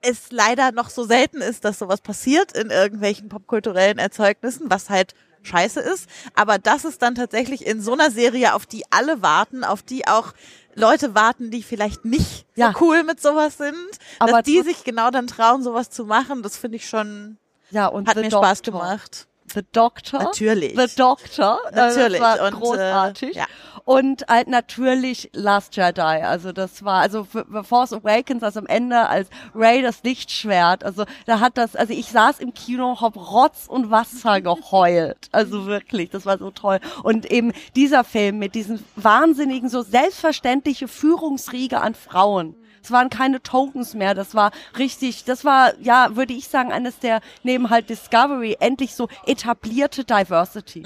es 0.00 0.30
leider 0.30 0.70
noch 0.72 0.90
so 0.90 1.04
selten 1.04 1.40
ist, 1.40 1.64
dass 1.64 1.78
sowas 1.78 2.00
passiert 2.00 2.52
in 2.52 2.70
irgendwelchen 2.70 3.28
popkulturellen 3.28 3.98
Erzeugnissen, 3.98 4.70
was 4.70 4.90
halt 4.90 5.14
scheiße 5.42 5.80
ist. 5.80 6.08
Aber 6.34 6.58
das 6.58 6.84
ist 6.84 7.02
dann 7.02 7.14
tatsächlich 7.14 7.66
in 7.66 7.80
so 7.80 7.92
einer 7.94 8.10
Serie, 8.10 8.54
auf 8.54 8.66
die 8.66 8.84
alle 8.90 9.22
warten, 9.22 9.64
auf 9.64 9.82
die 9.82 10.06
auch 10.06 10.34
Leute 10.74 11.14
warten, 11.14 11.50
die 11.50 11.62
vielleicht 11.64 12.04
nicht 12.04 12.46
Ja. 12.54 12.72
so 12.72 12.84
cool 12.84 13.02
mit 13.02 13.20
sowas 13.20 13.56
sind, 13.58 13.74
Aber 14.20 14.32
dass 14.32 14.42
die 14.44 14.62
sich 14.62 14.84
genau 14.84 15.10
dann 15.10 15.26
trauen, 15.26 15.62
sowas 15.64 15.90
zu 15.90 16.04
machen, 16.04 16.42
das 16.42 16.56
finde 16.56 16.76
ich 16.76 16.88
schon, 16.88 17.36
Ja, 17.70 17.86
und 17.88 18.08
hat 18.08 18.16
mir 18.16 18.30
Spaß 18.30 18.62
gemacht. 18.62 19.26
The 19.52 19.62
Doctor. 19.72 20.22
Natürlich. 20.22 20.76
The 20.76 20.94
Doctor. 20.96 21.58
äh, 21.72 21.74
Natürlich. 21.74 22.20
Das 22.20 22.38
war 22.38 22.46
Und, 22.46 22.54
äh, 22.54 22.56
großartig. 22.56 23.36
ja. 23.36 23.46
Und 23.84 24.26
halt 24.28 24.48
natürlich 24.48 25.30
Last 25.32 25.74
Jedi. 25.76 26.00
Also 26.02 26.52
das 26.52 26.84
war, 26.84 27.00
also 27.00 27.24
für, 27.24 27.46
für 27.46 27.64
Force 27.64 27.94
Awakens, 27.94 28.42
also 28.42 28.60
am 28.60 28.66
Ende 28.66 29.08
als 29.08 29.28
Ray 29.54 29.80
das 29.80 30.02
Lichtschwert. 30.02 30.84
Also 30.84 31.04
da 31.24 31.40
hat 31.40 31.56
das, 31.56 31.74
also 31.74 31.94
ich 31.94 32.10
saß 32.10 32.40
im 32.40 32.52
Kino, 32.52 33.00
hab 33.00 33.16
Rotz 33.16 33.66
und 33.66 33.90
Wasser 33.90 34.40
geheult. 34.42 35.28
Also 35.32 35.64
wirklich, 35.64 36.10
das 36.10 36.26
war 36.26 36.36
so 36.36 36.50
toll. 36.50 36.80
Und 37.02 37.30
eben 37.30 37.52
dieser 37.76 38.04
Film 38.04 38.38
mit 38.38 38.54
diesen 38.54 38.84
wahnsinnigen, 38.96 39.70
so 39.70 39.80
selbstverständliche 39.80 40.86
Führungsriege 40.86 41.80
an 41.80 41.94
Frauen. 41.94 42.56
Es 42.88 42.92
waren 42.92 43.10
keine 43.10 43.42
Tokens 43.42 43.92
mehr. 43.92 44.14
Das 44.14 44.34
war 44.34 44.50
richtig, 44.78 45.24
das 45.24 45.44
war, 45.44 45.78
ja, 45.78 46.16
würde 46.16 46.32
ich 46.32 46.48
sagen, 46.48 46.72
eines 46.72 46.98
der, 46.98 47.20
neben 47.42 47.68
halt 47.68 47.90
Discovery, 47.90 48.56
endlich 48.60 48.94
so 48.94 49.08
etablierte 49.26 50.04
Diversity. 50.04 50.82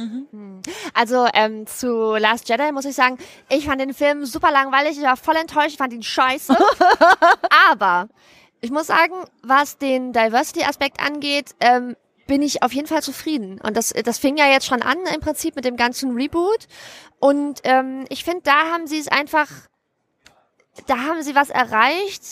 Also 0.95 1.29
ähm, 1.33 1.65
zu 1.69 2.17
Last 2.17 2.49
Jedi 2.49 2.73
muss 2.73 2.87
ich 2.87 2.97
sagen, 2.97 3.19
ich 3.49 3.67
fand 3.67 3.81
den 3.81 3.95
Film 3.95 4.27
super 4.27 4.51
langweilig, 4.51 4.99
ich 4.99 5.05
war 5.05 5.17
voll 5.17 5.37
enttäuscht, 5.37 5.69
ich 5.69 5.77
fand 5.77 5.93
ihn 5.93 6.03
scheiße. 6.03 6.57
Aber 7.71 8.09
ich 8.61 8.73
muss 8.73 8.89
sagen, 8.89 9.15
was 9.45 9.79
den 9.79 10.13
Diversity-Aspekt 10.13 11.01
angeht, 11.01 11.55
ähm, 11.61 11.95
bin 12.27 12.43
ich 12.43 12.65
auf 12.65 12.73
jeden 12.73 12.89
Fall 12.89 13.03
zufrieden. 13.03 13.61
Und 13.63 13.77
das, 13.77 13.91
das 13.91 14.19
fing 14.19 14.37
ja 14.37 14.47
jetzt 14.47 14.67
schon 14.67 14.83
an 14.83 14.99
im 15.15 15.21
Prinzip 15.21 15.55
mit 15.55 15.65
dem 15.65 15.77
ganzen 15.77 16.17
Reboot. 16.17 16.67
Und 17.21 17.61
ähm, 17.63 18.07
ich 18.09 18.25
finde, 18.25 18.43
da 18.43 18.73
haben 18.73 18.89
sie 18.89 18.99
es 18.99 19.07
einfach, 19.07 19.47
da 20.93 20.99
haben 21.09 21.23
sie 21.23 21.35
was 21.35 21.49
erreicht, 21.49 22.23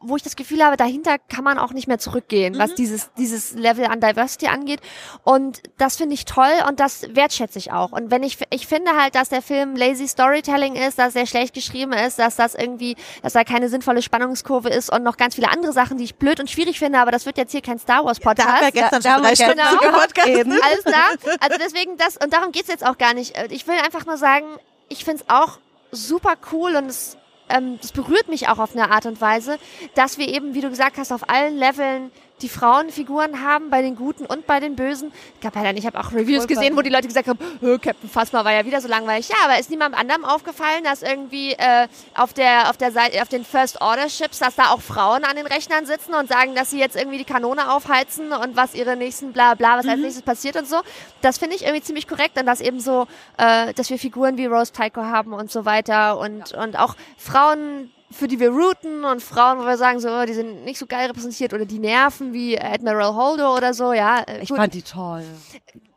wo 0.00 0.14
ich 0.14 0.22
das 0.22 0.36
Gefühl 0.36 0.64
habe, 0.64 0.76
dahinter 0.76 1.18
kann 1.18 1.42
man 1.42 1.58
auch 1.58 1.72
nicht 1.72 1.88
mehr 1.88 1.98
zurückgehen, 1.98 2.56
was 2.56 2.74
dieses, 2.76 3.10
dieses 3.14 3.54
Level 3.54 3.86
an 3.86 4.00
Diversity 4.00 4.46
angeht. 4.46 4.80
Und 5.24 5.60
das 5.76 5.96
finde 5.96 6.14
ich 6.14 6.24
toll 6.24 6.52
und 6.68 6.78
das 6.78 7.14
wertschätze 7.16 7.58
ich 7.58 7.72
auch. 7.72 7.90
Und 7.90 8.10
wenn 8.12 8.22
ich, 8.22 8.38
ich 8.50 8.68
finde 8.68 8.92
halt, 8.96 9.16
dass 9.16 9.28
der 9.28 9.42
Film 9.42 9.74
lazy 9.74 10.06
Storytelling 10.06 10.76
ist, 10.76 11.00
dass 11.00 11.16
er 11.16 11.26
schlecht 11.26 11.52
geschrieben 11.52 11.92
ist, 11.92 12.18
dass 12.20 12.36
das 12.36 12.54
irgendwie, 12.54 12.94
dass 13.22 13.32
da 13.32 13.42
keine 13.42 13.68
sinnvolle 13.68 14.02
Spannungskurve 14.02 14.68
ist 14.68 14.88
und 14.88 15.02
noch 15.02 15.16
ganz 15.16 15.34
viele 15.34 15.50
andere 15.50 15.72
Sachen, 15.72 15.98
die 15.98 16.04
ich 16.04 16.14
blöd 16.14 16.38
und 16.38 16.48
schwierig 16.48 16.78
finde, 16.78 17.00
aber 17.00 17.10
das 17.10 17.26
wird 17.26 17.36
jetzt 17.36 17.50
hier 17.50 17.62
kein 17.62 17.80
Star 17.80 18.04
Wars 18.04 18.20
Da 18.20 18.30
haben 18.30 18.36
wir 18.36 18.44
Podcast. 18.44 18.74
gestern 18.74 19.02
da 19.02 19.14
schon 19.14 19.22
drei 19.22 19.34
Stunden 19.34 19.60
auch 19.60 19.80
gepodcastet. 19.80 20.36
eben. 20.38 20.52
Alles 20.52 20.84
klar. 20.84 21.08
Also 21.40 21.58
deswegen 21.58 21.96
das, 21.96 22.16
und 22.16 22.32
darum 22.32 22.52
geht's 22.52 22.68
jetzt 22.68 22.86
auch 22.86 22.98
gar 22.98 23.14
nicht. 23.14 23.34
Ich 23.50 23.66
will 23.66 23.76
einfach 23.84 24.06
nur 24.06 24.16
sagen, 24.16 24.46
ich 24.88 25.04
find's 25.04 25.24
auch 25.28 25.58
super 25.90 26.34
cool 26.52 26.76
und 26.76 26.86
es, 26.86 27.16
ähm, 27.48 27.78
das 27.80 27.92
berührt 27.92 28.28
mich 28.28 28.48
auch 28.48 28.58
auf 28.58 28.74
eine 28.74 28.90
Art 28.90 29.06
und 29.06 29.20
Weise, 29.20 29.58
dass 29.94 30.18
wir 30.18 30.28
eben, 30.28 30.54
wie 30.54 30.60
du 30.60 30.70
gesagt 30.70 30.98
hast, 30.98 31.12
auf 31.12 31.28
allen 31.28 31.56
Leveln 31.56 32.10
die 32.42 32.48
Frauenfiguren 32.48 33.42
haben, 33.42 33.70
bei 33.70 33.82
den 33.82 33.96
Guten 33.96 34.26
und 34.26 34.46
bei 34.46 34.60
den 34.60 34.76
Bösen. 34.76 35.12
Ich 35.34 35.40
glaube 35.40 35.58
leider 35.58 35.72
nicht, 35.72 35.84
ich 35.84 35.86
habe 35.86 35.98
auch 35.98 36.12
Reviews 36.12 36.44
Voll 36.44 36.46
gesehen, 36.46 36.76
wo 36.76 36.82
die 36.82 36.90
Leute 36.90 37.08
gesagt 37.08 37.28
haben, 37.28 37.38
"Hö, 37.60 37.78
Captain 37.78 38.08
Phasma 38.08 38.44
war 38.44 38.52
ja 38.52 38.64
wieder 38.64 38.80
so 38.80 38.88
langweilig. 38.88 39.28
Ja, 39.28 39.36
aber 39.44 39.58
ist 39.58 39.70
niemandem 39.70 39.98
anderem 39.98 40.24
aufgefallen, 40.24 40.84
dass 40.84 41.02
irgendwie 41.02 41.52
äh, 41.52 41.88
auf 42.14 42.32
der 42.32 42.70
auf 42.70 42.76
der 42.76 42.92
Seite 42.92 43.20
auf 43.22 43.28
den 43.28 43.44
First 43.44 43.80
Order 43.80 44.08
Ships, 44.08 44.38
dass 44.38 44.54
da 44.56 44.70
auch 44.70 44.80
Frauen 44.80 45.24
an 45.24 45.36
den 45.36 45.46
Rechnern 45.46 45.86
sitzen 45.86 46.14
und 46.14 46.28
sagen, 46.28 46.54
dass 46.54 46.70
sie 46.70 46.78
jetzt 46.78 46.96
irgendwie 46.96 47.18
die 47.18 47.24
Kanone 47.24 47.70
aufheizen 47.72 48.32
und 48.32 48.56
was 48.56 48.74
ihre 48.74 48.96
nächsten 48.96 49.32
bla 49.32 49.54
bla, 49.54 49.78
was 49.78 49.86
als 49.86 50.00
nächstes 50.00 50.22
passiert 50.22 50.56
und 50.56 50.68
so. 50.68 50.76
Das 51.22 51.38
finde 51.38 51.56
ich 51.56 51.62
irgendwie 51.62 51.82
ziemlich 51.82 52.06
korrekt 52.08 52.38
und 52.38 52.46
dass 52.46 52.60
eben 52.60 52.80
so, 52.80 53.06
äh, 53.36 53.72
dass 53.74 53.90
wir 53.90 53.98
Figuren 53.98 54.36
wie 54.36 54.46
Rose 54.46 54.72
Tycho 54.72 55.02
haben 55.02 55.32
und 55.32 55.50
so 55.50 55.64
weiter 55.64 56.18
und 56.18 56.52
und 56.52 56.78
auch 56.78 56.94
Frauen 57.16 57.90
für 58.10 58.28
die 58.28 58.40
wir 58.40 58.50
routen 58.50 59.04
und 59.04 59.22
Frauen, 59.22 59.58
wo 59.58 59.64
wir 59.66 59.76
sagen, 59.76 60.00
so, 60.00 60.08
oh, 60.08 60.24
die 60.24 60.34
sind 60.34 60.64
nicht 60.64 60.78
so 60.78 60.86
geil 60.86 61.06
repräsentiert 61.08 61.52
oder 61.52 61.66
die 61.66 61.78
nerven 61.78 62.32
wie 62.32 62.58
Admiral 62.58 63.14
Holdo 63.14 63.56
oder 63.56 63.74
so, 63.74 63.92
ja. 63.92 64.20
äh, 64.20 64.40
Ich 64.42 64.48
gut. 64.48 64.58
fand 64.58 64.74
die 64.74 64.82
toll. 64.82 65.24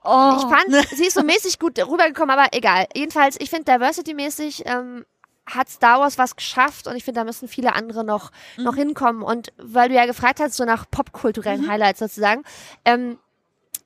Oh. 0.04 0.34
Ich 0.38 0.44
fand, 0.44 0.90
sie 0.96 1.06
ist 1.06 1.14
so 1.14 1.24
mäßig 1.24 1.60
gut 1.60 1.78
rübergekommen, 1.80 2.38
aber 2.38 2.50
egal. 2.52 2.88
Jedenfalls, 2.96 3.38
ich 3.40 3.50
finde 3.50 3.72
Diversity-mäßig 3.72 4.64
ähm, 4.66 5.06
hat 5.46 5.70
Star 5.70 6.00
Wars 6.00 6.18
was 6.18 6.36
geschafft 6.36 6.88
und 6.88 6.96
ich 6.96 7.04
finde, 7.04 7.22
da 7.22 7.26
müssen 7.26 7.48
viele 7.48 7.74
andere 7.76 8.04
noch, 8.04 8.32
noch 8.58 8.76
hinkommen. 8.76 9.22
Und 9.22 9.54
weil 9.58 9.90
du 9.90 9.96
ja 9.96 10.06
gefragt 10.06 10.40
hast, 10.40 10.56
so 10.56 10.66
nach 10.66 10.86
popkulturellen 10.90 11.68
Highlights 11.68 12.00
sozusagen, 12.00 12.44
ähm, 12.86 13.18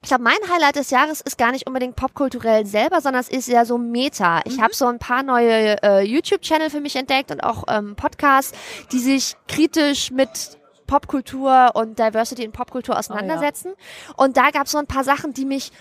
ich 0.02 0.10
glaube, 0.10 0.24
mein 0.24 0.38
Highlight 0.52 0.76
des 0.76 0.92
Jahres 0.92 1.22
ist 1.22 1.38
gar 1.38 1.52
nicht 1.52 1.66
unbedingt 1.66 1.96
popkulturell 1.96 2.66
selber, 2.66 3.02
sondern 3.02 3.22
es 3.22 3.30
ist 3.30 3.48
ja 3.48 3.66
so 3.66 3.78
Meta. 3.78 4.42
Ich 4.46 4.62
habe 4.62 4.74
so 4.74 4.86
ein 4.86 5.00
paar 5.00 5.24
neue 5.24 5.82
äh, 5.82 6.02
YouTube-Channel 6.02 6.70
für 6.70 6.80
mich 6.80 6.96
entdeckt 6.96 7.32
und 7.32 7.42
auch 7.42 7.64
ähm, 7.68 7.96
Podcasts, 7.96 8.58
die 8.92 9.00
sich 9.00 9.36
kritisch 9.48 10.12
mit 10.12 10.60
Popkultur 10.86 11.72
und 11.74 11.98
Diversity 11.98 12.44
in 12.44 12.52
Popkultur 12.52 12.98
auseinandersetzen. 12.98 13.74
Und 14.16 14.38
da 14.38 14.52
gab 14.52 14.68
es 14.68 14.72
so 14.72 14.78
ein 14.78 14.88
paar 14.88 15.04
Sachen, 15.04 15.34
die 15.34 15.46
mich 15.46 15.72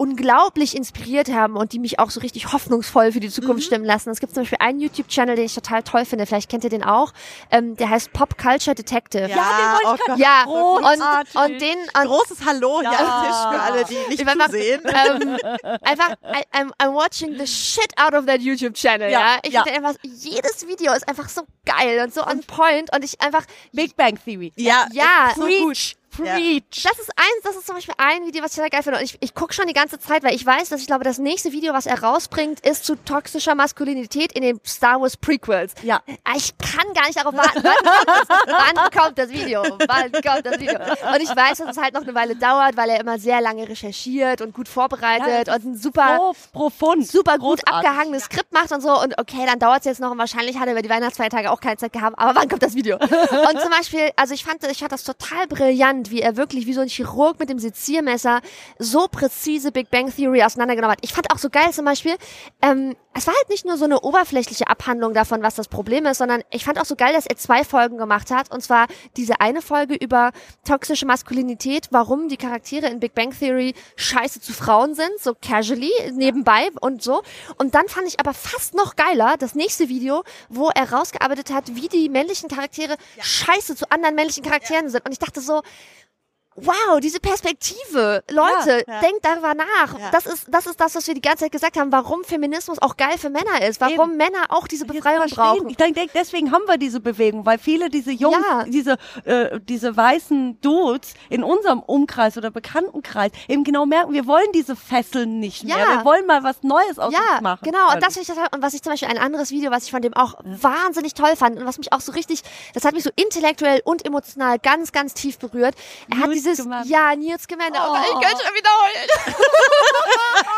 unglaublich 0.00 0.74
inspiriert 0.74 1.30
haben 1.30 1.56
und 1.56 1.74
die 1.74 1.78
mich 1.78 1.98
auch 1.98 2.08
so 2.08 2.20
richtig 2.20 2.54
hoffnungsvoll 2.54 3.12
für 3.12 3.20
die 3.20 3.28
Zukunft 3.28 3.64
stimmen 3.66 3.84
lassen. 3.84 4.08
Es 4.08 4.18
gibt 4.18 4.32
zum 4.32 4.44
Beispiel 4.44 4.56
einen 4.58 4.80
YouTube-Channel, 4.80 5.36
den 5.36 5.44
ich 5.44 5.54
total 5.54 5.82
toll 5.82 6.06
finde, 6.06 6.24
vielleicht 6.24 6.50
kennt 6.50 6.64
ihr 6.64 6.70
den 6.70 6.82
auch, 6.82 7.12
ähm, 7.50 7.76
der 7.76 7.90
heißt 7.90 8.10
Pop 8.14 8.38
Culture 8.38 8.74
Detective. 8.74 9.28
Ja, 9.28 9.78
oh 9.84 9.96
Gott. 10.06 10.18
Ja, 10.18 10.44
Großartig. 10.44 11.34
und, 11.34 11.42
und 11.42 11.60
den, 11.60 11.78
und 11.78 12.06
Großes 12.06 12.38
Hallo 12.46 12.80
hier 12.80 12.98
am 12.98 13.26
Tisch 13.26 13.36
für 13.36 13.60
alle, 13.60 13.84
die 13.84 14.08
nicht 14.08 14.22
ich 14.22 14.26
einfach, 14.26 14.46
zusehen. 14.46 14.80
ähm, 14.86 15.36
einfach, 15.82 16.12
I, 16.24 16.56
I'm, 16.56 16.70
I'm 16.78 16.94
watching 16.94 17.36
the 17.38 17.46
shit 17.46 17.92
out 17.98 18.14
of 18.14 18.24
that 18.24 18.40
YouTube 18.40 18.72
Channel, 18.72 19.10
ja. 19.10 19.20
Ja, 19.20 19.38
Ich 19.42 19.52
ja. 19.52 19.64
finde 19.64 19.86
einfach, 19.86 20.00
jedes 20.02 20.66
Video 20.66 20.94
ist 20.94 21.06
einfach 21.08 21.28
so 21.28 21.42
geil 21.66 22.02
und 22.02 22.14
so 22.14 22.22
on 22.26 22.40
point 22.44 22.90
und 22.96 23.04
ich 23.04 23.20
einfach, 23.20 23.44
Big 23.72 23.94
Bang 23.96 24.18
Theory. 24.24 24.50
Ja, 24.56 24.86
ja, 24.92 25.32
so 25.36 25.42
gut. 25.46 25.99
Preach. 26.16 26.62
Das 26.82 26.98
ist 26.98 27.10
eins, 27.16 27.42
das 27.44 27.56
ist 27.56 27.66
zum 27.66 27.76
Beispiel 27.76 27.94
ein 27.98 28.26
Video, 28.26 28.42
was 28.42 28.50
ich 28.52 28.56
sehr 28.56 28.70
geil 28.70 28.82
finde. 28.82 28.98
Und 28.98 29.04
ich, 29.04 29.16
ich 29.20 29.34
gucke 29.34 29.52
schon 29.54 29.66
die 29.66 29.72
ganze 29.72 29.98
Zeit, 29.98 30.22
weil 30.22 30.34
ich 30.34 30.44
weiß, 30.44 30.68
dass 30.68 30.80
ich 30.80 30.86
glaube, 30.86 31.04
das 31.04 31.18
nächste 31.18 31.52
Video, 31.52 31.72
was 31.72 31.86
er 31.86 32.02
rausbringt, 32.02 32.60
ist 32.66 32.84
zu 32.84 32.96
toxischer 32.96 33.54
Maskulinität 33.54 34.32
in 34.32 34.42
den 34.42 34.60
Star 34.66 35.00
Wars 35.00 35.16
Prequels. 35.16 35.74
Ja. 35.82 36.00
Ich 36.36 36.56
kann 36.58 36.92
gar 36.94 37.06
nicht 37.06 37.18
darauf 37.18 37.34
warten. 37.34 37.62
Wann 37.62 37.74
kommt 37.74 38.08
das, 38.08 38.28
wann 38.46 38.90
kommt 39.02 39.18
das 39.18 39.30
Video? 39.30 39.62
Wann 39.62 40.12
kommt 40.12 40.46
das 40.46 40.58
Video? 40.60 40.78
Und 40.78 41.20
ich 41.22 41.28
weiß, 41.36 41.58
dass 41.58 41.76
es 41.76 41.82
halt 41.82 41.94
noch 41.94 42.02
eine 42.02 42.14
Weile 42.14 42.36
dauert, 42.36 42.76
weil 42.76 42.90
er 42.90 43.00
immer 43.00 43.18
sehr 43.18 43.40
lange 43.40 43.68
recherchiert 43.68 44.40
und 44.40 44.52
gut 44.54 44.68
vorbereitet 44.68 45.46
Ja, 45.48 45.54
und 45.54 45.64
ein 45.64 45.76
super 45.76 46.16
so 46.18 46.36
profund. 46.52 47.06
super 47.06 47.38
gut 47.38 47.64
Großartig. 47.64 47.88
abgehangenes 47.88 48.24
Skript 48.24 48.52
macht 48.52 48.72
und 48.72 48.80
so. 48.80 49.00
Und 49.00 49.18
okay, 49.18 49.44
dann 49.46 49.58
dauert 49.58 49.80
es 49.80 49.84
jetzt 49.86 50.00
noch 50.00 50.10
und 50.10 50.18
wahrscheinlich 50.18 50.58
hat 50.58 50.66
er 50.66 50.72
über 50.72 50.82
die 50.82 50.90
Weihnachtsfeiertage 50.90 51.50
auch 51.50 51.60
keine 51.60 51.76
Zeit 51.76 51.92
gehabt. 51.92 52.18
Aber 52.18 52.38
wann 52.38 52.48
kommt 52.48 52.62
das 52.62 52.74
Video? 52.74 52.96
und 52.98 53.60
zum 53.60 53.70
Beispiel, 53.70 54.10
also 54.16 54.34
ich 54.34 54.44
fand, 54.44 54.62
ich 54.64 54.78
fand 54.78 54.92
das 54.92 55.04
total 55.04 55.46
brillant, 55.46 55.99
wie 56.08 56.22
er 56.22 56.36
wirklich 56.36 56.66
wie 56.66 56.72
so 56.72 56.80
ein 56.80 56.88
Chirurg 56.88 57.38
mit 57.38 57.50
dem 57.50 57.58
Seziermesser 57.58 58.40
so 58.78 59.08
präzise 59.08 59.72
Big 59.72 59.90
Bang 59.90 60.14
Theory 60.14 60.42
auseinandergenommen 60.42 60.96
hat. 60.96 61.04
Ich 61.04 61.12
fand 61.12 61.30
auch 61.32 61.38
so 61.38 61.50
geil 61.50 61.72
zum 61.72 61.84
Beispiel, 61.84 62.16
ähm, 62.62 62.94
es 63.12 63.26
war 63.26 63.34
halt 63.34 63.48
nicht 63.48 63.64
nur 63.64 63.76
so 63.76 63.84
eine 63.84 64.00
oberflächliche 64.00 64.68
Abhandlung 64.68 65.14
davon, 65.14 65.42
was 65.42 65.56
das 65.56 65.66
Problem 65.66 66.06
ist, 66.06 66.18
sondern 66.18 66.42
ich 66.50 66.64
fand 66.64 66.80
auch 66.80 66.84
so 66.84 66.94
geil, 66.94 67.12
dass 67.12 67.26
er 67.26 67.36
zwei 67.36 67.64
Folgen 67.64 67.98
gemacht 67.98 68.30
hat. 68.30 68.52
Und 68.52 68.62
zwar 68.62 68.86
diese 69.16 69.40
eine 69.40 69.62
Folge 69.62 69.96
über 69.96 70.30
toxische 70.64 71.06
Maskulinität, 71.06 71.88
warum 71.90 72.28
die 72.28 72.36
Charaktere 72.36 72.86
in 72.86 73.00
Big 73.00 73.14
Bang 73.14 73.36
Theory 73.36 73.74
scheiße 73.96 74.40
zu 74.40 74.52
Frauen 74.52 74.94
sind, 74.94 75.10
so 75.18 75.34
casually, 75.34 75.90
nebenbei 76.12 76.68
und 76.80 77.02
so. 77.02 77.22
Und 77.58 77.74
dann 77.74 77.88
fand 77.88 78.06
ich 78.06 78.20
aber 78.20 78.32
fast 78.32 78.74
noch 78.74 78.94
geiler 78.94 79.36
das 79.36 79.56
nächste 79.56 79.88
Video, 79.88 80.22
wo 80.48 80.68
er 80.68 80.92
rausgearbeitet 80.92 81.50
hat, 81.52 81.74
wie 81.74 81.88
die 81.88 82.08
männlichen 82.08 82.48
Charaktere 82.48 82.94
scheiße 83.20 83.74
zu 83.74 83.90
anderen 83.90 84.14
männlichen 84.14 84.44
Charakteren 84.44 84.88
sind. 84.88 85.04
Und 85.04 85.10
ich 85.10 85.18
dachte 85.18 85.40
so, 85.40 85.62
Wow, 86.66 87.00
diese 87.00 87.20
Perspektive. 87.20 88.22
Leute, 88.30 88.84
Ja. 88.86 89.00
denkt 89.00 89.24
darüber 89.24 89.54
nach. 89.54 89.98
Ja. 89.98 90.10
Das 90.12 90.26
ist, 90.26 90.46
das 90.48 90.66
ist 90.66 90.80
das, 90.80 90.94
was 90.94 91.06
wir 91.06 91.14
die 91.14 91.20
ganze 91.20 91.44
Zeit 91.44 91.52
gesagt 91.52 91.78
haben, 91.78 91.92
warum 91.92 92.24
Feminismus 92.24 92.80
auch 92.80 92.96
geil 92.96 93.18
für 93.18 93.30
Männer 93.30 93.62
ist, 93.66 93.80
warum 93.80 94.10
Eben. 94.10 94.16
Männer 94.16 94.44
auch 94.48 94.66
diese 94.68 94.84
Befreiung 94.86 95.26
brauchen. 95.28 95.68
Ich 95.68 95.76
denke, 95.76 96.06
deswegen 96.14 96.52
haben 96.52 96.64
wir 96.66 96.76
diese 96.78 97.00
Bewegung, 97.00 97.46
weil 97.46 97.58
viele 97.58 97.88
diese 97.90 98.10
Jungs, 98.10 98.36
Ja. 98.48 98.64
diese, 98.64 98.96
äh, 99.24 99.58
diese 99.60 99.96
weißen 99.96 100.60
Dudes 100.60 101.14
in 101.28 101.42
unserem 101.44 101.80
Umkreis 101.80 102.36
oder 102.36 102.50
Bekanntenkreis 102.50 103.32
eben 103.48 103.64
genau 103.64 103.86
merken, 103.86 104.12
wir 104.12 104.26
wollen 104.26 104.50
diese 104.52 104.76
Fesseln 104.76 105.40
nicht 105.40 105.64
mehr. 105.64 105.76
Ja. 105.78 105.98
Wir 105.98 106.04
wollen 106.04 106.26
mal 106.26 106.42
was 106.42 106.62
Neues 106.62 106.98
aus 106.98 107.12
Ja, 107.12 107.18
uns 107.34 107.40
machen. 107.42 107.60
genau. 107.64 107.92
Und 107.92 108.02
das 108.02 108.14
finde 108.18 108.32
ich 108.32 108.52
und 108.54 108.62
was 108.62 108.74
ich 108.74 108.82
zum 108.82 108.92
Beispiel 108.92 109.08
ein 109.08 109.18
anderes 109.18 109.50
Video, 109.50 109.70
was 109.70 109.84
ich 109.84 109.90
von 109.90 110.02
dem 110.02 110.14
auch 110.14 110.34
wahnsinnig 110.44 111.14
toll 111.14 111.36
fand 111.36 111.58
und 111.58 111.66
was 111.66 111.78
mich 111.78 111.92
auch 111.92 112.00
so 112.00 112.12
richtig, 112.12 112.42
das 112.74 112.84
hat 112.84 112.94
mich 112.94 113.04
so 113.04 113.10
intellektuell 113.16 113.80
und 113.84 114.04
emotional 114.06 114.58
ganz, 114.58 114.92
ganz 114.92 115.14
tief 115.14 115.38
berührt. 115.38 115.74
Er 116.10 116.18
hat 116.18 116.28
Nils 116.28 116.44
dieses, 116.50 116.64
Scamander. 116.64 116.88
ja, 116.88 117.16
Nils 117.16 117.42
Scamander, 117.44 117.88
oh. 117.90 117.96
Ich 117.96 118.14
Oh. 118.16 118.20
könnte 118.20 118.44
schon 118.44 118.54
wieder 118.54 118.70
heulen. 118.82 119.08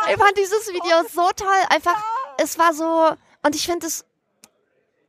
ich 0.10 0.16
fand 0.16 0.38
dieses 0.38 0.68
Video 0.68 1.02
so 1.12 1.30
toll, 1.36 1.48
einfach, 1.70 2.02
es 2.38 2.58
war 2.58 2.72
so, 2.74 3.16
und 3.42 3.54
ich 3.54 3.66
finde 3.66 3.86
es, 3.86 4.04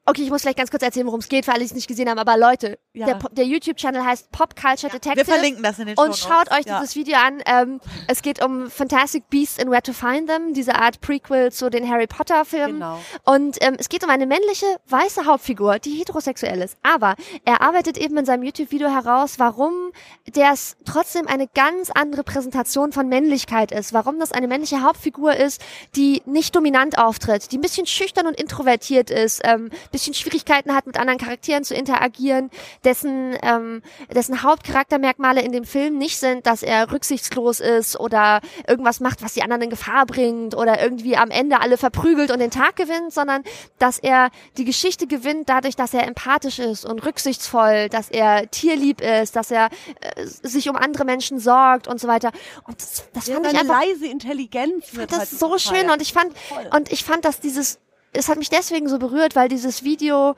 Okay, 0.06 0.24
ich 0.24 0.30
muss 0.32 0.42
vielleicht 0.42 0.58
ganz 0.58 0.70
kurz 0.70 0.84
erzählen, 0.84 1.06
worum 1.06 1.22
es 1.22 1.30
geht, 1.30 1.46
für 1.46 1.52
alle, 1.52 1.62
die 1.62 1.66
es 1.68 1.74
nicht 1.74 1.88
gesehen 1.88 2.10
haben. 2.10 2.20
Aber 2.20 2.36
Leute, 2.38 2.78
Ja. 2.96 3.08
der, 3.08 3.30
der 3.32 3.46
YouTube-Channel 3.46 4.06
heißt 4.06 4.32
Pop 4.32 4.56
Culture 4.56 4.92
Detective. 4.92 5.16
Wir 5.16 5.26
verlinken 5.26 5.64
das 5.64 5.80
in 5.80 5.88
den 5.88 5.98
Und 5.98 6.16
Shownotes. 6.16 6.20
schaut 6.20 6.52
euch 6.60 6.66
Ja. 6.68 6.80
dieses 6.80 6.96
Video 6.96 7.18
an. 7.18 7.42
Ähm, 7.48 7.80
es 8.08 8.22
geht 8.22 8.44
um 8.46 8.70
Fantastic 8.70 9.28
Beasts 9.32 9.58
and 9.60 9.72
Where 9.72 9.82
to 9.82 9.94
Find 9.94 10.30
Them, 10.30 10.54
diese 10.54 10.76
Art 10.76 11.02
Prequel 11.02 11.52
zu 11.52 11.72
den 11.72 11.90
Harry 11.90 12.06
Potter 12.06 12.46
Filmen. 12.46 12.74
Genau. 12.76 13.00
Und 13.24 13.58
ähm, 13.62 13.78
es 13.80 13.90
geht 13.90 14.04
um 14.04 14.12
eine 14.12 14.28
männliche, 14.28 14.68
weiße 14.90 15.26
Hauptfigur, 15.26 15.80
die 15.80 15.96
heterosexuell 15.98 16.62
ist. 16.62 16.78
Aber 16.84 17.16
er 17.46 17.62
arbeitet 17.62 17.98
eben 17.98 18.16
in 18.16 18.26
seinem 18.26 18.44
YouTube-Video 18.44 18.90
heraus, 18.90 19.40
warum 19.40 19.92
das 20.32 20.78
trotzdem 20.86 21.28
eine 21.28 21.48
ganz 21.48 21.90
andere 21.90 22.24
Präsentation 22.24 22.92
von 22.92 23.08
Männlichkeit 23.10 23.72
ist. 23.72 23.94
Warum 23.94 24.20
das 24.20 24.32
eine 24.32 24.48
männliche 24.48 24.84
Hauptfigur 24.84 25.36
ist, 25.36 25.62
die 25.96 26.22
nicht 26.26 26.56
dominant 26.56 27.00
auftritt, 27.00 27.52
die 27.52 27.58
ein 27.58 27.62
bisschen 27.62 27.88
schüchtern 27.88 28.28
und 28.28 28.40
introvertiert 28.40 29.10
ist, 29.10 29.42
ähm, 29.46 29.72
bisschen 29.92 30.14
Schwierigkeiten 30.14 30.76
hat, 30.76 30.86
mit 30.86 31.00
anderen 31.00 31.18
Charakteren 31.18 31.64
zu 31.64 31.74
interagieren, 31.74 32.52
dessen, 32.86 33.36
ähm, 33.42 33.82
dessen 34.14 34.44
Hauptcharaktermerkmale 34.44 35.42
in 35.42 35.52
dem 35.52 35.64
Film 35.66 35.98
nicht 35.98 36.18
sind, 36.20 36.46
dass 36.46 36.64
er 36.64 36.92
rücksichtslos 36.92 37.60
ist 37.60 38.00
oder 38.00 38.42
irgendwas 38.68 39.00
macht, 39.00 39.22
was 39.24 39.34
die 39.34 39.42
anderen 39.44 39.62
in 39.64 39.70
Gefahr 39.70 40.06
bringt 40.06 40.56
oder 40.56 40.82
irgendwie 40.82 41.16
am 41.18 41.30
Ende 41.32 41.62
alle 41.62 41.78
verprügelt 41.78 42.32
und 42.32 42.40
den 42.40 42.52
Tag 42.52 42.76
gewinnt, 42.76 43.14
sondern 43.14 43.44
dass 43.80 44.00
er 44.00 44.30
die 44.58 44.66
Geschichte 44.66 45.08
gewinnt 45.08 45.50
dadurch, 45.50 45.76
dass 45.76 45.94
er 45.94 46.08
empathisch 46.08 46.60
ist 46.60 46.86
und 46.86 47.06
rücksichtsvoll, 47.06 47.90
dass 47.90 48.10
er 48.10 48.50
tierlieb 48.52 49.02
ist, 49.02 49.36
dass 49.36 49.52
er 49.52 49.70
äh, 50.02 50.26
sich 50.26 50.70
um 50.70 50.76
andere 50.76 51.06
Menschen 51.06 51.40
sorgt 51.40 51.88
und 51.88 52.00
so 52.00 52.08
weiter. 52.08 52.32
Und 52.68 52.82
das, 52.82 53.06
das 53.14 53.28
Ja, 53.28 53.36
fand 53.36 53.54
ich 53.54 53.60
einfach 53.60 53.82
leise 53.82 54.08
Intelligenz 54.08 54.86
fand 54.88 54.98
wird 54.98 55.12
das 55.12 55.20
halt 55.20 55.30
so 55.30 55.50
gefeiert. 55.50 55.62
schön 55.62 55.90
und 55.92 56.02
ich 56.02 56.14
fand 56.14 56.38
Voll. 56.38 56.70
und 56.76 56.92
ich 56.92 57.04
fand, 57.04 57.26
dass 57.26 57.40
dieses 57.40 57.80
es 58.16 58.30
hat 58.30 58.38
mich 58.38 58.50
deswegen 58.50 58.88
so 58.90 59.00
berührt, 59.00 59.36
weil 59.36 59.50
dieses 59.50 59.84
Video 59.84 60.36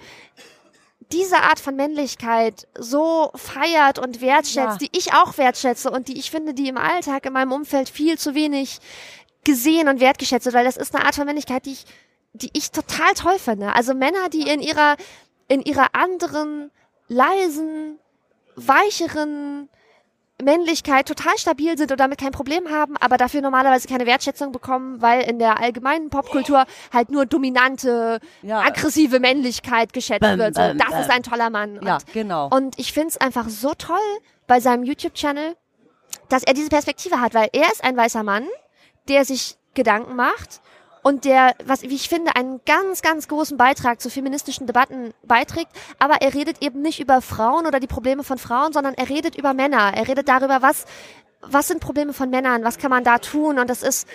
diese 1.12 1.38
Art 1.38 1.60
von 1.60 1.76
Männlichkeit 1.76 2.68
so 2.78 3.32
feiert 3.36 3.99
und 3.99 4.22
wertschätzt, 4.22 4.56
Ja. 4.56 4.78
die 4.78 4.89
ich 4.97 5.14
auch 5.14 5.38
wertschätze 5.38 5.91
und 5.91 6.08
die 6.08 6.18
ich 6.18 6.32
finde, 6.32 6.53
die 6.53 6.68
im 6.68 6.78
Alltag 6.78 7.26
in 7.26 7.34
meinem 7.34 7.51
Umfeld 7.51 7.89
viel 7.89 8.18
zu 8.18 8.34
wenig 8.36 8.80
gesehen 9.43 9.88
und 9.88 9.99
wertgeschätzt 9.99 10.45
wird, 10.45 10.56
weil 10.56 10.66
das 10.66 10.78
ist 10.78 10.95
eine 10.95 11.06
Art 11.06 11.16
von 11.16 11.26
Männlichkeit, 11.26 11.66
die 11.66 11.74
ich, 11.74 11.86
die 12.34 12.49
ich 12.53 12.72
total 12.72 13.14
toll 13.14 13.38
finde. 13.38 13.74
Also 13.76 13.93
Männer, 13.93 14.30
die 14.30 14.49
in 14.49 14.60
ihrer, 14.62 14.97
in 15.47 15.62
ihrer 15.62 15.93
anderen, 15.93 16.72
leisen, 17.08 17.99
weicheren 18.56 19.70
Männlichkeit 20.44 21.08
total 21.08 21.38
stabil 21.38 21.78
sind 21.78 21.92
und 21.92 22.00
damit 22.00 22.20
kein 22.20 22.32
Problem 22.32 22.70
haben, 22.70 22.98
aber 22.98 23.16
dafür 23.18 23.42
normalerweise 23.42 23.88
keine 23.88 24.06
Wertschätzung 24.06 24.52
bekommen, 24.52 25.02
weil 25.02 25.22
in 25.22 25.40
der 25.40 25.60
allgemeinen 25.62 26.10
Popkultur 26.10 26.66
halt 26.94 27.10
nur 27.10 27.26
dominante, 27.26 28.20
Ja. 28.42 28.60
aggressive 28.62 29.20
Männlichkeit 29.20 29.94
geschätzt 29.94 30.22
Bam, 30.22 30.38
wird. 30.40 30.56
So, 30.56 30.62
das 30.74 30.90
bam. 30.90 31.02
ist 31.02 31.10
ein 31.10 31.24
toller 31.24 31.50
Mann. 31.50 31.80
Ja, 31.82 31.96
Und, 31.96 32.14
genau. 32.14 32.50
und 32.50 32.78
ich 32.78 32.92
find's 32.92 33.16
einfach 33.18 33.48
so 33.48 33.74
toll 33.76 33.98
bei 34.46 34.60
seinem 34.60 34.84
YouTube-Channel, 34.84 35.56
dass 36.28 36.44
er 36.44 36.54
diese 36.54 36.70
Perspektive 36.70 37.22
hat, 37.22 37.34
weil 37.34 37.50
er 37.54 37.72
ist 37.72 37.84
ein 37.84 37.96
weißer 37.96 38.24
Mann, 38.24 38.46
der 39.08 39.24
sich 39.24 39.58
Gedanken 39.74 40.16
macht 40.16 40.62
und 41.06 41.24
der, 41.24 41.53
was 41.64 41.84
wie 41.84 41.93
ich 41.93 42.10
finde, 42.10 42.36
einen 42.36 42.62
ganz, 42.66 43.03
ganz 43.03 43.28
großen 43.28 43.58
Beitrag 43.58 44.01
zu 44.01 44.10
feministischen 44.10 44.66
Debatten 44.66 45.14
beiträgt. 45.22 45.70
Aber 45.99 46.16
er 46.22 46.34
redet 46.34 46.64
eben 46.64 46.82
nicht 46.82 46.99
über 46.99 47.22
Frauen 47.22 47.68
oder 47.68 47.80
die 47.80 47.86
Probleme 47.86 48.24
von 48.24 48.39
Frauen, 48.39 48.74
sondern 48.74 48.95
er 48.95 49.08
redet 49.08 49.36
über 49.36 49.53
Männer. 49.53 49.93
Er 49.95 50.08
redet 50.08 50.28
darüber, 50.28 50.64
was, 50.64 50.86
was 51.41 51.68
sind 51.68 51.80
Probleme 51.80 52.12
von 52.12 52.32
Männern, 52.32 52.64
was 52.64 52.80
kann 52.80 52.89
man 52.89 53.03
da 53.03 53.20
tun. 53.20 53.60
Und 53.60 53.70
das 53.70 53.84
ist, 53.84 54.08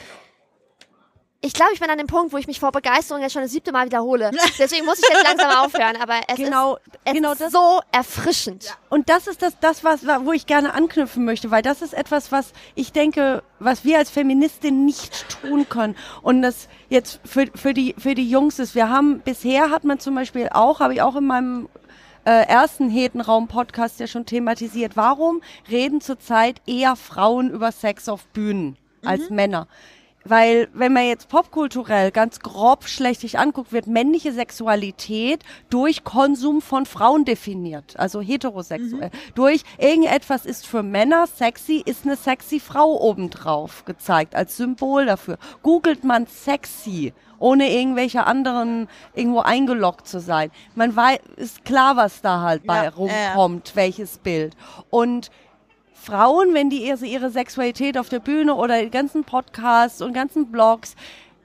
ich 1.42 1.54
glaube, 1.54 1.72
ich 1.72 1.80
bin 1.80 1.88
an 1.88 1.96
dem 1.96 2.06
Punkt, 2.06 2.34
wo 2.34 2.36
ich 2.36 2.46
mich 2.46 2.60
vor 2.60 2.70
Begeisterung 2.70 3.22
jetzt 3.22 3.32
schon 3.32 3.40
das 3.42 3.50
siebte 3.50 3.72
Mal 3.72 3.86
wiederhole. 3.86 4.30
Deswegen 4.58 4.84
muss 4.84 4.98
ich 4.98 5.08
jetzt 5.08 5.24
langsam 5.24 5.50
aufhören. 5.64 5.96
Aber 5.96 6.20
es 6.28 6.36
Genau, 6.36 6.76
ist, 6.76 6.82
es 7.04 7.12
genau 7.14 7.32
ist 7.32 7.50
so 7.50 7.80
erfrischend. 7.92 8.76
Und 8.90 9.08
das 9.08 9.26
ist 9.26 9.40
das, 9.40 9.58
das 9.58 9.82
was, 9.82 10.06
wo 10.24 10.32
ich 10.32 10.44
gerne 10.46 10.74
anknüpfen 10.74 11.24
möchte, 11.24 11.50
weil 11.50 11.62
das 11.62 11.80
ist 11.80 11.94
etwas, 11.94 12.30
was 12.30 12.52
ich 12.74 12.92
denke, 12.92 13.42
was 13.58 13.84
wir 13.84 13.96
als 13.96 14.10
Feministin 14.10 14.84
nicht 14.84 15.40
tun 15.40 15.66
können. 15.68 15.96
Und 16.20 16.42
das 16.42 16.68
jetzt 16.90 17.20
für, 17.24 17.46
für 17.54 17.72
die, 17.72 17.94
für 17.96 18.14
die 18.14 18.28
Jungs 18.28 18.58
ist. 18.58 18.74
Wir 18.74 18.90
haben, 18.90 19.20
bisher 19.20 19.70
hat 19.70 19.84
man 19.84 19.98
zum 19.98 20.14
Beispiel 20.14 20.50
auch, 20.52 20.80
habe 20.80 20.92
ich 20.92 21.00
auch 21.00 21.16
in 21.16 21.26
meinem 21.26 21.70
äh, 22.26 22.46
ersten 22.48 22.90
Hetenraum-Podcast 22.90 23.98
ja 23.98 24.06
schon 24.06 24.26
thematisiert, 24.26 24.94
warum 24.94 25.40
reden 25.70 26.02
zurzeit 26.02 26.60
eher 26.66 26.96
Frauen 26.96 27.48
über 27.48 27.72
Sex 27.72 28.10
auf 28.10 28.26
Bühnen 28.26 28.76
als 29.02 29.30
Männer? 29.30 29.68
Weil, 30.24 30.68
wenn 30.74 30.92
man 30.92 31.06
jetzt 31.06 31.28
popkulturell 31.28 32.10
ganz 32.10 32.40
grob 32.40 32.84
schlechtig 32.84 33.38
anguckt, 33.38 33.72
wird 33.72 33.86
männliche 33.86 34.32
Sexualität 34.32 35.42
durch 35.70 36.04
Konsum 36.04 36.60
von 36.60 36.84
Frauen 36.84 37.24
definiert, 37.24 37.98
also 37.98 38.20
heterosexuell. 38.20 39.10
Durch 39.34 39.62
irgendetwas 39.78 40.44
ist 40.44 40.66
für 40.66 40.82
Männer 40.82 41.26
sexy, 41.26 41.82
ist 41.84 42.04
eine 42.04 42.16
sexy 42.16 42.60
Frau 42.60 43.00
obendrauf 43.00 43.86
gezeigt, 43.86 44.34
als 44.34 44.58
Symbol 44.58 45.06
dafür. 45.06 45.38
Googelt 45.62 46.04
man 46.04 46.26
sexy, 46.26 47.14
ohne 47.38 47.72
irgendwelche 47.72 48.26
anderen 48.26 48.88
irgendwo 49.14 49.40
eingeloggt 49.40 50.06
zu 50.06 50.20
sein. 50.20 50.50
Man 50.74 50.94
weiß, 50.94 51.18
ist 51.36 51.64
klar, 51.64 51.96
was 51.96 52.20
da 52.20 52.42
halt 52.42 52.66
bei 52.66 52.84
Ja, 52.84 52.90
rumkommt, 52.90 53.74
welches 53.74 54.18
Bild. 54.18 54.54
Und 54.90 55.30
Frauen, 56.00 56.54
wenn 56.54 56.70
die 56.70 56.86
ihre, 56.86 57.04
ihre 57.04 57.30
Sexualität 57.30 57.98
auf 57.98 58.08
der 58.08 58.20
Bühne 58.20 58.54
oder 58.54 58.82
die 58.82 58.90
ganzen 58.90 59.24
Podcasts 59.24 60.00
und 60.00 60.14
ganzen 60.14 60.50
Blogs, 60.50 60.96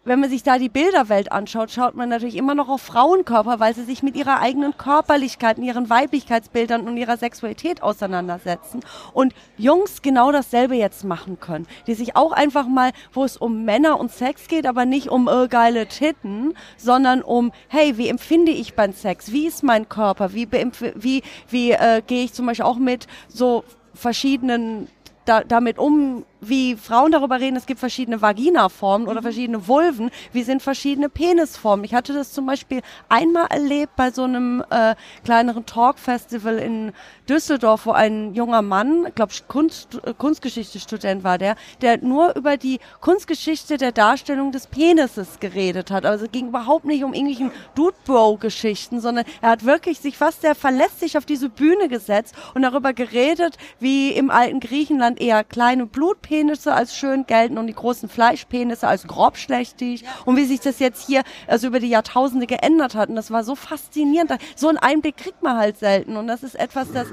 wenn 0.06 0.20
man 0.20 0.30
sich 0.30 0.44
da 0.44 0.60
die 0.60 0.70
Bilderwelt 0.70 1.32
anschaut, 1.32 1.72
schaut 1.72 1.96
man 1.96 2.10
natürlich 2.10 2.36
immer 2.36 2.54
noch 2.54 2.70
auf 2.70 2.82
Frauenkörper, 2.82 3.60
weil 3.60 3.74
sie 3.74 3.84
sich 3.84 4.04
mit 4.04 4.16
ihrer 4.16 4.40
eigenen 4.40 4.78
Körperlichkeit, 4.78 5.58
ihren 5.58 5.90
Weiblichkeitsbildern 5.90 6.88
und 6.88 6.96
ihrer 6.96 7.18
Sexualität 7.18 7.82
auseinandersetzen. 7.82 8.82
Und 9.14 9.34
Jungs 9.58 10.04
genau 10.04 10.32
dasselbe 10.32 10.76
jetzt 10.76 11.04
machen 11.04 11.40
können. 11.40 11.68
Die 11.88 11.96
sich 11.96 12.16
auch 12.16 12.32
einfach 12.32 12.68
mal, 12.68 12.92
wo 13.14 13.24
es 13.26 13.36
um 13.36 13.66
Männer 13.66 14.00
und 14.00 14.12
Sex 14.12 14.48
geht, 14.48 14.68
aber 14.68 14.86
nicht 14.86 15.10
um 15.10 15.28
äh, 15.28 15.48
geile 15.48 15.88
Titten, 15.88 16.54
sondern 16.78 17.24
um, 17.24 17.52
hey, 17.68 17.98
wie 17.98 18.08
empfinde 18.08 18.52
ich 18.52 18.76
beim 18.76 18.94
Sex? 18.94 19.32
Wie 19.32 19.48
ist 19.48 19.64
mein 19.64 19.90
Körper? 19.90 20.34
Wie, 20.34 20.48
wie, 20.52 21.24
wie 21.50 21.72
äh, 21.72 22.04
gehe 22.06 22.24
ich 22.24 22.34
zum 22.34 22.46
Beispiel 22.46 22.66
auch 22.66 22.78
mit 22.78 23.08
so 23.28 23.64
verschiedenen 23.96 24.88
da, 25.26 25.44
damit 25.44 25.80
um, 25.80 26.26
wie 26.48 26.76
Frauen 26.76 27.12
darüber 27.12 27.40
reden, 27.40 27.56
es 27.56 27.66
gibt 27.66 27.80
verschiedene 27.80 28.22
Vaginaformen 28.22 29.08
oder 29.08 29.22
verschiedene 29.22 29.68
Vulven, 29.68 30.12
wie 30.34 30.44
sind 30.44 30.62
verschiedene 30.62 31.10
Penisformen. 31.10 31.86
Ich 31.86 31.94
hatte 31.94 32.14
das 32.14 32.34
zum 32.34 32.46
Beispiel 32.46 32.82
einmal 33.10 33.48
erlebt 33.48 33.96
bei 33.96 34.12
so 34.12 34.24
einem 34.24 34.64
äh, 34.70 34.96
kleineren 35.24 35.66
Talk-Festival 35.66 36.58
in 36.58 36.92
Düsseldorf, 37.30 37.86
wo 37.86 37.92
ein 37.92 38.34
junger 38.34 38.62
Mann, 38.62 39.08
glaube 39.16 39.32
ich, 39.34 39.48
Kunst, 39.48 40.00
äh, 40.04 40.14
Kunstgeschichte-Student 40.14 41.24
war 41.24 41.38
der, 41.38 41.56
der 41.82 41.98
nur 42.00 42.36
über 42.36 42.58
die 42.58 42.80
Kunstgeschichte 43.02 43.78
der 43.78 43.92
Darstellung 43.92 44.52
des 44.52 44.68
Penises 44.68 45.40
geredet 45.40 45.92
hat. 45.92 46.06
Also 46.06 46.26
es 46.26 46.32
ging 46.32 46.50
überhaupt 46.50 46.86
nicht 46.86 47.04
um 47.04 47.14
irgendwelchen 47.14 47.52
Dude-Bro-Geschichten, 47.76 49.00
sondern 49.00 49.26
er 49.42 49.50
hat 49.50 49.66
wirklich 49.66 50.00
sich 50.00 50.18
fast 50.18 50.42
sehr 50.42 50.56
verlässlich 50.56 51.18
auf 51.18 51.26
diese 51.26 51.50
Bühne 51.50 51.88
gesetzt 51.88 52.36
und 52.54 52.62
darüber 52.62 52.94
geredet, 52.94 53.58
wie 53.80 54.12
im 54.12 54.30
alten 54.30 54.60
Griechenland 54.60 55.20
eher 55.20 55.44
kleine 55.44 55.86
Blutpenisse 55.86 56.35
als 56.74 56.96
schön 56.96 57.26
gelten 57.26 57.58
und 57.58 57.68
die 57.68 57.74
großen 57.74 58.10
Fleischpenisse 58.10 58.88
als 58.88 59.08
grobschlächtig 59.08 60.04
und 60.26 60.38
wie 60.38 60.46
sich 60.46 60.60
das 60.60 60.80
jetzt 60.80 61.06
hier 61.06 61.24
also 61.48 61.68
über 61.68 61.80
die 61.80 61.90
Jahrtausende 61.90 62.48
geändert 62.48 62.96
hat. 62.96 63.10
Und 63.10 63.16
das 63.16 63.32
war 63.32 63.44
so 63.44 63.56
faszinierend. 63.56 64.34
So 64.56 64.68
einen 64.68 64.78
Einblick 64.78 65.18
kriegt 65.18 65.42
man 65.44 65.58
halt 65.58 65.78
selten 65.78 66.18
und 66.18 66.28
das 66.28 66.44
ist 66.44 66.56
etwas, 66.56 66.92
das 66.92 67.08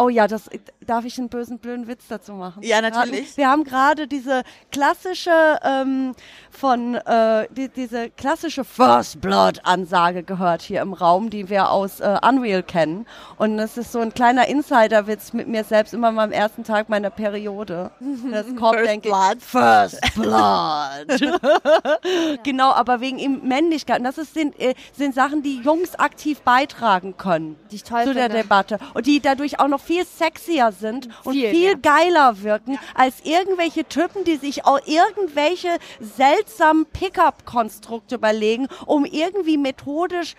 Oh 0.00 0.08
ja, 0.08 0.26
das 0.26 0.48
darf 0.86 1.04
ich 1.04 1.18
einen 1.18 1.28
bösen, 1.28 1.58
blöden 1.58 1.86
Witz 1.86 2.04
dazu 2.08 2.32
machen. 2.32 2.62
Ja, 2.62 2.80
natürlich. 2.80 3.36
Wir 3.36 3.50
haben 3.50 3.64
gerade 3.64 4.06
diese 4.06 4.44
klassische 4.72 5.58
ähm, 5.62 6.14
von 6.50 6.94
äh, 6.94 7.46
die, 7.50 7.68
diese 7.68 8.08
klassische 8.10 8.64
First 8.64 9.20
Blood 9.20 9.60
Ansage 9.64 10.22
gehört 10.22 10.62
hier 10.62 10.80
im 10.80 10.94
Raum, 10.94 11.28
die 11.28 11.50
wir 11.50 11.70
aus 11.70 12.00
äh, 12.00 12.16
Unreal 12.26 12.62
kennen. 12.62 13.06
Und 13.36 13.58
das 13.58 13.76
ist 13.76 13.92
so 13.92 14.00
ein 14.00 14.14
kleiner 14.14 14.48
Insiderwitz 14.48 15.34
mit 15.34 15.48
mir 15.48 15.64
selbst 15.64 15.92
immer 15.92 16.10
mal 16.12 16.24
am 16.24 16.32
ersten 16.32 16.64
Tag 16.64 16.88
meiner 16.88 17.10
Periode. 17.10 17.90
Das 18.30 18.46
kommt, 18.56 18.76
First 18.76 18.90
denke 18.90 19.08
ich. 19.08 19.14
Blood. 19.14 19.42
First 19.42 20.00
Blood. 20.14 22.40
genau, 22.42 22.72
aber 22.72 23.00
wegen 23.00 23.18
ihm 23.18 23.40
Männlichkeit. 23.42 23.98
Und 23.98 24.04
das 24.04 24.16
ist, 24.16 24.32
sind, 24.32 24.58
äh, 24.58 24.74
sind 24.96 25.14
Sachen, 25.14 25.42
die 25.42 25.60
Jungs 25.60 25.94
aktiv 25.94 26.40
beitragen 26.40 27.18
können 27.18 27.56
Die 27.70 27.76
ich 27.76 27.84
toll 27.84 28.04
zu 28.04 28.14
der 28.14 28.24
finde. 28.24 28.42
Debatte. 28.42 28.78
Und 28.94 29.06
die 29.06 29.20
dadurch 29.20 29.60
auch 29.60 29.68
noch 29.68 29.80
viel 29.90 30.04
sexier 30.06 30.70
sind 30.70 31.08
und 31.24 31.34
Viel, 31.34 31.50
viel 31.50 31.76
geiler 31.76 32.42
wirken 32.42 32.78
als 32.94 33.16
irgendwelche 33.24 33.84
Typen, 33.84 34.22
die 34.22 34.36
sich 34.36 34.64
auch 34.64 34.78
irgendwelche 34.86 35.78
seltsamen 35.98 36.86
Pickup-Konstrukte 36.86 38.14
überlegen, 38.14 38.68
um 38.86 39.04
irgendwie 39.04 39.58
methodisch 39.58 40.36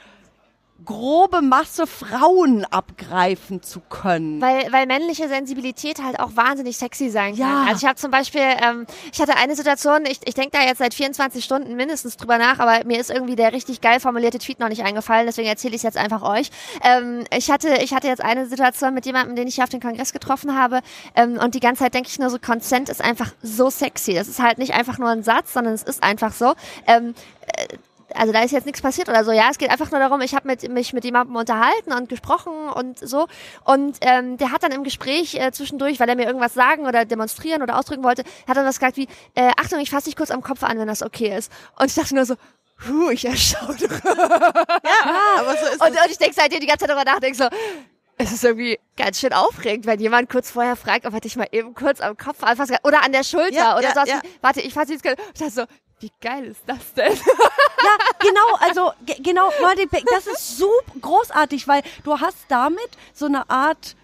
grobe 0.85 1.41
Masse 1.41 1.87
Frauen 1.87 2.65
abgreifen 2.65 3.61
zu 3.61 3.79
können. 3.81 4.41
Weil, 4.41 4.71
weil 4.71 4.85
männliche 4.85 5.27
Sensibilität 5.27 6.03
halt 6.03 6.19
auch 6.19 6.35
wahnsinnig 6.35 6.77
sexy 6.77 7.09
sein 7.09 7.35
kann. 7.35 7.39
Ja. 7.39 7.63
Also 7.67 7.83
ich 7.83 7.85
habe 7.85 7.95
zum 7.95 8.11
Beispiel, 8.11 8.41
ähm, 8.41 8.85
ich 9.11 9.21
hatte 9.21 9.35
eine 9.35 9.55
Situation, 9.55 10.05
ich, 10.05 10.19
ich 10.25 10.33
denke 10.33 10.51
da 10.51 10.63
jetzt 10.63 10.79
seit 10.79 10.93
24 10.93 11.43
Stunden 11.43 11.75
mindestens 11.75 12.17
drüber 12.17 12.37
nach, 12.37 12.59
aber 12.59 12.85
mir 12.85 12.99
ist 12.99 13.09
irgendwie 13.09 13.35
der 13.35 13.53
richtig 13.53 13.81
geil 13.81 13.99
formulierte 13.99 14.39
Tweet 14.39 14.59
noch 14.59 14.69
nicht 14.69 14.83
eingefallen, 14.83 15.25
deswegen 15.25 15.47
erzähle 15.47 15.75
ich 15.75 15.79
es 15.79 15.83
jetzt 15.83 15.97
einfach 15.97 16.21
euch. 16.21 16.49
Ähm, 16.83 17.25
ich, 17.35 17.51
hatte, 17.51 17.75
ich 17.81 17.93
hatte 17.93 18.07
jetzt 18.07 18.23
eine 18.23 18.47
Situation 18.47 18.93
mit 18.93 19.05
jemandem, 19.05 19.35
den 19.35 19.47
ich 19.47 19.55
hier 19.55 19.63
auf 19.63 19.69
den 19.69 19.81
Kongress 19.81 20.13
getroffen 20.13 20.57
habe 20.57 20.81
ähm, 21.15 21.37
und 21.37 21.55
die 21.55 21.59
ganze 21.59 21.83
Zeit 21.83 21.93
denke 21.93 22.09
ich 22.09 22.19
nur 22.19 22.29
so, 22.29 22.39
Consent 22.39 22.89
ist 22.89 23.01
einfach 23.01 23.31
so 23.41 23.69
sexy. 23.69 24.13
Das 24.13 24.27
ist 24.27 24.41
halt 24.41 24.57
nicht 24.57 24.73
einfach 24.73 24.97
nur 24.97 25.09
ein 25.09 25.23
Satz, 25.23 25.53
sondern 25.53 25.73
es 25.73 25.83
ist 25.83 26.03
einfach 26.03 26.33
so. 26.33 26.53
Ähm, 26.87 27.13
also 28.15 28.31
da 28.33 28.41
ist 28.43 28.51
jetzt 28.51 28.65
nichts 28.65 28.81
passiert 28.81 29.09
oder 29.09 29.23
so. 29.23 29.31
Ja, 29.31 29.49
es 29.51 29.57
geht 29.57 29.69
einfach 29.69 29.91
nur 29.91 29.99
darum, 29.99 30.21
ich 30.21 30.33
habe 30.35 30.47
mit, 30.47 30.67
mich 30.69 30.93
mit 30.93 31.03
jemandem 31.03 31.35
unterhalten 31.35 31.93
und 31.93 32.09
gesprochen 32.09 32.53
und 32.69 32.99
so. 32.99 33.27
Und 33.63 33.97
ähm, 34.01 34.37
der 34.37 34.51
hat 34.51 34.63
dann 34.63 34.71
im 34.71 34.83
Gespräch 34.83 35.35
äh, 35.35 35.51
zwischendurch, 35.51 35.99
weil 35.99 36.09
er 36.09 36.15
mir 36.15 36.25
irgendwas 36.25 36.53
sagen 36.53 36.85
oder 36.87 37.05
demonstrieren 37.05 37.61
oder 37.61 37.77
ausdrücken 37.77 38.03
wollte, 38.03 38.23
hat 38.47 38.57
dann 38.57 38.65
was 38.65 38.79
gesagt 38.79 38.97
wie, 38.97 39.07
äh, 39.35 39.51
Achtung, 39.59 39.79
ich 39.79 39.89
fasse 39.89 40.05
dich 40.05 40.15
kurz 40.15 40.31
am 40.31 40.41
Kopf 40.41 40.63
an, 40.63 40.77
wenn 40.79 40.87
das 40.87 41.01
okay 41.03 41.35
ist. 41.35 41.51
Und 41.79 41.87
ich 41.87 41.95
dachte 41.95 42.15
nur 42.15 42.25
so, 42.25 42.35
Puh, 42.83 43.11
ich 43.11 43.25
erschaudere. 43.25 44.01
Aber 44.03 45.51
so 45.57 45.65
ist 45.67 45.81
Und, 45.81 45.93
es. 45.95 46.03
und 46.03 46.11
ich 46.11 46.17
denke 46.17 46.33
seitdem 46.35 46.59
die 46.61 46.65
ganze 46.67 46.85
Zeit 46.85 46.89
darüber 46.89 47.05
nach, 47.09 47.19
denk 47.19 47.35
so, 47.35 47.45
es 48.17 48.31
ist 48.31 48.43
irgendwie 48.43 48.79
ganz 48.97 49.19
schön 49.19 49.33
aufregend, 49.33 49.85
wenn 49.85 49.99
jemand 49.99 50.29
kurz 50.29 50.51
vorher 50.51 50.75
fragt, 50.75 51.05
ob 51.05 51.13
er 51.13 51.19
dich 51.21 51.35
mal 51.35 51.47
eben 51.51 51.73
kurz 51.73 52.01
am 52.01 52.17
Kopf 52.17 52.43
anfasst 52.43 52.71
oder 52.83 53.03
an 53.03 53.11
der 53.11 53.23
Schulter 53.23 53.51
Ja, 53.53 53.73
oder 53.77 53.89
ja, 53.89 53.93
sowas. 53.93 54.09
ja. 54.09 54.21
Warte, 54.41 54.61
ich 54.61 54.73
fasse 54.73 54.93
dich 54.93 55.01
jetzt 55.01 55.03
kurz. 55.03 55.19
Und 55.27 55.33
ich 55.35 55.39
dachte 55.39 55.51
so, 55.51 55.63
wie 56.01 56.11
geil 56.19 56.45
ist 56.45 56.63
das 56.67 56.93
denn? 56.93 57.13
Ja, 57.83 57.97
genau, 58.19 58.55
also 58.59 58.93
ge 59.07 59.15
genau, 59.23 59.49
Leute, 59.59 59.87
das 60.11 60.27
ist 60.27 60.57
super 60.57 60.99
großartig, 61.01 61.67
weil 61.67 61.81
du 62.03 62.19
hast 62.19 62.37
damit 62.47 62.89
so 63.11 63.25
eine 63.25 63.49
Art 63.49 63.95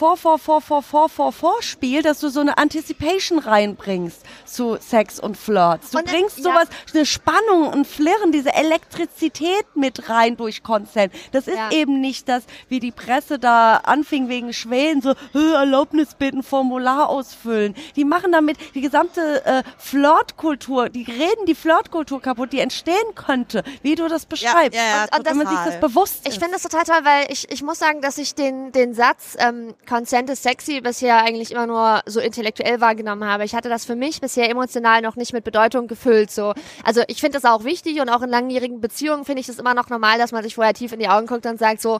vor, 0.00 0.16
vor, 0.16 0.38
vor, 0.38 0.62
vor, 0.62 0.82
vor, 0.82 1.10
vor, 1.10 1.30
Vorspiel, 1.30 2.00
dass 2.00 2.20
du 2.20 2.30
so 2.30 2.40
eine 2.40 2.56
Anticipation 2.56 3.38
reinbringst 3.38 4.22
zu 4.46 4.78
Sex 4.80 5.20
und 5.20 5.36
Flirts. 5.36 5.90
Du 5.90 5.98
Und, 5.98 6.06
bringst 6.06 6.38
ja. 6.38 6.44
sowas, 6.44 6.68
eine 6.94 7.04
Spannung, 7.04 7.70
ein 7.70 7.84
Flirren, 7.84 8.32
diese 8.32 8.54
Elektrizität 8.54 9.66
mit 9.74 10.08
rein 10.08 10.38
durch 10.38 10.62
Consent. 10.62 11.12
Das 11.32 11.46
ist 11.48 11.58
Ja. 11.58 11.70
eben 11.70 12.00
nicht 12.00 12.30
das, 12.30 12.44
wie 12.70 12.80
die 12.80 12.92
Presse 12.92 13.38
da 13.38 13.76
anfing 13.84 14.30
wegen 14.30 14.54
Schwelen, 14.54 15.02
so 15.02 15.12
"Hö, 15.34 15.52
Erlaubnis 15.52 16.14
bitten, 16.14 16.42
Formular 16.42 17.10
ausfüllen. 17.10 17.74
Die 17.94 18.06
machen 18.06 18.32
damit 18.32 18.56
die 18.74 18.80
gesamte 18.80 19.44
äh, 19.44 19.62
Flirtkultur, 19.76 20.88
die 20.88 21.02
reden 21.02 21.44
die 21.46 21.54
Flirtkultur 21.54 22.22
kaputt, 22.22 22.54
die 22.54 22.60
entstehen 22.60 23.14
könnte, 23.14 23.62
wie 23.82 23.96
du 23.96 24.08
das 24.08 24.24
beschreibst. 24.24 24.78
ja, 24.78 24.82
ja, 24.82 25.02
Und- 25.04 25.18
und 25.18 25.26
das- 25.26 25.30
wenn 25.32 25.36
man 25.44 25.46
sich 25.48 25.64
das 25.66 25.78
bewusst 25.80 26.20
Ich 26.22 26.30
ist. 26.30 26.38
finde 26.38 26.54
das 26.54 26.62
total 26.62 26.84
toll, 26.84 27.00
weil 27.04 27.26
ich, 27.30 27.50
ich 27.50 27.62
muss 27.62 27.78
sagen, 27.78 28.00
dass 28.00 28.16
ich 28.16 28.34
den, 28.34 28.72
den 28.72 28.94
Satz 28.94 29.36
ähm, 29.38 29.74
Consent 29.90 30.30
ist 30.30 30.44
sexy 30.44 30.80
bisher 30.80 31.20
eigentlich 31.20 31.50
immer 31.50 31.66
nur 31.66 32.02
so 32.06 32.20
intellektuell 32.20 32.80
wahrgenommen 32.80 33.24
habe. 33.24 33.44
Ich 33.44 33.56
hatte 33.56 33.68
das 33.68 33.84
für 33.84 33.96
mich 33.96 34.20
bisher 34.20 34.48
emotional 34.48 35.02
noch 35.02 35.16
nicht 35.16 35.32
mit 35.32 35.42
Bedeutung 35.42 35.88
gefüllt. 35.88 36.30
So. 36.30 36.54
Also 36.84 37.02
ich 37.08 37.20
finde 37.20 37.40
das 37.40 37.44
auch 37.44 37.64
wichtig 37.64 38.00
und 38.00 38.08
auch 38.08 38.22
in 38.22 38.30
langjährigen 38.30 38.80
Beziehungen 38.80 39.24
finde 39.24 39.40
ich 39.40 39.48
das 39.48 39.58
immer 39.58 39.74
noch 39.74 39.88
normal, 39.88 40.16
dass 40.18 40.30
man 40.30 40.44
sich 40.44 40.54
vorher 40.54 40.74
tief 40.74 40.92
in 40.92 41.00
die 41.00 41.08
Augen 41.08 41.26
guckt 41.26 41.44
und 41.44 41.58
sagt 41.58 41.80
so, 41.80 41.98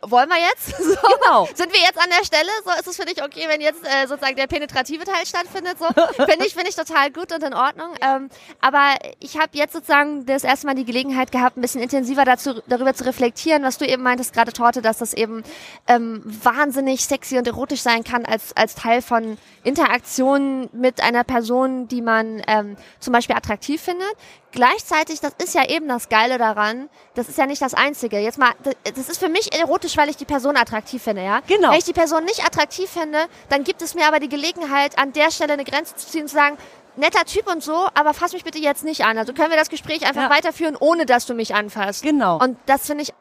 wollen 0.00 0.28
wir 0.28 0.38
jetzt? 0.38 0.76
So, 0.82 0.96
Genau. 1.22 1.46
Sind 1.54 1.72
wir 1.72 1.80
jetzt 1.80 1.98
an 1.98 2.10
der 2.10 2.24
Stelle? 2.24 2.50
So 2.64 2.70
ist 2.78 2.86
es 2.86 2.96
für 2.96 3.04
dich 3.04 3.22
okay, 3.22 3.44
wenn 3.48 3.60
jetzt 3.60 3.84
äh, 3.84 4.06
sozusagen 4.06 4.36
der 4.36 4.46
penetrative 4.46 5.04
Teil 5.04 5.24
stattfindet? 5.26 5.78
So 5.78 5.86
finde 6.24 6.46
ich 6.46 6.54
finde 6.54 6.68
ich 6.68 6.76
total 6.76 7.10
gut 7.10 7.32
und 7.32 7.42
in 7.42 7.54
Ordnung. 7.54 7.94
Ähm, 8.00 8.28
aber 8.60 8.96
ich 9.20 9.36
habe 9.38 9.50
jetzt 9.52 9.72
sozusagen 9.72 10.26
das 10.26 10.44
erste 10.44 10.66
Mal 10.66 10.74
die 10.74 10.84
Gelegenheit 10.84 11.32
gehabt, 11.32 11.56
ein 11.56 11.60
bisschen 11.60 11.80
intensiver 11.80 12.24
dazu 12.24 12.60
darüber 12.66 12.94
zu 12.94 13.04
reflektieren, 13.04 13.62
was 13.62 13.78
du 13.78 13.86
eben 13.86 14.02
meintest 14.02 14.32
gerade 14.32 14.52
Torte, 14.52 14.82
dass 14.82 14.98
das 14.98 15.14
eben 15.14 15.42
ähm, 15.86 16.22
wahnsinnig 16.24 17.04
sexy 17.04 17.38
und 17.38 17.46
erotisch 17.46 17.80
sein 17.80 18.04
kann 18.04 18.24
als 18.26 18.54
als 18.56 18.74
Teil 18.74 19.02
von 19.02 19.38
Interaktionen 19.64 20.68
mit 20.72 21.02
einer 21.02 21.24
Person, 21.24 21.88
die 21.88 22.02
man 22.02 22.42
ähm, 22.48 22.76
zum 23.00 23.12
Beispiel 23.12 23.36
attraktiv 23.36 23.80
findet. 23.80 24.12
Gleichzeitig, 24.52 25.20
das 25.20 25.32
ist 25.42 25.54
ja 25.54 25.68
eben 25.68 25.88
das 25.88 26.08
Geile 26.08 26.38
daran, 26.38 26.88
das 27.14 27.28
ist 27.28 27.38
ja 27.38 27.46
nicht 27.46 27.60
das 27.62 27.74
Einzige. 27.74 28.18
Jetzt 28.18 28.38
mal, 28.38 28.52
das- 28.84 29.08
ist 29.08 29.18
für 29.18 29.28
mich 29.28 29.52
erotisch, 29.58 29.96
weil 29.96 30.08
ich 30.08 30.16
die 30.16 30.24
Person 30.24 30.56
attraktiv 30.56 31.02
finde, 31.02 31.24
ja? 31.24 31.40
Genau. 31.46 31.70
Wenn 31.70 31.78
ich 31.78 31.84
die 31.84 31.92
Person 31.92 32.24
nicht 32.24 32.44
attraktiv 32.46 32.88
finde, 32.88 33.18
dann 33.48 33.64
gibt 33.64 33.82
es 33.82 33.94
mir 33.94 34.06
aber 34.06 34.20
die 34.20 34.28
Gelegenheit, 34.28 34.98
an 34.98 35.12
der 35.12 35.30
Stelle 35.30 35.54
eine 35.54 35.64
Grenze 35.64 35.96
zu 35.96 36.06
ziehen 36.06 36.22
und 36.22 36.28
zu 36.28 36.36
sagen, 36.36 36.56
netter 36.96 37.24
Typ 37.24 37.50
und 37.50 37.62
so, 37.62 37.88
aber 37.94 38.12
fass 38.14 38.32
mich 38.34 38.44
bitte 38.44 38.58
jetzt 38.58 38.84
nicht 38.84 39.04
an. 39.04 39.16
Also 39.18 39.32
können 39.32 39.50
wir 39.50 39.56
das 39.58 39.70
Gespräch 39.70 40.06
einfach 40.06 40.24
Ja. 40.24 40.30
weiterführen, 40.30 40.76
ohne 40.78 41.06
dass 41.06 41.24
du 41.26 41.34
mich 41.34 41.54
anfasst. 41.54 42.02
Genau. 42.02 42.38
Und 42.38 42.58
das 42.66 42.86
finde 42.86 43.04
ich, 43.04 43.12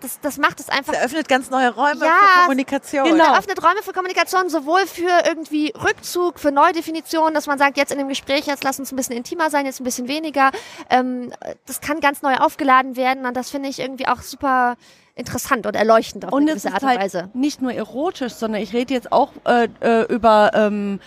das, 0.00 0.20
das 0.20 0.38
macht 0.38 0.60
es 0.60 0.68
einfach 0.68 0.92
Es 0.92 0.98
eröffnet 0.98 1.28
ganz 1.28 1.50
neue 1.50 1.70
Räume 1.74 2.04
Ja, 2.04 2.18
für 2.20 2.40
Kommunikation. 2.42 3.04
genau. 3.10 3.34
öffnet 3.36 3.62
Räume 3.62 3.82
für 3.82 3.92
Kommunikation, 3.92 4.48
sowohl 4.50 4.86
für 4.86 5.08
irgendwie 5.26 5.72
Rückzug, 5.82 6.38
für 6.38 6.52
Neudefinitionen, 6.52 7.34
dass 7.34 7.46
man 7.46 7.58
sagt, 7.58 7.76
jetzt 7.76 7.92
in 7.92 7.98
dem 7.98 8.08
Gespräch, 8.08 8.46
jetzt 8.46 8.64
lass 8.64 8.78
uns 8.78 8.92
ein 8.92 8.96
bisschen 8.96 9.16
intimer 9.16 9.50
sein, 9.50 9.66
jetzt 9.66 9.80
ein 9.80 9.84
bisschen 9.84 10.08
weniger. 10.08 10.50
Ähm, 10.90 11.32
das 11.66 11.80
kann 11.80 12.00
ganz 12.00 12.22
neu 12.22 12.34
aufgeladen 12.36 12.96
werden 12.96 13.26
und 13.26 13.36
das 13.36 13.50
finde 13.50 13.68
ich 13.68 13.78
irgendwie 13.78 14.06
auch 14.08 14.20
super 14.20 14.76
interessant 15.14 15.66
und 15.66 15.74
erleuchtend 15.74 16.26
auf 16.26 16.32
Und 16.32 16.42
eine 16.42 16.52
es 16.52 16.62
gewisse 16.62 16.74
Art 16.74 16.82
und 16.82 16.88
halt 16.90 17.00
Weise. 17.00 17.30
nicht 17.34 17.60
nur 17.60 17.72
erotisch, 17.72 18.34
sondern 18.34 18.62
ich 18.62 18.72
rede 18.72 18.94
jetzt 18.94 19.10
auch 19.10 19.32
äh, 19.46 19.68
äh, 19.80 20.02
über 20.12 20.52
ähm, 20.54 21.00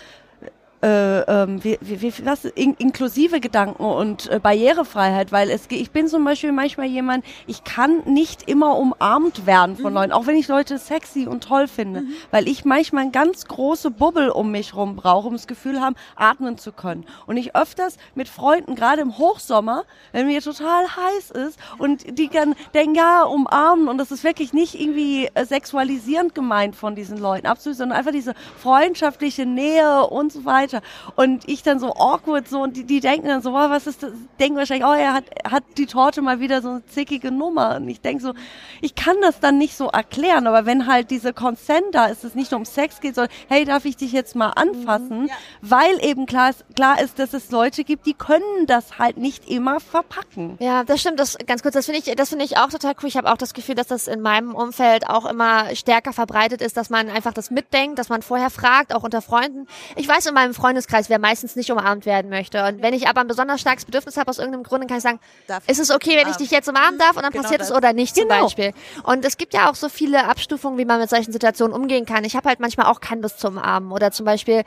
äh, 0.81 1.21
ähm, 1.21 1.63
wie, 1.63 1.77
wie, 1.81 2.13
was, 2.25 2.45
in, 2.45 2.73
inklusive 2.75 3.39
Gedanken 3.39 3.83
und 3.83 4.29
äh, 4.29 4.39
Barrierefreiheit, 4.39 5.31
weil 5.31 5.49
es, 5.49 5.67
ich 5.69 5.91
bin 5.91 6.07
zum 6.07 6.23
Beispiel 6.25 6.51
manchmal 6.51 6.87
jemand, 6.87 7.23
ich 7.47 7.63
kann 7.63 8.01
nicht 8.05 8.49
immer 8.49 8.77
umarmt 8.77 9.45
werden 9.45 9.77
von 9.77 9.93
Leuten, 9.93 10.11
auch 10.11 10.27
wenn 10.27 10.37
ich 10.37 10.47
Leute 10.47 10.77
sexy 10.77 11.27
und 11.27 11.43
toll 11.43 11.67
finde, 11.67 12.03
weil 12.31 12.47
ich 12.47 12.65
manchmal 12.65 13.03
eine 13.03 13.11
ganz 13.11 13.45
große 13.45 13.91
Bubbel 13.91 14.29
um 14.29 14.51
mich 14.51 14.75
rum 14.75 14.95
brauche, 14.95 15.27
um 15.27 15.33
das 15.33 15.47
Gefühl 15.47 15.81
haben, 15.81 15.95
atmen 16.15 16.57
zu 16.57 16.71
können. 16.71 17.05
Und 17.27 17.37
ich 17.37 17.55
öfters 17.55 17.97
mit 18.15 18.27
Freunden, 18.27 18.75
gerade 18.75 19.01
im 19.01 19.17
Hochsommer, 19.17 19.83
wenn 20.11 20.27
mir 20.27 20.41
total 20.41 20.85
heiß 20.85 21.31
ist 21.31 21.59
und 21.77 22.17
die 22.17 22.29
dann 22.29 22.55
denken, 22.73 22.95
ja, 22.95 23.23
umarmen 23.23 23.87
und 23.87 23.97
das 23.97 24.11
ist 24.11 24.23
wirklich 24.23 24.53
nicht 24.53 24.79
irgendwie 24.79 25.29
äh, 25.33 25.45
sexualisierend 25.45 26.33
gemeint 26.33 26.75
von 26.75 26.95
diesen 26.95 27.17
Leuten, 27.17 27.45
absolut, 27.45 27.77
sondern 27.77 27.97
einfach 27.97 28.11
diese 28.11 28.33
freundschaftliche 28.57 29.45
Nähe 29.45 30.07
und 30.07 30.31
so 30.31 30.45
weiter. 30.45 30.70
Weiter. 30.71 30.85
Und 31.15 31.47
ich 31.47 31.63
dann 31.63 31.79
so 31.79 31.93
awkward 31.95 32.47
so 32.47 32.61
und 32.61 32.75
die, 32.75 32.83
die 32.83 32.99
denken 32.99 33.27
dann 33.27 33.41
so, 33.41 33.51
oh, 33.51 33.69
was 33.69 33.87
ist 33.87 34.03
das? 34.03 34.11
Denken 34.39 34.57
wahrscheinlich, 34.57 34.87
oh, 34.87 34.93
er 34.93 35.13
hat, 35.13 35.25
hat 35.49 35.63
die 35.77 35.85
Torte 35.85 36.21
mal 36.21 36.39
wieder 36.39 36.61
so 36.61 36.69
eine 36.69 36.85
zickige 36.85 37.31
Nummer. 37.31 37.77
Und 37.77 37.89
ich 37.89 38.01
denke 38.01 38.23
so, 38.23 38.33
ich 38.81 38.95
kann 38.95 39.15
das 39.21 39.39
dann 39.39 39.57
nicht 39.57 39.75
so 39.75 39.87
erklären, 39.87 40.47
aber 40.47 40.65
wenn 40.65 40.87
halt 40.87 41.11
diese 41.11 41.33
Consent 41.33 41.85
da 41.91 42.07
ist, 42.07 42.23
es 42.23 42.35
nicht 42.35 42.51
nur 42.51 42.59
um 42.59 42.65
Sex 42.65 42.99
geht, 42.99 43.15
sondern 43.15 43.33
hey, 43.47 43.65
darf 43.65 43.85
ich 43.85 43.97
dich 43.97 44.11
jetzt 44.11 44.35
mal 44.35 44.49
anfassen? 44.49 45.29
Weil 45.61 46.03
eben 46.03 46.25
klar 46.25 46.49
ist, 46.49 46.65
klar 46.75 46.99
ist, 47.01 47.19
dass 47.19 47.33
es 47.33 47.51
Leute 47.51 47.83
gibt, 47.83 48.05
die 48.05 48.13
können 48.13 48.65
das 48.67 48.97
halt 48.99 49.17
nicht 49.17 49.49
immer 49.49 49.79
verpacken. 49.79 50.57
Ja, 50.59 50.83
das 50.83 51.01
stimmt. 51.01 51.19
Das 51.19 51.37
ganz 51.45 51.61
kurz. 51.61 51.73
Das 51.73 51.85
finde 51.85 52.01
ich, 52.03 52.15
das 52.15 52.29
finde 52.29 52.45
ich 52.45 52.57
auch 52.57 52.69
total 52.69 52.93
cool. 53.01 53.09
Ich 53.09 53.17
habe 53.17 53.31
auch 53.31 53.37
das 53.37 53.53
Gefühl, 53.53 53.75
dass 53.75 53.87
das 53.87 54.07
in 54.07 54.21
meinem 54.21 54.55
Umfeld 54.55 55.07
auch 55.07 55.25
immer 55.25 55.75
stärker 55.75 56.13
verbreitet 56.13 56.61
ist, 56.61 56.77
dass 56.77 56.89
man 56.89 57.09
einfach 57.09 57.33
das 57.33 57.51
mitdenkt, 57.51 57.99
dass 57.99 58.09
man 58.09 58.21
vorher 58.21 58.49
fragt, 58.49 58.93
auch 58.93 59.03
unter 59.03 59.21
Freunden. 59.21 59.67
Ich 59.95 60.07
weiß 60.07 60.25
in 60.27 60.33
meinem 60.33 60.53
Freundeskreis, 60.61 61.09
wer 61.09 61.19
meistens 61.19 61.55
nicht 61.55 61.71
umarmt 61.71 62.05
werden 62.05 62.29
möchte. 62.29 62.63
Und 62.65 62.81
wenn 62.81 62.93
ich 62.93 63.07
aber 63.07 63.21
ein 63.21 63.27
besonders 63.27 63.59
starkes 63.61 63.85
Bedürfnis 63.85 64.15
habe 64.17 64.29
aus 64.29 64.37
irgendeinem 64.37 64.63
Grund, 64.63 64.81
dann 64.83 64.87
kann 64.87 64.97
ich 64.97 65.03
sagen, 65.03 65.19
Darf 65.47 65.67
ist 65.67 65.79
es 65.79 65.91
okay, 65.91 66.17
wenn 66.17 66.29
ich 66.29 66.37
dich 66.37 66.51
jetzt 66.51 66.69
umarmen 66.69 66.99
darf? 66.99 67.15
Und 67.17 67.23
dann 67.23 67.31
Genau 67.31 67.43
passiert 67.43 67.61
es 67.61 67.71
oder 67.71 67.93
nicht 67.93 68.15
zum 68.15 68.27
Genau. 68.27 68.43
Beispiel. 68.43 68.73
Und 69.03 69.25
es 69.25 69.37
gibt 69.37 69.53
ja 69.53 69.69
auch 69.69 69.75
so 69.75 69.89
viele 69.89 70.27
Abstufungen, 70.27 70.77
wie 70.77 70.85
man 70.85 70.99
mit 70.99 71.09
solchen 71.09 71.31
Situationen 71.31 71.75
umgehen 71.75 72.05
kann. 72.05 72.23
Ich 72.23 72.35
habe 72.35 72.47
halt 72.47 72.59
manchmal 72.59 72.85
auch 72.85 73.01
keine 73.01 73.21
Lust 73.21 73.39
zu 73.39 73.47
umarmen. 73.47 73.91
Oder 73.91 74.11
zum 74.11 74.25
Beispiel, 74.25 74.63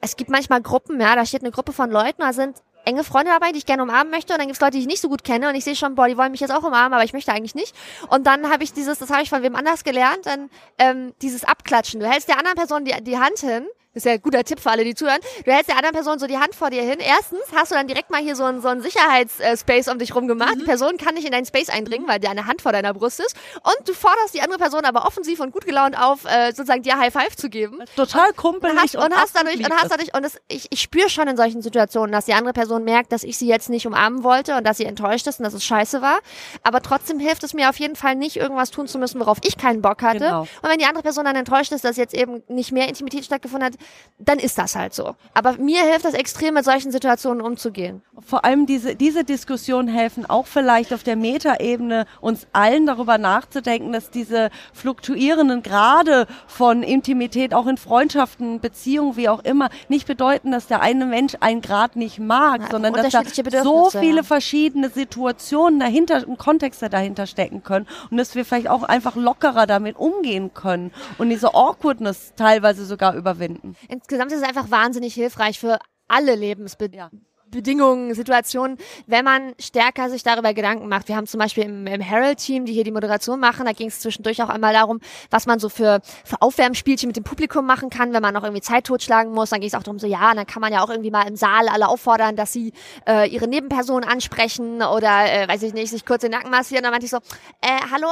es 0.00 0.16
gibt 0.16 0.30
manchmal 0.30 0.60
Gruppen, 0.62 1.00
ja, 1.00 1.14
da 1.14 1.24
steht 1.24 1.42
eine 1.42 1.50
Gruppe 1.52 1.72
von 1.72 1.90
Leuten, 1.90 2.22
da 2.22 2.32
sind 2.32 2.56
enge 2.86 3.04
Freunde 3.04 3.30
dabei, 3.30 3.52
die 3.52 3.58
ich 3.58 3.66
gerne 3.66 3.82
umarmen 3.82 4.10
möchte 4.10 4.32
und 4.32 4.38
dann 4.38 4.46
gibt 4.46 4.56
es 4.56 4.60
Leute, 4.60 4.72
die 4.72 4.80
ich 4.80 4.86
nicht 4.86 5.02
so 5.02 5.08
gut 5.10 5.22
kenne 5.22 5.48
und 5.50 5.54
ich 5.54 5.64
sehe 5.64 5.76
schon, 5.76 5.94
boah, 5.94 6.08
die 6.08 6.16
wollen 6.16 6.32
mich 6.32 6.40
jetzt 6.40 6.50
auch 6.50 6.62
umarmen, 6.62 6.94
aber 6.94 7.04
ich 7.04 7.12
möchte 7.12 7.30
eigentlich 7.30 7.54
nicht. 7.54 7.74
Und 8.08 8.26
dann 8.26 8.50
habe 8.50 8.64
ich 8.64 8.72
dieses, 8.72 8.98
das 8.98 9.10
habe 9.10 9.22
ich 9.22 9.28
von 9.28 9.42
wem 9.42 9.54
anders 9.54 9.84
gelernt, 9.84 10.24
dann 10.24 10.48
ähm, 10.78 11.12
dieses 11.20 11.44
Abklatschen. 11.44 12.00
Du 12.00 12.08
hältst 12.08 12.28
der 12.28 12.38
anderen 12.38 12.56
Person 12.56 12.84
die, 12.86 12.94
die 13.04 13.18
Hand 13.18 13.38
hin, 13.40 13.66
ist 13.92 14.06
ja 14.06 14.12
ein 14.12 14.22
guter 14.22 14.44
Tipp 14.44 14.60
für 14.60 14.70
alle, 14.70 14.84
die 14.84 14.94
zuhören. 14.94 15.18
Du 15.44 15.50
hältst 15.50 15.68
der 15.68 15.76
anderen 15.76 15.94
Person 15.94 16.18
so 16.18 16.26
die 16.26 16.38
Hand 16.38 16.54
vor 16.54 16.70
dir 16.70 16.82
hin. 16.82 16.98
Erstens 17.00 17.40
hast 17.54 17.72
du 17.72 17.74
dann 17.74 17.88
direkt 17.88 18.10
mal 18.10 18.20
hier 18.20 18.36
so 18.36 18.44
einen, 18.44 18.62
so 18.62 18.68
einen 18.68 18.82
Sicherheitsspace 18.82 19.88
um 19.88 19.98
dich 19.98 20.14
rum 20.14 20.28
gemacht. 20.28 20.54
Die 20.60 20.64
Person 20.64 20.96
kann 20.96 21.14
nicht 21.14 21.24
in 21.26 21.32
deinen 21.32 21.46
Space 21.46 21.68
eindringen, 21.68 22.06
weil 22.06 22.20
deine 22.20 22.46
Hand 22.46 22.62
vor 22.62 22.72
deiner 22.72 22.94
Brust 22.94 23.18
ist. 23.20 23.34
Und 23.56 23.88
du 23.88 23.92
forderst 23.92 24.34
die 24.34 24.42
andere 24.42 24.58
Person 24.58 24.84
aber 24.84 25.06
offensiv 25.06 25.40
und 25.40 25.52
gut 25.52 25.66
gelaunt 25.66 26.00
auf, 26.00 26.24
äh, 26.24 26.52
sozusagen 26.52 26.82
dir 26.82 26.98
High 26.98 27.12
Five 27.12 27.36
zu 27.36 27.48
geben 27.48 27.78
Total 27.96 28.28
und 28.28 28.36
kumpelig 28.36 28.76
hast, 28.76 28.96
und 28.96 29.14
hast 29.14 29.34
dadurch 29.34 29.58
und 29.58 29.72
hast 29.72 29.90
dadurch 29.90 30.14
und 30.14 30.22
das, 30.22 30.36
ich, 30.48 30.68
ich 30.70 30.80
spüre 30.80 31.10
schon 31.10 31.26
in 31.26 31.36
solchen 31.36 31.62
Situationen, 31.62 32.12
dass 32.12 32.26
die 32.26 32.34
andere 32.34 32.52
Person 32.52 32.84
merkt, 32.84 33.10
dass 33.12 33.24
ich 33.24 33.36
sie 33.38 33.48
jetzt 33.48 33.70
nicht 33.70 33.86
umarmen 33.86 34.22
wollte 34.22 34.56
und 34.56 34.64
dass 34.64 34.76
sie 34.76 34.84
enttäuscht 34.84 35.26
ist 35.26 35.40
und 35.40 35.44
dass 35.44 35.54
es 35.54 35.64
scheiße 35.64 36.00
war. 36.00 36.20
Aber 36.62 36.80
trotzdem 36.80 37.18
hilft 37.18 37.42
es 37.42 37.54
mir 37.54 37.68
auf 37.68 37.78
jeden 37.78 37.96
Fall 37.96 38.14
nicht, 38.14 38.36
irgendwas 38.36 38.70
tun 38.70 38.86
zu 38.86 38.98
müssen, 38.98 39.20
worauf 39.20 39.38
ich 39.42 39.56
keinen 39.56 39.82
Bock 39.82 40.02
hatte. 40.02 40.18
Genau. 40.20 40.42
Und 40.42 40.70
wenn 40.70 40.78
die 40.78 40.84
andere 40.84 41.02
Person 41.02 41.24
dann 41.24 41.36
enttäuscht 41.36 41.72
ist, 41.72 41.84
dass 41.84 41.96
jetzt 41.96 42.14
eben 42.14 42.42
nicht 42.48 42.70
mehr 42.70 42.88
Intimität 42.88 43.24
stattgefunden 43.24 43.66
hat, 43.66 43.79
dann 44.20 44.38
ist 44.38 44.58
das 44.58 44.76
halt 44.76 44.94
so. 44.94 45.16
Aber 45.34 45.54
mir 45.54 45.82
hilft 45.82 46.04
das 46.04 46.14
extrem, 46.14 46.54
mit 46.54 46.64
solchen 46.64 46.92
Situationen 46.92 47.40
umzugehen. 47.40 48.02
vor 48.20 48.44
allem 48.44 48.66
diese, 48.66 48.94
diese 48.94 49.24
Diskussionen 49.24 49.88
helfen 49.88 50.28
auch 50.28 50.46
vielleicht 50.46 50.92
auf 50.92 51.02
der 51.02 51.16
Metaebene 51.16 52.04
uns 52.20 52.46
allen 52.52 52.86
darüber 52.86 53.16
nachzudenken, 53.16 53.92
dass 53.92 54.10
diese 54.10 54.50
fluktuierenden 54.74 55.62
Grade 55.62 56.26
von 56.46 56.82
Intimität 56.82 57.54
auch 57.54 57.66
in 57.66 57.78
Freundschaften, 57.78 58.60
Beziehungen, 58.60 59.16
wie 59.16 59.28
auch 59.28 59.42
immer, 59.42 59.70
nicht 59.88 60.06
bedeuten, 60.06 60.52
dass 60.52 60.66
der 60.66 60.82
eine 60.82 61.06
Mensch 61.06 61.36
einen 61.40 61.62
Grad 61.62 61.96
nicht 61.96 62.18
mag, 62.18 62.60
Ja, 62.62 62.70
sondern 62.70 62.92
dass 62.92 63.12
da 63.12 63.22
so 63.62 63.88
viele 63.90 64.18
ja. 64.18 64.22
verschiedene 64.22 64.90
Situationen 64.90 65.80
dahinter 65.80 66.28
und 66.28 66.38
Kontexte 66.38 66.90
dahinter 66.90 67.26
stecken 67.26 67.62
können 67.62 67.86
und 68.10 68.18
dass 68.18 68.34
wir 68.34 68.44
vielleicht 68.44 68.68
auch 68.68 68.82
einfach 68.82 69.16
lockerer 69.16 69.66
damit 69.66 69.96
umgehen 69.96 70.52
können 70.52 70.92
und 71.16 71.30
diese 71.30 71.54
Awkwardness 71.54 72.34
teilweise 72.36 72.84
sogar 72.84 73.14
überwinden. 73.14 73.69
Insgesamt 73.88 74.32
ist 74.32 74.38
es 74.38 74.48
einfach 74.48 74.70
wahnsinnig 74.70 75.14
hilfreich 75.14 75.58
für 75.58 75.78
alle 76.08 76.34
Lebensbedingungen. 76.34 77.26
Bedingungen, 77.50 78.14
Situationen, 78.14 78.78
wenn 79.06 79.24
man 79.24 79.54
stärker 79.58 80.10
sich 80.10 80.22
darüber 80.22 80.54
Gedanken 80.54 80.88
macht. 80.88 81.08
Wir 81.08 81.16
haben 81.16 81.26
zum 81.26 81.40
Beispiel 81.40 81.64
im, 81.64 81.86
im 81.86 82.00
Herald-Team, 82.00 82.64
die 82.64 82.72
hier 82.72 82.84
die 82.84 82.92
Moderation 82.92 83.40
machen, 83.40 83.66
da 83.66 83.72
ging 83.72 83.88
es 83.88 84.00
zwischendurch 84.00 84.42
auch 84.42 84.48
einmal 84.48 84.72
darum, 84.72 85.00
was 85.30 85.46
man 85.46 85.58
so 85.58 85.68
für, 85.68 86.00
für 86.24 86.40
Aufwärmspielchen 86.40 87.08
mit 87.08 87.16
dem 87.16 87.24
Publikum 87.24 87.66
machen 87.66 87.90
kann, 87.90 88.12
wenn 88.12 88.22
man 88.22 88.34
noch 88.34 88.44
irgendwie 88.44 88.62
Zeit 88.62 88.84
totschlagen 88.84 89.32
muss. 89.32 89.50
Dann 89.50 89.60
ging 89.60 89.68
es 89.68 89.74
auch 89.74 89.82
darum, 89.82 89.98
so 89.98 90.06
ja, 90.06 90.34
dann 90.34 90.46
kann 90.46 90.60
man 90.60 90.72
ja 90.72 90.82
auch 90.82 90.90
irgendwie 90.90 91.10
mal 91.10 91.26
im 91.26 91.36
Saal 91.36 91.68
alle 91.68 91.88
auffordern, 91.88 92.36
dass 92.36 92.52
sie 92.52 92.72
äh, 93.06 93.28
ihre 93.28 93.48
Nebenpersonen 93.48 94.08
ansprechen 94.08 94.82
oder, 94.82 95.32
äh, 95.32 95.48
weiß 95.48 95.62
ich 95.62 95.74
nicht, 95.74 95.90
sich 95.90 96.06
kurz 96.06 96.22
den 96.22 96.30
Nacken 96.30 96.50
massieren. 96.50 96.82
Dann 96.82 96.92
meinte 96.92 97.06
ich 97.06 97.10
so, 97.10 97.18
äh, 97.60 97.80
hallo, 97.92 98.08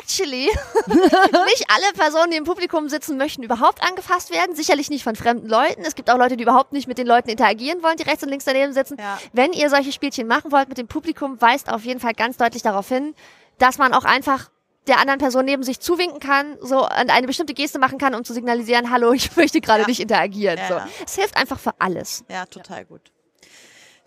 actually, 0.00 0.46
nicht 0.86 1.66
alle 1.68 1.92
Personen, 1.96 2.30
die 2.30 2.36
im 2.36 2.44
Publikum 2.44 2.88
sitzen, 2.88 3.16
möchten 3.16 3.42
überhaupt 3.42 3.82
angefasst 3.82 4.32
werden. 4.32 4.54
Sicherlich 4.54 4.90
nicht 4.90 5.04
von 5.04 5.16
fremden 5.16 5.48
Leuten. 5.48 5.82
Es 5.82 5.94
gibt 5.94 6.10
auch 6.10 6.18
Leute, 6.18 6.36
die 6.36 6.42
überhaupt 6.42 6.72
nicht 6.72 6.88
mit 6.88 6.98
den 6.98 7.06
Leuten 7.06 7.28
interagieren 7.28 7.82
wollen, 7.82 7.96
die 7.96 8.02
rechts 8.02 8.22
und 8.22 8.30
links 8.30 8.44
daneben 8.44 8.63
sitzen. 8.72 8.96
Ja. 8.98 9.18
Wenn 9.32 9.52
ihr 9.52 9.68
solche 9.70 9.92
Spielchen 9.92 10.26
machen 10.26 10.50
wollt 10.52 10.68
mit 10.68 10.78
dem 10.78 10.86
Publikum, 10.88 11.40
weist 11.40 11.70
auf 11.70 11.84
jeden 11.84 12.00
Fall 12.00 12.12
ganz 12.14 12.36
deutlich 12.36 12.62
darauf 12.62 12.88
hin, 12.88 13.14
dass 13.58 13.78
man 13.78 13.92
auch 13.92 14.04
einfach 14.04 14.50
der 14.86 14.98
anderen 14.98 15.18
Person 15.18 15.44
neben 15.46 15.62
sich 15.62 15.80
zuwinken 15.80 16.20
kann, 16.20 16.58
so 16.60 16.82
und 16.82 17.10
eine 17.10 17.26
bestimmte 17.26 17.54
Geste 17.54 17.78
machen 17.78 17.98
kann, 17.98 18.14
um 18.14 18.22
zu 18.24 18.34
signalisieren, 18.34 18.90
hallo, 18.90 19.12
ich 19.14 19.34
möchte 19.36 19.60
gerade 19.60 19.82
Ja. 19.82 19.86
nicht 19.88 20.00
interagieren. 20.00 20.58
Ja, 20.58 20.68
so. 20.86 20.90
Es 21.06 21.14
hilft 21.14 21.36
einfach 21.36 21.58
für 21.58 21.72
alles. 21.78 22.24
Ja, 22.28 22.44
total 22.46 22.84
gut. 22.84 23.10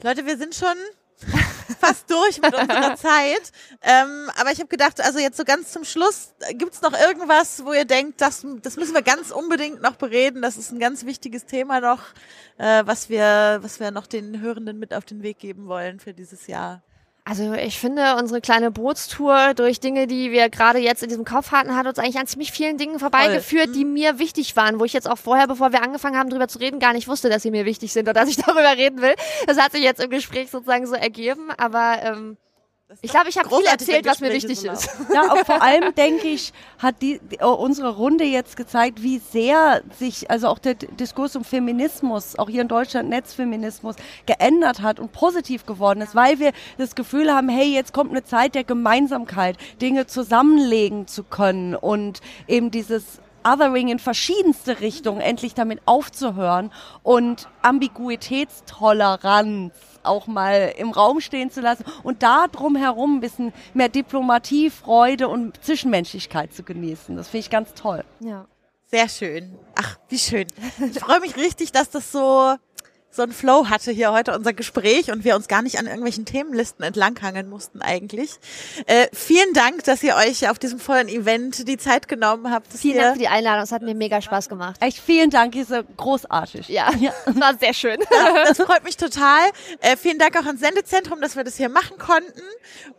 Leute, 0.03 0.26
wir 0.28 0.38
sind 0.38 0.53
schon 0.53 0.76
fast 1.80 2.09
durch 2.09 2.41
mit 2.41 2.53
unserer 2.53 2.95
Zeit. 2.97 3.51
Ähm, 3.82 4.30
aber 4.39 4.51
ich 4.51 4.59
habe 4.59 4.68
gedacht, 4.68 5.01
also 5.01 5.20
jetzt 5.20 5.38
so 5.38 5.43
ganz 5.43 5.72
zum 5.72 5.84
Schluss, 5.84 6.34
gibt's 6.53 6.82
noch 6.82 6.93
irgendwas, 6.93 7.63
wo 7.65 7.74
ihr 7.74 7.86
denkt, 7.86 8.22
das, 8.22 8.45
das 8.61 8.76
müssen 8.76 8.93
wir 8.93 9.01
ganz 9.01 9.32
unbedingt 9.32 9.82
noch 9.82 9.95
bereden. 9.95 10.41
Das 10.41 10.57
ist 10.57 10.72
ein 10.72 10.80
ganz 10.80 11.05
wichtiges 11.05 11.45
Thema 11.45 11.80
noch, 11.80 12.01
äh, 12.57 12.84
was 12.86 13.09
wir, 13.09 13.59
was 13.61 13.80
wir 13.80 13.91
noch 13.91 14.07
den 14.07 14.41
Hörenden 14.41 14.80
mit 14.80 14.93
auf 14.93 15.05
den 15.05 15.24
Weg 15.24 15.39
geben 15.39 15.68
wollen 15.68 15.99
für 15.99 16.13
dieses 16.13 16.47
Jahr. 16.47 16.84
Also 17.30 17.52
ich 17.56 17.78
finde, 17.78 18.16
unsere 18.18 18.40
kleine 18.40 18.72
Bootstour 18.72 19.54
durch 19.54 19.82
Dinge, 19.82 20.08
die 20.08 20.32
wir 20.32 20.50
gerade 20.50 20.80
jetzt 20.80 21.04
in 21.04 21.10
diesem 21.10 21.26
Kopf 21.26 21.52
hatten, 21.52 21.76
hat 21.76 21.86
uns 21.86 22.00
eigentlich 22.00 22.18
an 22.18 22.26
ziemlich 22.26 22.54
vielen 22.54 22.78
Dingen 22.78 23.00
vorbeigeführt, 23.00 23.76
die 23.76 23.84
mir 23.84 24.18
wichtig 24.18 24.56
waren, 24.56 24.80
wo 24.80 24.86
ich 24.86 24.94
jetzt 24.94 25.10
auch 25.10 25.18
vorher, 25.18 25.46
bevor 25.46 25.74
wir 25.74 25.84
angefangen 25.84 26.18
haben, 26.18 26.30
drüber 26.30 26.48
zu 26.48 26.60
reden, 26.60 26.80
gar 26.80 26.94
nicht 26.94 27.10
wusste, 27.10 27.28
dass 27.28 27.42
sie 27.42 27.52
mir 27.52 27.66
wichtig 27.66 27.92
sind 27.92 28.04
oder 28.04 28.14
dass 28.14 28.30
ich 28.30 28.38
darüber 28.46 28.78
reden 28.78 29.02
will. 29.02 29.14
Das 29.46 29.60
hat 29.60 29.74
sich 29.74 29.84
jetzt 29.84 30.02
im 30.02 30.10
Gespräch 30.10 30.50
sozusagen 30.50 30.88
so 30.88 30.96
ergeben, 30.96 31.52
aber 31.58 31.98
ähm, 32.02 32.38
ich 33.02 33.12
glaube, 33.12 33.28
ich 33.28 33.38
habe 33.38 33.50
viel 33.50 33.66
erzählt, 33.66 34.06
was 34.06 34.22
mir 34.22 34.32
wichtig 34.32 34.64
ist. 34.64 34.90
Ja, 35.14 35.34
auch 35.34 35.46
vor 35.46 35.62
allem 35.62 35.94
denke 35.96 36.28
ich, 36.28 36.54
hat 36.80 37.02
die, 37.02 37.20
die, 37.20 37.40
oh, 37.42 37.52
unsere 37.52 37.94
Runde 37.96 38.24
jetzt 38.24 38.56
gezeigt, 38.56 39.04
wie 39.04 39.18
sehr 39.20 39.82
sich, 40.00 40.32
also 40.32 40.48
auch 40.48 40.60
der 40.60 40.76
D- 40.76 40.88
Diskurs 40.98 41.36
um 41.36 41.44
Feminismus, 41.44 42.40
auch 42.40 42.48
hier 42.50 42.62
in 42.62 42.70
Deutschland 42.70 43.10
Netzfeminismus, 43.10 43.98
geändert 44.26 44.82
hat 44.82 45.02
und 45.02 45.12
positiv 45.12 45.66
geworden 45.66 46.00
ist, 46.00 46.16
weil 46.16 46.40
wir 46.40 46.54
das 46.78 46.96
Gefühl 46.96 47.34
haben, 47.34 47.50
hey, 47.50 47.74
jetzt 47.74 47.92
kommt 47.92 48.12
eine 48.12 48.24
Zeit 48.24 48.56
der 48.56 48.64
Gemeinsamkeit, 48.64 49.58
Dinge 49.82 50.08
zusammenlegen 50.08 51.08
zu 51.08 51.24
können 51.24 51.76
und 51.76 52.22
eben 52.48 52.72
dieses 52.72 53.20
Othering 53.46 53.90
in 53.90 54.00
verschiedenste 54.00 54.80
Richtungen 54.80 55.20
endlich 55.22 55.54
damit 55.54 55.82
aufzuhören 55.86 56.72
und 57.04 57.48
Ambiguitätstoleranz 57.62 59.74
auch 60.08 60.28
mal 60.28 60.74
im 60.78 60.91
Raum 60.91 61.22
stehen 61.22 61.51
zu 61.51 61.62
lassen 61.62 61.86
und 62.03 62.24
da 62.24 62.47
drumherum 62.47 63.18
ein 63.18 63.20
bisschen 63.20 63.53
mehr 63.74 63.89
Diplomatie, 63.89 64.70
Freude 64.70 65.28
und 65.28 65.64
Zwischenmenschlichkeit 65.64 66.53
zu 66.53 66.64
genießen. 66.64 67.16
Das 67.16 67.28
finde 67.28 67.41
ich 67.41 67.49
ganz 67.49 67.74
toll. 67.74 68.03
Ja. 68.20 68.45
Sehr 68.89 69.10
schön. 69.10 69.60
Ach, 69.76 69.97
wie 70.08 70.18
schön. 70.18 70.47
Ich 70.80 70.99
freue 70.99 71.20
mich 71.20 71.36
richtig, 71.36 71.74
dass 71.74 71.89
das 71.89 72.10
so 72.12 72.55
so 73.18 73.24
ein 73.24 73.32
Flow 73.32 73.68
hatte 73.68 73.91
hier 73.91 74.11
heute 74.11 74.34
unser 74.36 74.53
Gespräch 74.53 75.11
und 75.11 75.24
wir 75.26 75.36
uns 75.36 75.47
gar 75.47 75.63
nicht 75.63 75.80
an 75.80 75.86
irgendwelchen 75.88 76.26
Themenlisten 76.26 76.86
entlanghangeln 76.86 77.49
mussten 77.49 77.82
eigentlich. 77.82 78.30
Äh, 78.86 79.07
vielen 79.11 79.53
Dank, 79.53 79.84
dass 79.86 80.03
ihr 80.03 80.15
euch 80.15 80.49
auf 80.49 80.59
diesem 80.59 80.80
vollen 80.80 81.09
Event 81.09 81.68
die 81.68 81.78
Zeit 81.78 82.07
genommen 82.07 82.51
habt. 82.51 82.68
Vielen 82.72 82.99
Dank 82.99 83.13
für 83.13 83.20
die 83.20 83.28
Einladung, 83.28 83.63
es 83.63 83.72
hat 83.72 83.82
mir 83.82 83.95
mega 83.95 84.22
Spaß 84.22 84.49
gemacht. 84.49 84.78
Echt 84.82 84.99
vielen 84.99 85.32
Dank, 85.32 85.55
ihr 85.55 85.65
seid 85.65 85.86
großartig. 85.97 86.70
Ja, 86.70 86.89
war 87.26 87.57
sehr 87.59 87.74
schön. 87.74 87.97
Das 88.45 88.57
freut 88.57 88.84
mich 88.84 88.97
total. 88.97 89.49
Äh, 89.82 89.97
vielen 89.97 90.20
Dank 90.20 90.38
auch 90.39 90.45
ans 90.45 90.61
Sendezentrum, 90.61 91.20
dass 91.20 91.36
wir 91.36 91.43
das 91.43 91.57
hier 91.57 91.70
machen 91.70 91.97
konnten. 91.97 92.41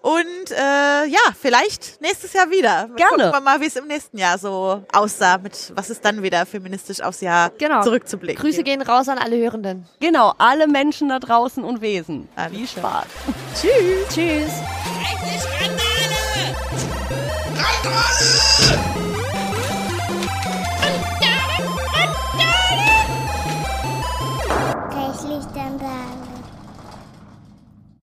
Und 0.03 0.51
äh, 0.51 1.07
ja, 1.07 1.21
vielleicht 1.41 2.01
nächstes 2.01 2.33
Jahr 2.33 2.51
wieder. 2.51 2.89
Gerne. 2.97 3.17
Gucken 3.17 3.33
wir 3.33 3.41
mal, 3.41 3.61
wie 3.61 3.67
es 3.67 3.77
im 3.77 3.87
nächsten 3.87 4.19
Jahr 4.19 4.37
so 4.39 4.83
aussah, 4.93 5.39
mit 5.39 5.73
was 5.77 5.91
es 5.91 6.01
dann 6.01 6.23
wieder 6.23 6.45
feministisch 6.45 7.01
aufs 7.01 7.21
Jahr 7.21 7.51
Genau. 7.59 7.83
zurückzublicken. 7.83 8.43
Grüße 8.43 8.65
gehen 8.65 8.83
raus 8.83 9.09
an 9.09 9.19
alle 9.19 9.37
Hörenden. 9.37 9.87
Genau, 10.09 10.33
alle 10.39 10.67
Menschen 10.67 11.11
da 11.11 11.19
draußen 11.19 11.63
und 11.63 11.83
Wesen. 11.83 12.31
Alles 12.35 12.57
Viel. 12.57 12.67
Spaß. 12.67 13.05
Tschüss. 13.55 14.09
Tschüss. 14.09 14.53
Rechte 15.03 15.39
Skandale! 15.39 16.57
Randale! 17.55 18.88